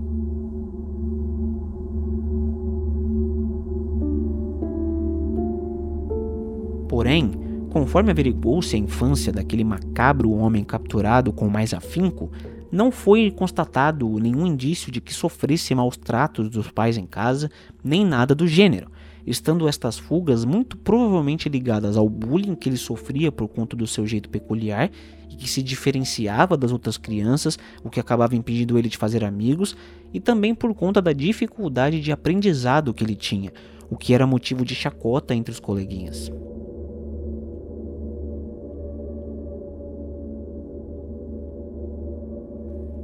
Porém, 6.88 7.46
Conforme 7.76 8.10
averiguou-se 8.10 8.74
a 8.74 8.80
infância 8.80 9.34
daquele 9.34 9.66
macabro 9.66 10.32
homem 10.32 10.64
capturado 10.64 11.34
com 11.34 11.50
mais 11.50 11.74
afinco, 11.74 12.32
não 12.72 12.90
foi 12.90 13.30
constatado 13.30 14.18
nenhum 14.18 14.48
indício 14.48 14.90
de 14.90 15.02
que 15.02 15.14
sofresse 15.14 15.76
maus 15.76 15.98
tratos 15.98 16.50
dos 16.50 16.72
pais 16.72 16.98
em 16.98 17.06
casa, 17.06 17.52
nem 17.84 18.06
nada 18.06 18.34
do 18.34 18.48
gênero, 18.48 18.90
estando 19.26 19.68
estas 19.68 19.98
fugas 19.98 20.46
muito 20.46 20.78
provavelmente 20.78 21.50
ligadas 21.50 21.98
ao 21.98 22.08
bullying 22.08 22.56
que 22.56 22.70
ele 22.70 22.78
sofria 22.78 23.32
por 23.32 23.48
conta 23.48 23.76
do 23.76 23.88
seu 23.88 24.06
jeito 24.06 24.30
peculiar 24.30 24.92
e 25.30 25.36
que 25.36 25.50
se 25.50 25.64
diferenciava 25.64 26.56
das 26.56 26.72
outras 26.72 26.98
crianças, 26.98 27.58
o 27.84 27.90
que 27.90 28.00
acabava 28.00 28.36
impedindo 28.36 28.78
ele 28.78 28.90
de 28.90 28.98
fazer 28.98 29.24
amigos, 29.24 29.76
e 30.14 30.20
também 30.20 30.54
por 30.54 30.74
conta 30.74 31.02
da 31.02 31.12
dificuldade 31.12 32.00
de 32.00 32.12
aprendizado 32.12 32.94
que 32.94 33.04
ele 33.04 33.16
tinha, 33.16 33.52
o 33.90 33.98
que 33.98 34.14
era 34.14 34.28
motivo 34.28 34.64
de 34.64 34.76
chacota 34.76 35.34
entre 35.34 35.52
os 35.52 35.60
coleguinhas. 35.60 36.32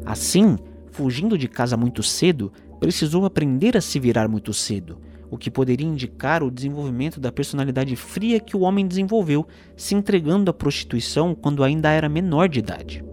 Assim, 0.06 0.58
fugindo 0.92 1.38
de 1.38 1.48
casa 1.48 1.78
muito 1.78 2.04
cedo, 2.04 2.52
precisou 2.80 3.26
aprender 3.26 3.78
a 3.78 3.82
se 3.82 4.00
virar 4.00 4.28
muito 4.28 4.54
cedo, 4.54 4.98
o 5.32 5.38
que 5.38 5.50
poderia 5.50 5.88
indicar 5.88 6.44
o 6.44 6.52
desenvolvimento 6.52 7.18
da 7.18 7.32
personalidade 7.32 7.96
fria 7.96 8.38
que 8.38 8.58
o 8.58 8.60
homem 8.60 8.86
desenvolveu, 8.86 9.48
se 9.78 9.96
entregando 9.96 10.52
à 10.52 10.54
prostituição 10.54 11.34
quando 11.34 11.64
ainda 11.64 11.90
era 11.90 12.10
menor 12.10 12.50
de 12.50 12.60
idade. 12.60 13.04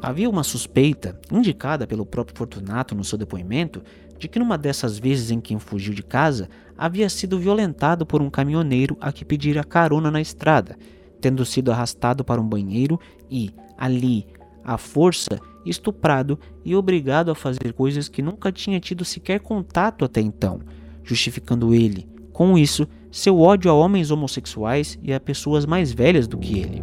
Havia 0.00 0.30
uma 0.30 0.42
suspeita, 0.42 1.20
indicada 1.30 1.86
pelo 1.86 2.06
próprio 2.06 2.38
Fortunato 2.38 2.94
no 2.94 3.04
seu 3.04 3.18
depoimento, 3.18 3.82
de 4.18 4.26
que 4.26 4.38
numa 4.38 4.56
dessas 4.56 4.98
vezes 4.98 5.30
em 5.30 5.38
que 5.38 5.58
fugiu 5.58 5.92
de 5.92 6.02
casa, 6.02 6.48
havia 6.78 7.10
sido 7.10 7.38
violentado 7.38 8.06
por 8.06 8.22
um 8.22 8.30
caminhoneiro 8.30 8.96
a 9.02 9.12
que 9.12 9.24
pedira 9.24 9.62
carona 9.62 10.10
na 10.10 10.20
estrada, 10.20 10.78
tendo 11.20 11.44
sido 11.44 11.70
arrastado 11.70 12.24
para 12.24 12.40
um 12.40 12.48
banheiro 12.48 12.98
e, 13.30 13.50
ali, 13.76 14.26
à 14.64 14.78
força, 14.78 15.38
estuprado 15.64 16.38
e 16.64 16.74
obrigado 16.74 17.30
a 17.30 17.34
fazer 17.34 17.72
coisas 17.72 18.08
que 18.08 18.22
nunca 18.22 18.50
tinha 18.52 18.80
tido 18.80 19.04
sequer 19.04 19.40
contato 19.40 20.04
até 20.04 20.20
então, 20.20 20.60
justificando 21.02 21.74
ele, 21.74 22.08
com 22.32 22.56
isso, 22.56 22.86
seu 23.10 23.40
ódio 23.40 23.70
a 23.70 23.74
homens 23.74 24.10
homossexuais 24.10 24.98
e 25.02 25.12
a 25.12 25.18
pessoas 25.18 25.66
mais 25.66 25.92
velhas 25.92 26.28
do 26.28 26.38
que 26.38 26.58
ele. 26.58 26.82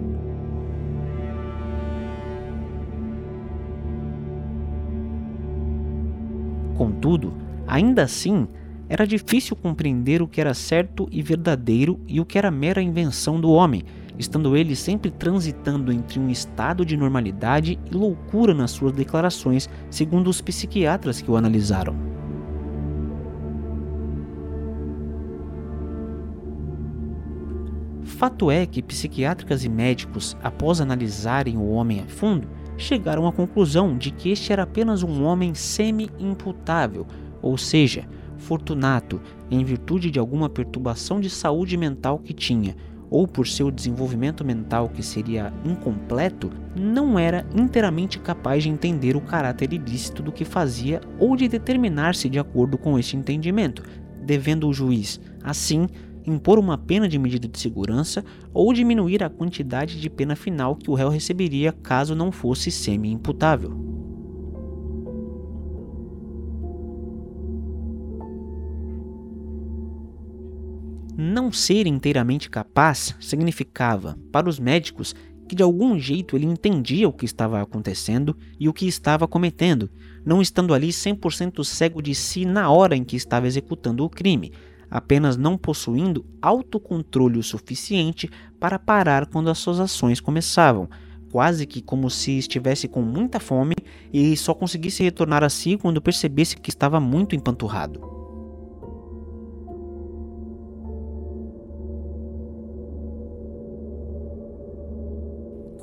Contudo, 6.76 7.34
ainda 7.66 8.04
assim, 8.04 8.48
era 8.90 9.08
difícil 9.08 9.56
compreender 9.56 10.22
o 10.22 10.28
que 10.28 10.42
era 10.42 10.54
certo 10.54 11.08
e 11.12 11.22
verdadeiro 11.22 12.00
e 12.08 12.20
o 12.20 12.26
que 12.26 12.38
era 12.38 12.52
mera 12.52 12.82
invenção 12.82 13.40
do 13.40 13.50
homem, 13.50 13.84
estando 14.18 14.56
ele 14.56 14.76
sempre 14.76 15.12
transitando 15.12 15.92
entre 15.92 16.20
um 16.20 16.30
estado 16.30 16.86
de 16.86 16.96
normalidade 16.96 17.80
e 17.90 17.96
loucura 17.96 18.54
nas 18.54 18.72
suas 18.72 18.94
declarações, 18.94 19.70
segundo 19.90 20.30
os 20.30 20.42
psiquiatras 20.42 21.22
que 21.22 21.30
o 21.30 21.36
analisaram. 21.36 21.96
Fato 28.04 28.50
é 28.50 28.66
que 28.66 28.82
psiquiátricas 28.82 29.66
e 29.66 29.70
médicos, 29.70 30.38
após 30.42 30.80
analisarem 30.80 31.58
o 31.58 31.68
homem 31.70 32.00
a 32.00 32.08
fundo, 32.08 32.48
chegaram 32.78 33.28
à 33.28 33.32
conclusão 33.32 33.98
de 33.98 34.12
que 34.12 34.30
este 34.30 34.54
era 34.54 34.64
apenas 34.64 35.04
um 35.04 35.24
homem 35.24 35.54
semi-imputável, 35.54 37.06
ou 37.42 37.58
seja, 37.58 38.08
Fortunato, 38.38 39.22
em 39.50 39.64
virtude 39.64 40.12
de 40.12 40.20
alguma 40.20 40.50
perturbação 40.50 41.20
de 41.20 41.30
saúde 41.30 41.78
mental 41.78 42.20
que 42.20 42.34
tinha, 42.34 42.76
ou 43.10 43.28
por 43.28 43.48
seu 43.48 43.72
desenvolvimento 43.72 44.44
mental 44.44 44.90
que 44.90 45.04
seria 45.04 45.54
incompleto, 45.64 46.52
não 46.76 47.18
era 47.18 47.46
inteiramente 47.56 48.20
capaz 48.20 48.64
de 48.64 48.70
entender 48.70 49.16
o 49.16 49.22
caráter 49.22 49.74
ilícito 49.74 50.22
do 50.22 50.32
que 50.32 50.46
fazia 50.46 51.02
ou 51.20 51.36
de 51.36 51.48
determinar-se 51.48 52.30
de 52.30 52.40
acordo 52.40 52.78
com 52.78 52.98
este 52.98 53.16
entendimento, 53.16 53.84
devendo 54.24 54.68
o 54.68 54.74
juiz, 54.74 55.20
assim, 55.44 55.88
impor 56.26 56.58
uma 56.58 56.78
pena 56.78 57.08
de 57.08 57.20
medida 57.20 57.48
de 57.48 57.60
segurança 57.60 58.24
ou 58.54 58.74
diminuir 58.74 59.24
a 59.24 59.30
quantidade 59.30 60.00
de 60.00 60.10
pena 60.10 60.36
final 60.36 60.76
que 60.76 60.90
o 60.90 60.96
réu 60.96 61.10
receberia 61.10 61.72
caso 61.72 62.16
não 62.16 62.32
fosse 62.32 62.72
semi-imputável. 62.72 63.95
Não 71.18 71.50
ser 71.50 71.88
inteiramente 71.88 72.50
capaz 72.50 73.16
significava, 73.22 74.18
para 74.34 74.50
os 74.50 74.60
médicos, 74.60 75.16
que 75.48 75.56
de 75.56 75.64
algum 75.64 75.98
jeito 75.98 76.36
ele 76.36 76.46
entendia 76.46 77.08
o 77.08 77.14
que 77.14 77.24
estava 77.24 77.62
acontecendo 77.62 78.36
e 78.60 78.68
o 78.68 78.74
que 78.74 78.86
estava 78.86 79.26
cometendo, 79.26 79.90
não 80.26 80.42
estando 80.42 80.74
ali 80.74 80.90
100% 80.90 81.64
cego 81.64 82.02
de 82.02 82.14
si 82.14 82.44
na 82.44 82.70
hora 82.70 82.98
em 82.98 83.04
que 83.04 83.16
estava 83.16 83.48
executando 83.48 84.04
o 84.04 84.10
crime, 84.10 84.52
apenas 84.90 85.38
não 85.38 85.58
possuindo 85.58 86.26
autocontrole 86.42 87.40
o 87.40 87.44
suficiente 87.44 88.30
para 88.60 88.78
parar 88.78 89.28
quando 89.28 89.50
as 89.50 89.58
suas 89.58 89.80
ações 89.80 90.20
começavam, 90.20 90.90
quase 91.32 91.66
que 91.66 91.82
como 91.82 92.10
se 92.10 92.38
estivesse 92.38 92.88
com 92.88 93.02
muita 93.02 93.40
fome 93.40 93.76
e 94.12 94.36
só 94.36 94.54
conseguisse 94.54 95.04
retornar 95.04 95.44
a 95.44 95.50
si 95.50 95.78
quando 95.78 96.02
percebesse 96.02 96.58
que 96.58 96.70
estava 96.70 97.00
muito 97.00 97.36
empanturrado. 97.36 98.15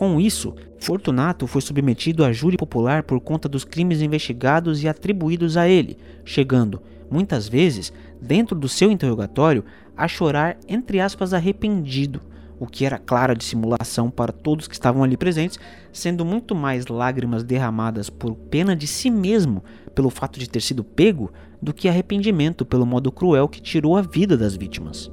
Com 0.03 0.21
isso, 0.21 0.53
Fortunato 0.81 1.47
foi 1.47 1.61
submetido 1.61 2.25
a 2.25 2.33
júri 2.33 2.57
popular 2.57 3.05
por 3.05 3.21
conta 3.21 3.49
dos 3.49 3.65
crimes 3.65 4.03
investigados 4.03 4.83
e 4.83 4.89
atribuídos 4.89 5.57
a 5.57 5.69
ele, 5.69 5.97
chegando, 6.25 6.83
muitas 7.09 7.47
vezes, 7.47 7.93
dentro 8.21 8.59
do 8.59 8.69
seu 8.69 8.91
interrogatório, 8.91 9.65
a 9.97 10.09
chorar 10.09 10.57
entre 10.67 10.99
aspas 10.99 11.33
arrependido, 11.33 12.21
o 12.59 12.67
que 12.67 12.85
era 12.85 12.99
clara 12.99 13.33
dissimulação 13.33 14.11
para 14.11 14.33
todos 14.33 14.67
que 14.67 14.75
estavam 14.75 15.05
ali 15.05 15.17
presentes, 15.17 15.61
sendo 15.93 16.25
muito 16.25 16.53
mais 16.53 16.89
lágrimas 16.89 17.45
derramadas 17.45 18.11
por 18.11 18.35
pena 18.35 18.75
de 18.75 18.89
si 18.89 19.09
mesmo 19.09 19.63
pelo 19.95 20.11
fato 20.11 20.41
de 20.41 20.51
ter 20.51 20.63
sido 20.63 20.83
pego 20.83 21.31
do 21.63 21.73
que 21.73 21.89
arrependimento 21.89 22.67
pelo 22.67 22.85
modo 22.85 23.13
cruel 23.13 23.49
que 23.49 23.63
tirou 23.63 23.97
a 23.97 24.03
vida 24.03 24.37
das 24.37 24.57
vítimas. 24.57 25.13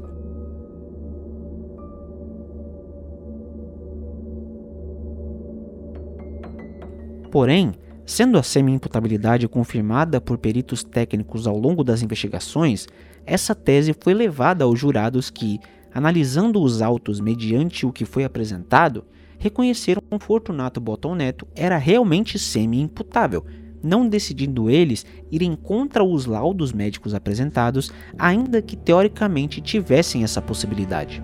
Porém, 7.32 7.74
sendo 8.06 8.38
a 8.38 8.44
semi-imputabilidade 8.44 9.48
confirmada 9.48 10.20
por 10.20 10.38
peritos 10.38 10.84
técnicos 10.84 11.46
ao 11.46 11.58
longo 11.58 11.84
das 11.84 12.02
investigações, 12.02 12.88
essa 13.26 13.54
tese 13.54 13.96
foi 14.00 14.14
levada 14.14 14.64
aos 14.64 14.80
jurados 14.80 15.30
que, 15.30 15.60
analisando 15.94 16.62
os 16.62 16.82
autos 16.82 17.20
mediante 17.20 17.86
o 17.86 17.92
que 17.92 18.06
foi 18.06 18.24
apresentado, 18.24 19.06
reconheceram 19.38 20.02
que 20.02 20.26
Fortunato 20.26 20.82
Botton 20.82 21.16
Neto 21.16 21.48
era 21.56 21.78
realmente 21.78 22.40
semi-imputável, 22.40 23.46
não 23.82 24.10
decidindo 24.10 24.70
eles 24.70 25.06
irem 25.32 25.56
contra 25.56 26.04
os 26.04 26.26
laudos 26.26 26.74
médicos 26.74 27.14
apresentados, 27.14 27.92
ainda 28.18 28.62
que 28.62 28.76
teoricamente 28.76 29.62
tivessem 29.62 30.24
essa 30.24 30.42
possibilidade. 30.42 31.24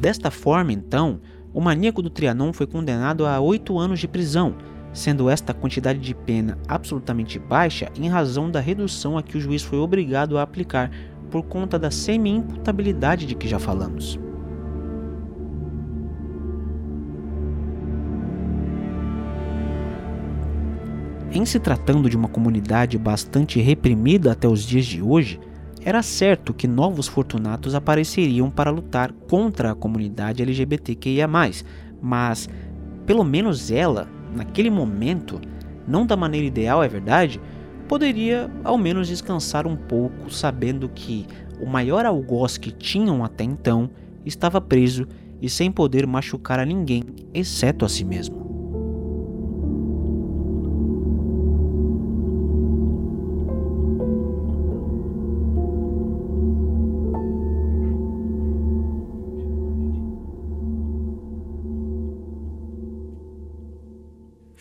Desta 0.00 0.30
forma, 0.30 0.72
então, 0.72 1.20
o 1.52 1.60
maníaco 1.60 2.00
do 2.00 2.08
Trianon 2.08 2.54
foi 2.54 2.66
condenado 2.66 3.26
a 3.26 3.38
oito 3.38 3.78
anos 3.78 4.00
de 4.00 4.08
prisão, 4.08 4.54
sendo 4.94 5.28
esta 5.28 5.52
quantidade 5.52 5.98
de 5.98 6.14
pena 6.14 6.56
absolutamente 6.66 7.38
baixa 7.38 7.92
em 7.94 8.08
razão 8.08 8.50
da 8.50 8.60
redução 8.60 9.18
a 9.18 9.22
que 9.22 9.36
o 9.36 9.40
juiz 9.40 9.62
foi 9.62 9.78
obrigado 9.78 10.38
a 10.38 10.42
aplicar 10.42 10.90
por 11.30 11.42
conta 11.42 11.78
da 11.78 11.90
semi-imputabilidade 11.90 13.26
de 13.26 13.34
que 13.34 13.46
já 13.46 13.58
falamos. 13.58 14.18
Em 21.30 21.44
se 21.44 21.60
tratando 21.60 22.08
de 22.08 22.16
uma 22.16 22.26
comunidade 22.26 22.98
bastante 22.98 23.60
reprimida 23.60 24.32
até 24.32 24.48
os 24.48 24.62
dias 24.64 24.86
de 24.86 25.00
hoje, 25.00 25.38
era 25.82 26.02
certo 26.02 26.52
que 26.52 26.68
novos 26.68 27.08
Fortunatos 27.08 27.74
apareceriam 27.74 28.50
para 28.50 28.70
lutar 28.70 29.12
contra 29.12 29.72
a 29.72 29.74
comunidade 29.74 30.42
LGBTQIA, 30.42 31.26
mas 31.26 32.48
pelo 33.06 33.24
menos 33.24 33.70
ela, 33.70 34.08
naquele 34.34 34.70
momento, 34.70 35.40
não 35.88 36.04
da 36.04 36.16
maneira 36.16 36.46
ideal, 36.46 36.82
é 36.82 36.88
verdade, 36.88 37.40
poderia 37.88 38.50
ao 38.62 38.78
menos 38.78 39.08
descansar 39.08 39.66
um 39.66 39.76
pouco 39.76 40.30
sabendo 40.30 40.88
que 40.88 41.26
o 41.60 41.66
maior 41.66 42.06
algoz 42.06 42.56
que 42.56 42.70
tinham 42.70 43.24
até 43.24 43.44
então 43.44 43.90
estava 44.24 44.60
preso 44.60 45.08
e 45.40 45.48
sem 45.48 45.72
poder 45.72 46.06
machucar 46.06 46.58
a 46.60 46.64
ninguém, 46.64 47.02
exceto 47.32 47.84
a 47.84 47.88
si 47.88 48.04
mesmo. 48.04 48.39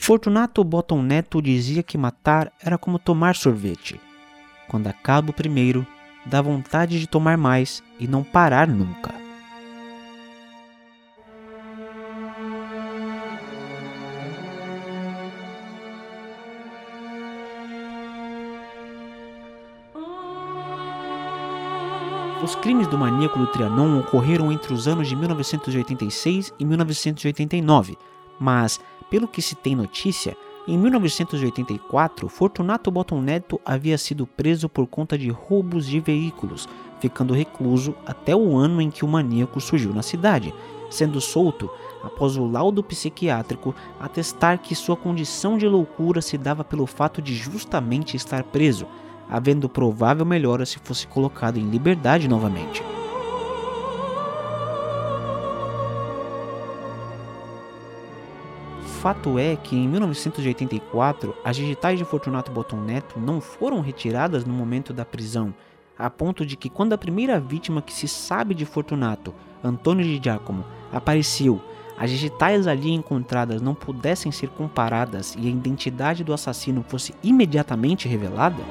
Fortunato 0.09 0.63
Bottom 0.63 1.03
Neto 1.03 1.39
dizia 1.39 1.83
que 1.83 1.95
matar 1.95 2.51
era 2.59 2.79
como 2.79 2.97
tomar 2.97 3.35
sorvete. 3.35 4.01
Quando 4.67 4.87
acaba 4.87 5.29
o 5.29 5.33
primeiro, 5.33 5.85
dá 6.25 6.41
vontade 6.41 6.99
de 6.99 7.05
tomar 7.05 7.37
mais 7.37 7.83
e 7.99 8.07
não 8.07 8.23
parar 8.23 8.67
nunca. 8.67 9.13
Os 22.43 22.55
crimes 22.55 22.87
do 22.87 22.97
maníaco 22.97 23.37
do 23.37 23.45
Trianon 23.45 23.99
ocorreram 23.99 24.51
entre 24.51 24.73
os 24.73 24.87
anos 24.87 25.07
de 25.07 25.15
1986 25.15 26.51
e 26.57 26.65
1989, 26.65 27.95
mas 28.39 28.79
pelo 29.09 29.27
que 29.27 29.41
se 29.41 29.55
tem 29.55 29.75
notícia, 29.75 30.35
em 30.67 30.77
1984, 30.77 32.29
Fortunato 32.29 32.91
Bottom 32.91 33.21
Neto 33.21 33.59
havia 33.65 33.97
sido 33.97 34.27
preso 34.27 34.69
por 34.69 34.85
conta 34.85 35.17
de 35.17 35.29
roubos 35.29 35.87
de 35.87 35.99
veículos, 35.99 36.69
ficando 36.99 37.33
recluso 37.33 37.95
até 38.05 38.35
o 38.35 38.55
ano 38.55 38.79
em 38.79 38.91
que 38.91 39.03
o 39.03 39.07
maníaco 39.07 39.59
surgiu 39.59 39.91
na 39.93 40.03
cidade, 40.03 40.53
sendo 40.89 41.19
solto 41.19 41.69
após 42.03 42.37
o 42.37 42.45
laudo 42.45 42.83
psiquiátrico 42.83 43.73
atestar 43.99 44.59
que 44.59 44.75
sua 44.75 44.95
condição 44.95 45.57
de 45.57 45.67
loucura 45.67 46.21
se 46.21 46.37
dava 46.37 46.63
pelo 46.63 46.85
fato 46.85 47.21
de 47.21 47.33
justamente 47.33 48.15
estar 48.15 48.43
preso, 48.43 48.85
havendo 49.27 49.67
provável 49.67 50.25
melhora 50.25 50.65
se 50.65 50.77
fosse 50.79 51.07
colocado 51.07 51.57
em 51.57 51.67
liberdade 51.69 52.27
novamente. 52.27 52.83
Fato 58.99 59.39
é 59.39 59.55
que 59.55 59.77
em 59.77 59.87
1984 59.87 61.33
as 61.41 61.55
digitais 61.55 61.97
de 61.97 62.03
Fortunato 62.03 62.51
Bottom 62.51 62.81
Neto 62.81 63.17
não 63.17 63.39
foram 63.39 63.79
retiradas 63.79 64.43
no 64.43 64.53
momento 64.53 64.91
da 64.91 65.05
prisão, 65.05 65.53
a 65.97 66.09
ponto 66.09 66.45
de 66.45 66.57
que 66.57 66.69
quando 66.69 66.91
a 66.91 66.97
primeira 66.97 67.39
vítima 67.39 67.81
que 67.81 67.93
se 67.93 68.09
sabe 68.09 68.53
de 68.53 68.65
Fortunato, 68.65 69.33
Antônio 69.63 70.03
de 70.03 70.21
Giacomo, 70.21 70.65
apareceu, 70.91 71.61
as 71.97 72.09
digitais 72.09 72.67
ali 72.67 72.91
encontradas 72.91 73.61
não 73.61 73.73
pudessem 73.73 74.33
ser 74.33 74.49
comparadas 74.49 75.33
e 75.39 75.47
a 75.47 75.49
identidade 75.49 76.21
do 76.21 76.33
assassino 76.33 76.83
fosse 76.85 77.15
imediatamente 77.23 78.05
revelada? 78.05 78.61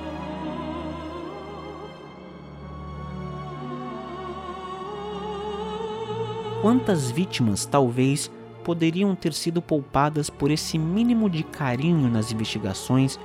Quantas 6.61 7.11
vítimas 7.11 7.65
talvez 7.65 8.31
poderiam 8.69 9.15
ter 9.15 9.33
sido 9.33 9.63
poupadas 9.63 10.29
por 10.29 10.51
esse 10.51 10.77
mínimo 10.77 11.31
de 11.31 11.43
carinho 11.43 12.07
nas 12.11 12.31
investigações, 12.31 13.19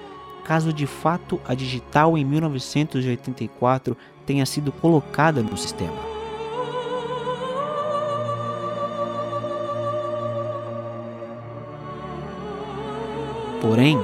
caso 0.46 0.72
de 0.72 0.88
fato 0.88 1.38
a 1.46 1.54
digital 1.54 2.18
em 2.18 2.24
1984 2.24 3.98
tenha 4.26 4.46
sido 4.46 4.72
colocada 4.72 5.44
no 5.44 5.58
sistema. 5.58 5.98
Porém, 13.62 14.00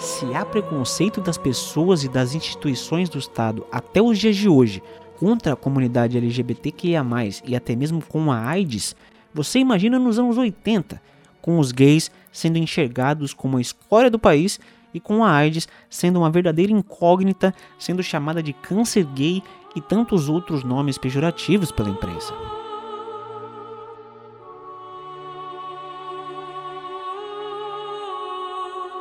se 0.00 0.34
há 0.34 0.44
preconceito 0.44 1.20
das 1.20 1.38
pessoas 1.38 2.02
e 2.02 2.08
das 2.08 2.34
instituições 2.34 3.08
do 3.08 3.20
Estado 3.20 3.64
até 3.70 4.02
os 4.02 4.18
dias 4.18 4.34
de 4.34 4.48
hoje 4.48 4.82
contra 5.20 5.52
a 5.52 5.56
comunidade 5.56 6.18
LGBTQIA, 6.18 7.06
e 7.44 7.54
até 7.54 7.76
mesmo 7.76 8.02
com 8.04 8.32
a 8.32 8.44
AIDS, 8.44 8.96
você 9.32 9.58
imagina 9.58 9.98
nos 9.98 10.18
anos 10.18 10.36
80, 10.36 11.00
com 11.40 11.58
os 11.58 11.72
gays 11.72 12.10
sendo 12.32 12.58
enxergados 12.58 13.32
como 13.32 13.56
a 13.56 13.60
escória 13.60 14.10
do 14.10 14.18
país 14.18 14.60
e 14.92 15.00
com 15.00 15.24
a 15.24 15.30
AIDS 15.30 15.68
sendo 15.88 16.18
uma 16.18 16.30
verdadeira 16.30 16.72
incógnita, 16.72 17.54
sendo 17.78 18.02
chamada 18.02 18.42
de 18.42 18.52
câncer 18.52 19.04
gay 19.04 19.42
e 19.74 19.80
tantos 19.80 20.28
outros 20.28 20.64
nomes 20.64 20.98
pejorativos 20.98 21.70
pela 21.70 21.90
imprensa. 21.90 22.34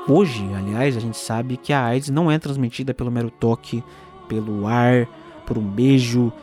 Hoje, 0.07 0.43
aliás, 0.55 0.97
a 0.97 0.99
gente 0.99 1.17
sabe 1.17 1.55
que 1.55 1.71
a 1.71 1.85
AIDS 1.85 2.09
não 2.09 2.31
é 2.31 2.39
transmitida 2.39 2.95
pelo 2.95 3.11
mero 3.11 3.29
toque, 3.29 3.83
pelo 4.27 4.65
ar, 4.65 5.07
por 5.45 5.55
um 5.55 5.61
beijo, 5.63 6.33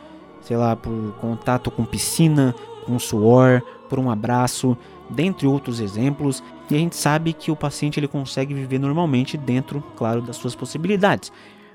sei 0.41 0.55
lá, 0.55 0.73
por 0.73 1.13
contato 1.19 1.69
com 1.69 1.83
piscina, 1.83 2.55
com 2.87 2.97
suor, 2.97 3.61
por 3.89 3.99
um 3.99 4.09
abraço, 4.09 4.77
dentre 5.09 5.45
outros 5.45 5.79
exemplos, 5.79 6.43
e 6.69 6.75
a 6.75 6.77
gente 6.77 6.95
sabe 6.95 7.33
que 7.33 7.51
o 7.51 7.55
paciente 7.55 7.99
ele 7.99 8.07
consegue 8.07 8.53
viver 8.53 8.79
normalmente 8.79 9.37
dentro, 9.37 9.83
claro, 9.95 10.21
das 10.21 10.37
suas 10.37 10.55
possibilidades. 10.55 11.31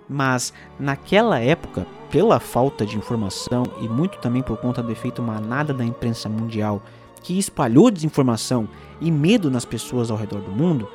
Mas 0.09 0.53
naquela 0.79 1.39
época, 1.39 1.87
pela 2.11 2.41
falta 2.41 2.85
de 2.85 2.97
informação 2.97 3.65
e 3.81 3.89
muito 3.89 4.19
também 4.19 4.43
por 4.43 4.57
conta 4.57 4.83
do 4.83 4.93
efeito 4.93 5.23
manada 5.23 5.73
da 5.73 5.85
imprensa 5.85 6.29
mundial, 6.29 6.83
que 7.23 7.39
espalhou 7.39 7.91
desinformação 7.91 8.69
e 9.01 9.11
medo 9.11 9.51
nas 9.51 9.65
pessoas 9.65 10.11
ao 10.11 10.17
redor 10.17 10.41
do 10.41 10.51
mundo, 10.51 10.89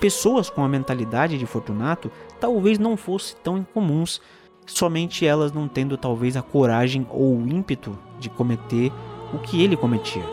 pessoas 0.00 0.48
com 0.48 0.64
a 0.64 0.68
mentalidade 0.68 1.38
de 1.38 1.46
Fortunato 1.46 2.10
talvez 2.40 2.78
não 2.78 2.96
fossem 2.96 3.36
tão 3.42 3.58
incomuns, 3.58 4.20
somente 4.66 5.24
elas 5.24 5.52
não 5.52 5.68
tendo 5.68 5.96
talvez 5.96 6.36
a 6.36 6.42
coragem 6.42 7.06
ou 7.10 7.36
o 7.36 7.48
ímpeto 7.48 7.96
de 8.18 8.28
cometer 8.28 8.90
o 9.32 9.38
que 9.38 9.62
ele 9.62 9.76
cometia. 9.76 10.24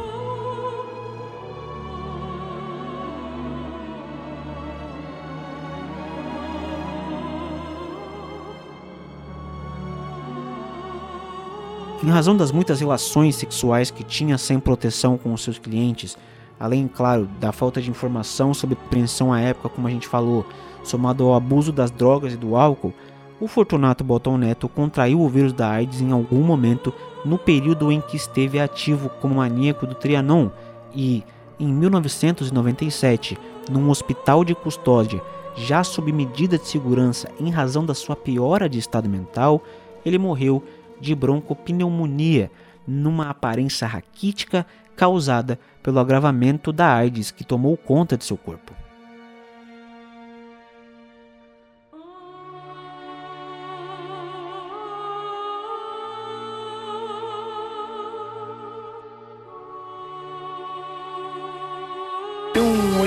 Em 12.04 12.10
razão 12.10 12.36
das 12.36 12.52
muitas 12.52 12.82
relações 12.82 13.38
sexuais 13.38 13.89
que 13.89 14.04
tinha 14.04 14.38
sem 14.38 14.60
proteção 14.60 15.18
com 15.18 15.34
os 15.34 15.41
seus 15.41 15.58
clientes, 15.58 16.18
além, 16.60 16.86
claro, 16.86 17.30
da 17.39 17.54
falta 17.54 17.82
de 17.82 17.89
informação 17.89 18.54
sobre 18.54 18.76
prevenção 18.76 19.32
à 19.32 19.39
época, 19.39 19.70
como 19.70 19.88
a 19.88 19.89
gente 19.89 20.06
falou, 20.06 20.46
somado 20.84 21.24
ao 21.24 21.34
abuso 21.34 21.72
das 21.72 21.89
drogas 21.89 22.34
e 22.34 22.38
do 22.38 22.58
álcool, 22.58 22.94
o 23.39 23.48
Fortunato 23.48 24.04
Bottom 24.04 24.38
Neto 24.38 24.68
contraiu 24.68 25.22
o 25.22 25.30
vírus 25.30 25.54
da 25.54 25.70
AIDS 25.70 26.02
em 26.02 26.12
algum 26.12 26.44
momento 26.44 26.94
no 27.24 27.38
período 27.38 27.91
em 27.91 28.01
que 28.01 28.17
esteve 28.17 28.59
ativo 28.59 29.09
como 29.21 29.36
maníaco 29.36 29.88
do 29.88 29.95
Trianon 29.95 30.49
e, 30.93 31.24
em 31.59 31.67
1997, 31.67 33.38
num 33.69 33.89
hospital 33.89 34.43
de 34.43 34.53
custódia, 34.53 35.21
já 35.55 35.84
sob 35.84 36.11
medida 36.11 36.57
de 36.57 36.67
segurança 36.67 37.30
em 37.39 37.49
razão 37.49 37.86
da 37.86 37.93
sua 37.93 38.15
piora 38.15 38.67
de 38.67 38.80
estado 38.80 39.07
mental, 39.07 39.63
ele 40.05 40.17
morreu 40.17 40.63
de 40.99 41.13
broncopneumonia, 41.13 42.51
numa 42.86 43.30
aparência 43.30 43.88
raquítica 43.88 44.65
causada 44.95 45.57
pelo 45.82 45.99
agravamento 45.99 46.71
da 46.71 46.93
AIDS 46.93 47.32
que 47.32 47.43
tomou 47.43 47.78
conta 47.78 48.17
de 48.17 48.26
seu 48.26 48.38
corpo. 48.38 48.82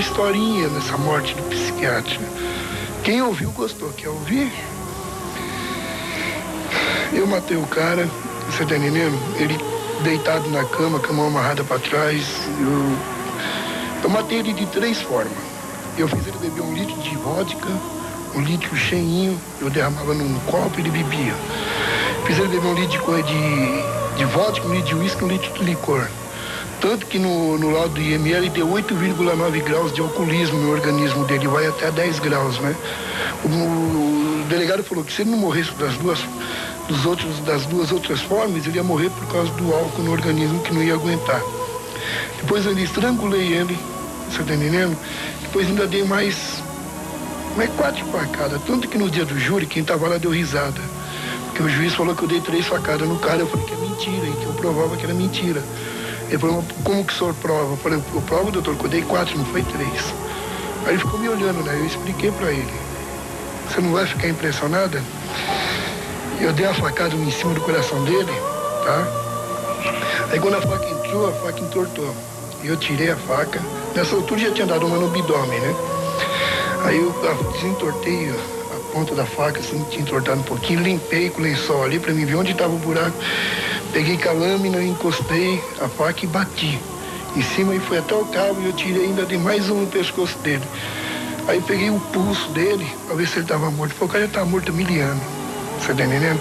Historinha 0.07 0.69
nessa 0.69 0.97
morte 0.97 1.35
do 1.35 1.43
psiquiatra. 1.45 2.21
Quem 3.03 3.23
ouviu 3.23 3.51
gostou. 3.51 3.91
Quer 3.91 4.09
ouvir? 4.09 4.53
Eu 7.13 7.27
matei 7.27 7.57
o 7.57 7.67
cara, 7.67 8.09
você 8.49 8.65
tá 8.65 8.77
entendendo? 8.77 9.19
Ele 9.37 9.59
deitado 10.03 10.49
na 10.51 10.65
cama, 10.65 11.01
com 11.01 11.13
a 11.13 11.13
mão 11.13 11.27
amarrada 11.27 11.65
para 11.65 11.79
trás. 11.81 12.25
Eu, 12.61 14.05
eu 14.05 14.11
matei 14.11 14.39
ele 14.39 14.53
de 14.53 14.67
três 14.67 15.01
formas. 15.03 15.33
Eu 15.99 16.09
fiz 16.09 16.27
ele 16.27 16.39
beber 16.39 16.63
um 16.63 16.75
litro 16.75 16.97
de 17.01 17.17
vodka, 17.17 17.69
um 18.35 18.41
litro 18.43 18.77
cheinho, 18.77 19.41
eu 19.61 19.71
derramava 19.71 20.15
num 20.15 20.39
copo 20.41 20.79
e 20.79 20.83
ele 20.83 20.91
bebia. 20.91 21.35
Fiz 22.27 22.39
ele 22.39 22.49
beber 22.49 22.67
um 22.67 22.75
litro 22.75 22.99
de, 22.99 23.23
de, 23.23 24.17
de 24.19 24.25
vodka, 24.27 24.67
um 24.67 24.75
litro 24.75 24.89
de 24.89 24.95
uísque, 24.95 25.25
um 25.25 25.29
litro 25.29 25.53
de 25.53 25.65
licor. 25.65 26.07
Tanto 26.89 27.05
que 27.07 27.19
no, 27.19 27.59
no 27.59 27.71
laudo 27.71 27.95
do 27.95 28.01
IML 28.01 28.49
deu 28.51 28.69
8,9 28.69 29.65
graus 29.65 29.93
de 29.93 30.01
alcoolismo 30.01 30.57
no 30.61 30.71
organismo 30.71 31.25
dele, 31.25 31.49
vai 31.49 31.67
até 31.67 31.91
10 31.91 32.21
graus, 32.21 32.61
né? 32.61 32.77
O, 33.45 33.49
o 33.49 34.45
delegado 34.49 34.85
falou 34.85 35.03
que 35.03 35.13
se 35.13 35.23
ele 35.23 35.33
não 35.33 35.39
morresse 35.39 35.73
das 35.73 35.97
duas 35.97 36.21
dos 36.87 37.05
outros, 37.05 37.41
das 37.41 37.67
duas 37.67 37.91
outras 37.91 38.21
formas, 38.21 38.69
ele 38.69 38.77
ia 38.77 38.85
morrer 38.85 39.11
por 39.11 39.27
causa 39.27 39.51
do 39.55 39.75
álcool 39.75 40.03
no 40.03 40.13
organismo 40.13 40.63
que 40.63 40.73
não 40.73 40.81
ia 40.81 40.95
aguentar. 40.95 41.43
Depois 42.41 42.65
eu 42.65 42.79
estrangulei 42.79 43.53
ele, 43.53 43.77
você 44.31 44.45
tá 44.45 44.55
entendendo? 44.55 44.97
Depois 45.43 45.67
ainda 45.67 45.89
dei 45.89 46.05
mais, 46.05 46.63
mais 47.57 47.69
quatro 47.71 48.07
facadas. 48.13 48.63
Tanto 48.65 48.87
que 48.87 48.97
no 48.97 49.11
dia 49.11 49.25
do 49.25 49.37
júri, 49.37 49.67
quem 49.67 49.83
tava 49.83 50.07
lá 50.07 50.19
deu 50.19 50.31
risada. 50.31 50.81
Porque 51.47 51.65
o 51.65 51.69
juiz 51.69 51.95
falou 51.97 52.15
que 52.15 52.23
eu 52.23 52.29
dei 52.29 52.41
três 52.41 52.65
facadas 52.65 53.09
no 53.09 53.19
cara. 53.19 53.41
Eu 53.41 53.49
falei 53.49 53.67
que 53.67 53.75
é 53.75 53.77
mentira, 53.77 54.25
e 54.29 54.33
que 54.35 54.45
eu 54.45 54.53
provava 54.53 54.97
que 54.97 55.03
era 55.03 55.13
mentira. 55.13 55.61
Ele 56.29 56.39
falou, 56.39 56.65
como 56.83 57.05
que 57.05 57.13
o 57.13 57.17
senhor 57.17 57.35
prova? 57.35 57.73
Eu 57.73 57.77
falei, 57.77 58.03
eu 58.15 58.23
provo, 58.23 58.51
doutor, 58.51 58.77
que 58.77 58.85
eu 58.85 58.91
dei 58.91 59.03
quatro, 59.03 59.39
não 59.39 59.45
foi 59.47 59.63
três. 59.63 60.15
Aí 60.85 60.95
ele 60.95 60.99
ficou 60.99 61.19
me 61.19 61.29
olhando, 61.29 61.63
né? 61.63 61.77
Eu 61.79 61.87
expliquei 61.87 62.31
para 62.31 62.51
ele. 62.51 62.73
Você 63.69 63.81
não 63.81 63.93
vai 63.93 64.07
ficar 64.07 64.29
impressionada? 64.29 65.03
Eu 66.41 66.53
dei 66.53 66.67
a 66.67 66.75
facada 66.75 67.15
em 67.15 67.31
cima 67.31 67.55
do 67.55 67.61
coração 67.61 68.03
dele, 68.05 68.33
tá? 68.85 69.07
Aí 70.31 70.41
quando 70.41 70.55
a 70.55 70.63
faca 70.63 70.87
entrou, 70.89 71.29
a 71.29 71.33
faca 71.33 71.61
entortou. 71.61 72.15
Eu 72.63 72.77
tirei 72.77 73.11
a 73.11 73.17
faca. 73.17 73.61
Nessa 73.95 74.15
altura 74.17 74.41
já 74.41 74.51
tinha 74.53 74.67
dado 74.67 74.87
uma 74.87 74.99
no 74.99 75.07
abdômen, 75.07 75.61
né? 75.61 75.75
Aí 76.85 76.99
eu 76.99 77.13
desentortei 77.53 78.31
a 78.31 78.93
ponta 78.93 79.15
da 79.15 79.25
faca, 79.25 79.61
assim, 79.61 79.85
tinha 79.91 80.03
entortado 80.03 80.41
um 80.41 80.45
pouquinho, 80.45 80.81
limpei 80.81 81.31
com 81.31 81.41
o 81.41 81.45
lençol 81.45 81.85
ali 81.85 81.99
para 81.99 82.13
mim 82.13 82.25
ver 82.25 82.37
onde 82.37 82.53
estava 82.53 82.73
o 82.73 82.79
buraco. 82.79 83.17
Peguei 83.93 84.19
com 84.19 84.29
a 84.29 84.33
lâmina, 84.33 84.83
encostei 84.83 85.63
a 85.81 85.89
faca 85.89 86.25
e 86.25 86.29
bati 86.29 86.79
em 87.37 87.43
cima 87.43 87.75
e 87.75 87.81
foi 87.81 87.99
até 87.99 88.15
o 88.15 88.25
cabo 88.27 88.61
e 88.61 88.67
eu 88.67 88.73
tirei 88.73 89.05
ainda 89.05 89.25
de 89.27 89.37
mais 89.37 89.69
um 89.69 89.83
no 89.83 89.87
pescoço 89.87 90.39
dele. 90.39 90.65
Aí 91.47 91.61
peguei 91.61 91.91
o 91.91 92.01
pulso 92.13 92.49
dele 92.51 92.87
para 93.07 93.17
ver 93.17 93.29
se 93.29 93.35
ele 93.35 93.43
estava 93.43 93.71
morto. 93.71 93.95
Falei, 93.95 94.09
o 94.09 94.13
cara 94.13 94.27
já 94.27 94.33
tá 94.33 94.45
morto 94.45 94.71
há 94.71 94.75
mil 94.75 94.87
anos. 95.03 95.23
Você 95.79 95.95
tá 95.95 96.05
entendendo? 96.05 96.41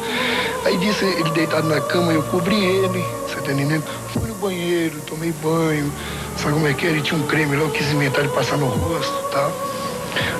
Aí 0.65 0.77
disse 0.77 1.05
ele 1.05 1.29
deitado 1.31 1.67
na 1.67 1.81
cama, 1.81 2.11
eu 2.11 2.23
cobri 2.23 2.55
ele, 2.55 3.05
você 3.27 3.35
tá 3.41 3.51
entendendo? 3.51 3.83
Fui 4.11 4.27
no 4.27 4.33
banheiro, 4.35 4.99
tomei 5.01 5.31
banho, 5.43 5.91
sabe 6.37 6.53
como 6.53 6.67
é 6.67 6.73
que 6.73 6.87
é? 6.87 6.89
Ele 6.89 7.01
tinha 7.01 7.19
um 7.19 7.27
creme 7.27 7.55
lá, 7.55 7.63
eu 7.63 7.69
quis 7.69 7.91
inventar 7.91 8.23
de 8.23 8.29
passar 8.29 8.57
no 8.57 8.67
rosto 8.67 9.13
e 9.27 9.31
tá? 9.31 9.39
tal. 9.39 9.53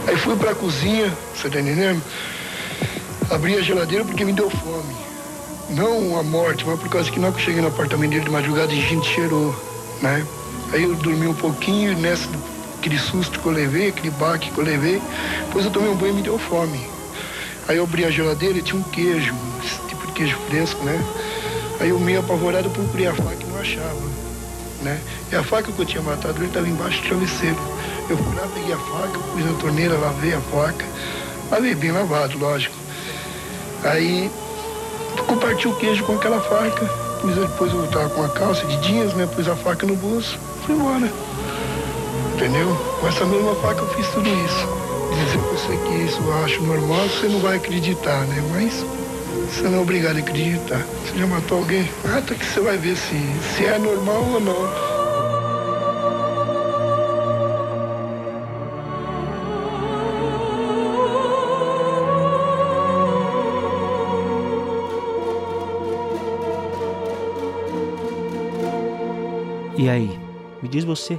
Aí 0.08 0.16
fui 0.16 0.36
pra 0.36 0.56
cozinha, 0.56 1.14
você 1.36 1.50
tá 1.50 1.60
entendendo? 1.60 2.02
Abri 3.30 3.56
a 3.56 3.62
geladeira 3.62 4.06
porque 4.06 4.24
me 4.24 4.34
deu 4.34 4.50
fome. 4.50 4.96
Não 5.70 6.18
a 6.18 6.24
morte, 6.24 6.66
mas 6.66 6.80
por 6.80 6.90
causa 6.90 7.10
que 7.10 7.20
na 7.20 7.28
hora 7.28 7.36
que 7.36 7.42
eu 7.42 7.46
cheguei 7.46 7.62
no 7.62 7.70
apartamento 7.70 8.12
dele 8.12 8.26
de 8.26 8.30
madrugada, 8.30 8.72
a 8.72 8.76
gente 8.76 9.08
cheirou, 9.08 9.56
né? 10.02 10.26
Aí 10.72 10.84
eu 10.84 10.96
dormi 10.96 11.28
um 11.28 11.34
pouquinho 11.34 11.92
e 11.92 11.96
nessa, 11.96 12.30
aquele 12.78 13.00
susto 13.00 13.40
que 13.40 13.46
eu 13.46 13.52
levei, 13.52 13.90
aquele 13.90 14.12
baque 14.12 14.52
que 14.52 14.58
eu 14.58 14.64
levei, 14.64 15.02
depois 15.48 15.66
eu 15.66 15.72
tomei 15.72 15.90
um 15.90 15.96
banho 15.96 16.14
e 16.14 16.16
me 16.18 16.22
deu 16.22 16.38
fome. 16.38 16.80
Aí 17.68 17.78
eu 17.78 17.84
abri 17.84 18.06
a 18.06 18.12
geladeira 18.12 18.60
e 18.60 18.62
tinha 18.62 18.80
um 18.80 18.84
queijo, 18.84 19.34
esse 19.64 19.80
tipo 19.88 20.06
de 20.06 20.14
queijo 20.14 20.38
fresco, 20.48 20.84
né? 20.84 21.04
Aí 21.80 21.90
eu 21.90 22.00
meio 22.00 22.20
apavorado 22.20 22.70
procurei 22.70 23.08
a 23.08 23.16
faca 23.16 23.38
e 23.42 23.46
não 23.46 23.60
achava, 23.60 24.02
né? 24.84 25.02
E 25.32 25.36
a 25.36 25.44
faca 25.44 25.72
que 25.72 25.80
eu 25.80 25.86
tinha 25.86 26.04
matado, 26.04 26.38
ele 26.38 26.46
estava 26.46 26.70
embaixo 26.70 27.02
do 27.02 27.08
travesseiro. 27.08 27.58
Eu 28.08 28.18
fui 28.18 28.36
lá, 28.36 28.48
peguei 28.54 28.74
a 28.74 28.78
faca, 28.78 29.18
pus 29.18 29.44
na 29.44 29.54
torneira, 29.54 29.98
lavei 29.98 30.36
a 30.36 30.42
faca. 30.42 30.86
Lavei 31.50 31.74
bem 31.74 31.92
lavado, 31.92 32.38
lógico. 32.38 32.76
Aí 33.84 34.32
comparti 35.26 35.68
o 35.68 35.76
queijo 35.76 36.04
com 36.04 36.14
aquela 36.14 36.40
faca. 36.40 36.86
Pus, 37.22 37.36
depois 37.36 37.74
eu 37.74 37.88
tava 37.88 38.10
com 38.10 38.24
a 38.24 38.30
calça 38.30 38.66
de 38.66 38.78
jeans, 38.78 39.14
né? 39.14 39.28
Pus 39.36 39.48
a 39.48 39.56
faca 39.56 39.86
no 39.86 39.96
bolso, 39.96 40.38
fui 40.66 40.76
embora. 40.76 41.12
Entendeu? 42.36 42.76
Com 43.00 43.08
essa 43.08 43.26
mesma 43.26 43.56
faca 43.56 43.82
eu 43.82 43.90
fiz 43.90 44.08
tudo 44.10 44.28
isso. 44.28 44.68
Dizer 45.14 45.38
pra 45.38 45.50
você 45.52 45.78
que 45.78 45.94
isso 46.04 46.22
eu 46.22 46.44
acho 46.44 46.62
normal, 46.64 47.08
você 47.08 47.28
não 47.28 47.40
vai 47.40 47.58
acreditar, 47.58 48.26
né? 48.26 48.44
Mas 48.52 48.86
você 49.50 49.64
não 49.64 49.80
é 49.80 49.82
obrigado 49.82 50.18
a 50.18 50.20
acreditar. 50.20 50.84
Você 51.06 51.20
já 51.20 51.28
matou 51.28 51.60
alguém? 51.60 51.90
Mata 52.04 52.36
que 52.36 52.46
você 52.46 52.60
vai 52.60 52.78
ver 52.78 52.96
se, 52.96 53.16
se 53.56 53.66
é 53.66 53.78
normal 53.78 54.26
ou 54.34 54.40
não. 54.40 54.95
E 69.86 69.88
aí, 69.88 70.20
me 70.64 70.68
diz 70.68 70.84
você. 70.84 71.14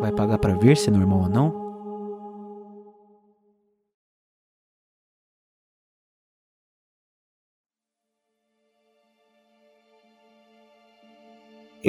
Vai 0.00 0.10
pagar 0.12 0.38
pra 0.38 0.54
ver 0.54 0.78
se 0.78 0.88
é 0.88 0.90
normal 0.90 1.24
ou 1.24 1.28
não? 1.28 1.59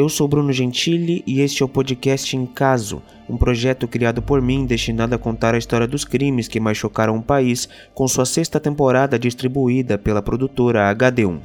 Eu 0.02 0.10
sou 0.10 0.28
Bruno 0.28 0.52
Gentili 0.52 1.24
e 1.28 1.42
este 1.42 1.62
é 1.62 1.66
o 1.66 1.70
podcast 1.70 2.36
Em 2.36 2.44
Caso, 2.48 3.04
um 3.30 3.38
projeto 3.38 3.88
criado 3.88 4.20
por 4.20 4.42
mim 4.42 4.66
destinado 4.66 5.14
a 5.14 5.18
contar 5.20 5.54
a 5.54 5.60
história 5.60 5.88
dos 5.88 6.04
crimes 6.04 6.48
que 6.48 6.60
mais 6.60 6.76
chocaram 6.76 7.18
o 7.18 7.22
país, 7.22 7.70
com 7.94 8.08
sua 8.08 8.26
sexta 8.26 8.60
temporada 8.60 9.20
distribuída 9.20 10.00
pela 10.00 10.20
produtora 10.20 10.92
HD1. 10.92 11.40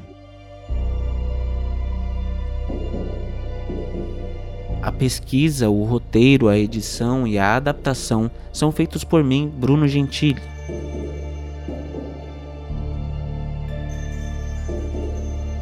A 4.80 4.90
pesquisa, 4.90 5.68
o 5.68 5.84
roteiro, 5.84 6.48
a 6.48 6.58
edição 6.58 7.26
e 7.26 7.36
a 7.36 7.56
adaptação 7.56 8.30
são 8.50 8.72
feitos 8.72 9.04
por 9.04 9.22
mim, 9.22 9.52
Bruno 9.54 9.86
Gentili. 9.86 10.55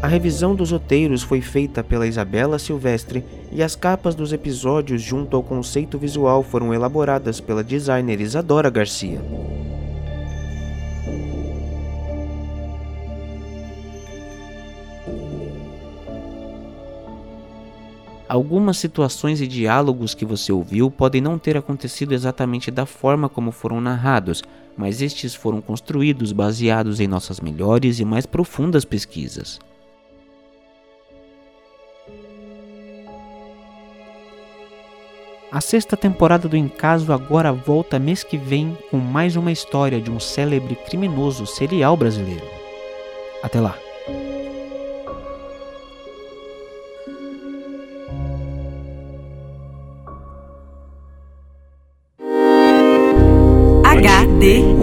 A 0.05 0.07
revisão 0.07 0.55
dos 0.55 0.70
roteiros 0.70 1.22
foi 1.22 1.40
feita 1.40 1.82
pela 1.82 2.07
Isabela 2.07 2.59
Silvestre 2.59 3.24
e 3.50 3.62
as 3.62 3.74
capas 3.74 4.14
dos 4.14 4.34
episódios 4.34 5.00
junto 5.00 5.34
ao 5.34 5.42
conceito 5.42 5.96
visual 5.96 6.42
foram 6.42 6.74
elaboradas 6.74 7.40
pela 7.40 7.64
designer 7.64 8.20
Isadora 8.20 8.68
Garcia. 8.68 9.18
Algumas 18.28 18.76
situações 18.76 19.40
e 19.40 19.46
diálogos 19.46 20.14
que 20.14 20.26
você 20.26 20.52
ouviu 20.52 20.90
podem 20.90 21.22
não 21.22 21.38
ter 21.38 21.57
acontecido 21.57 22.12
exatamente 22.12 22.70
da 22.70 22.84
forma 22.84 23.26
como 23.26 23.50
foram 23.50 23.80
narrados, 23.80 24.42
mas 24.76 25.00
estes 25.00 25.34
foram 25.34 25.62
construídos 25.62 26.30
baseados 26.30 27.00
em 27.00 27.09
nossas 27.09 27.40
melhores 27.40 28.00
e 28.00 28.05
mais 28.05 28.26
profundas 28.26 28.84
pesquisas. 28.84 29.59
A 35.55 35.61
sexta 35.61 35.96
temporada 35.96 36.48
do 36.48 36.57
Encaso 36.57 37.12
agora 37.12 37.52
volta 37.52 37.96
mês 37.96 38.24
que 38.24 38.36
vem 38.36 38.76
com 38.90 38.96
mais 38.96 39.36
uma 39.36 39.52
história 39.52 40.00
de 40.00 40.11
um 40.11 40.18
célebre 40.18 40.74
criminoso 40.74 41.46
serial 41.46 41.96
brasileiro. 41.96 42.44
Até 43.40 43.61
lá! 43.61 43.78
HD 53.84 54.73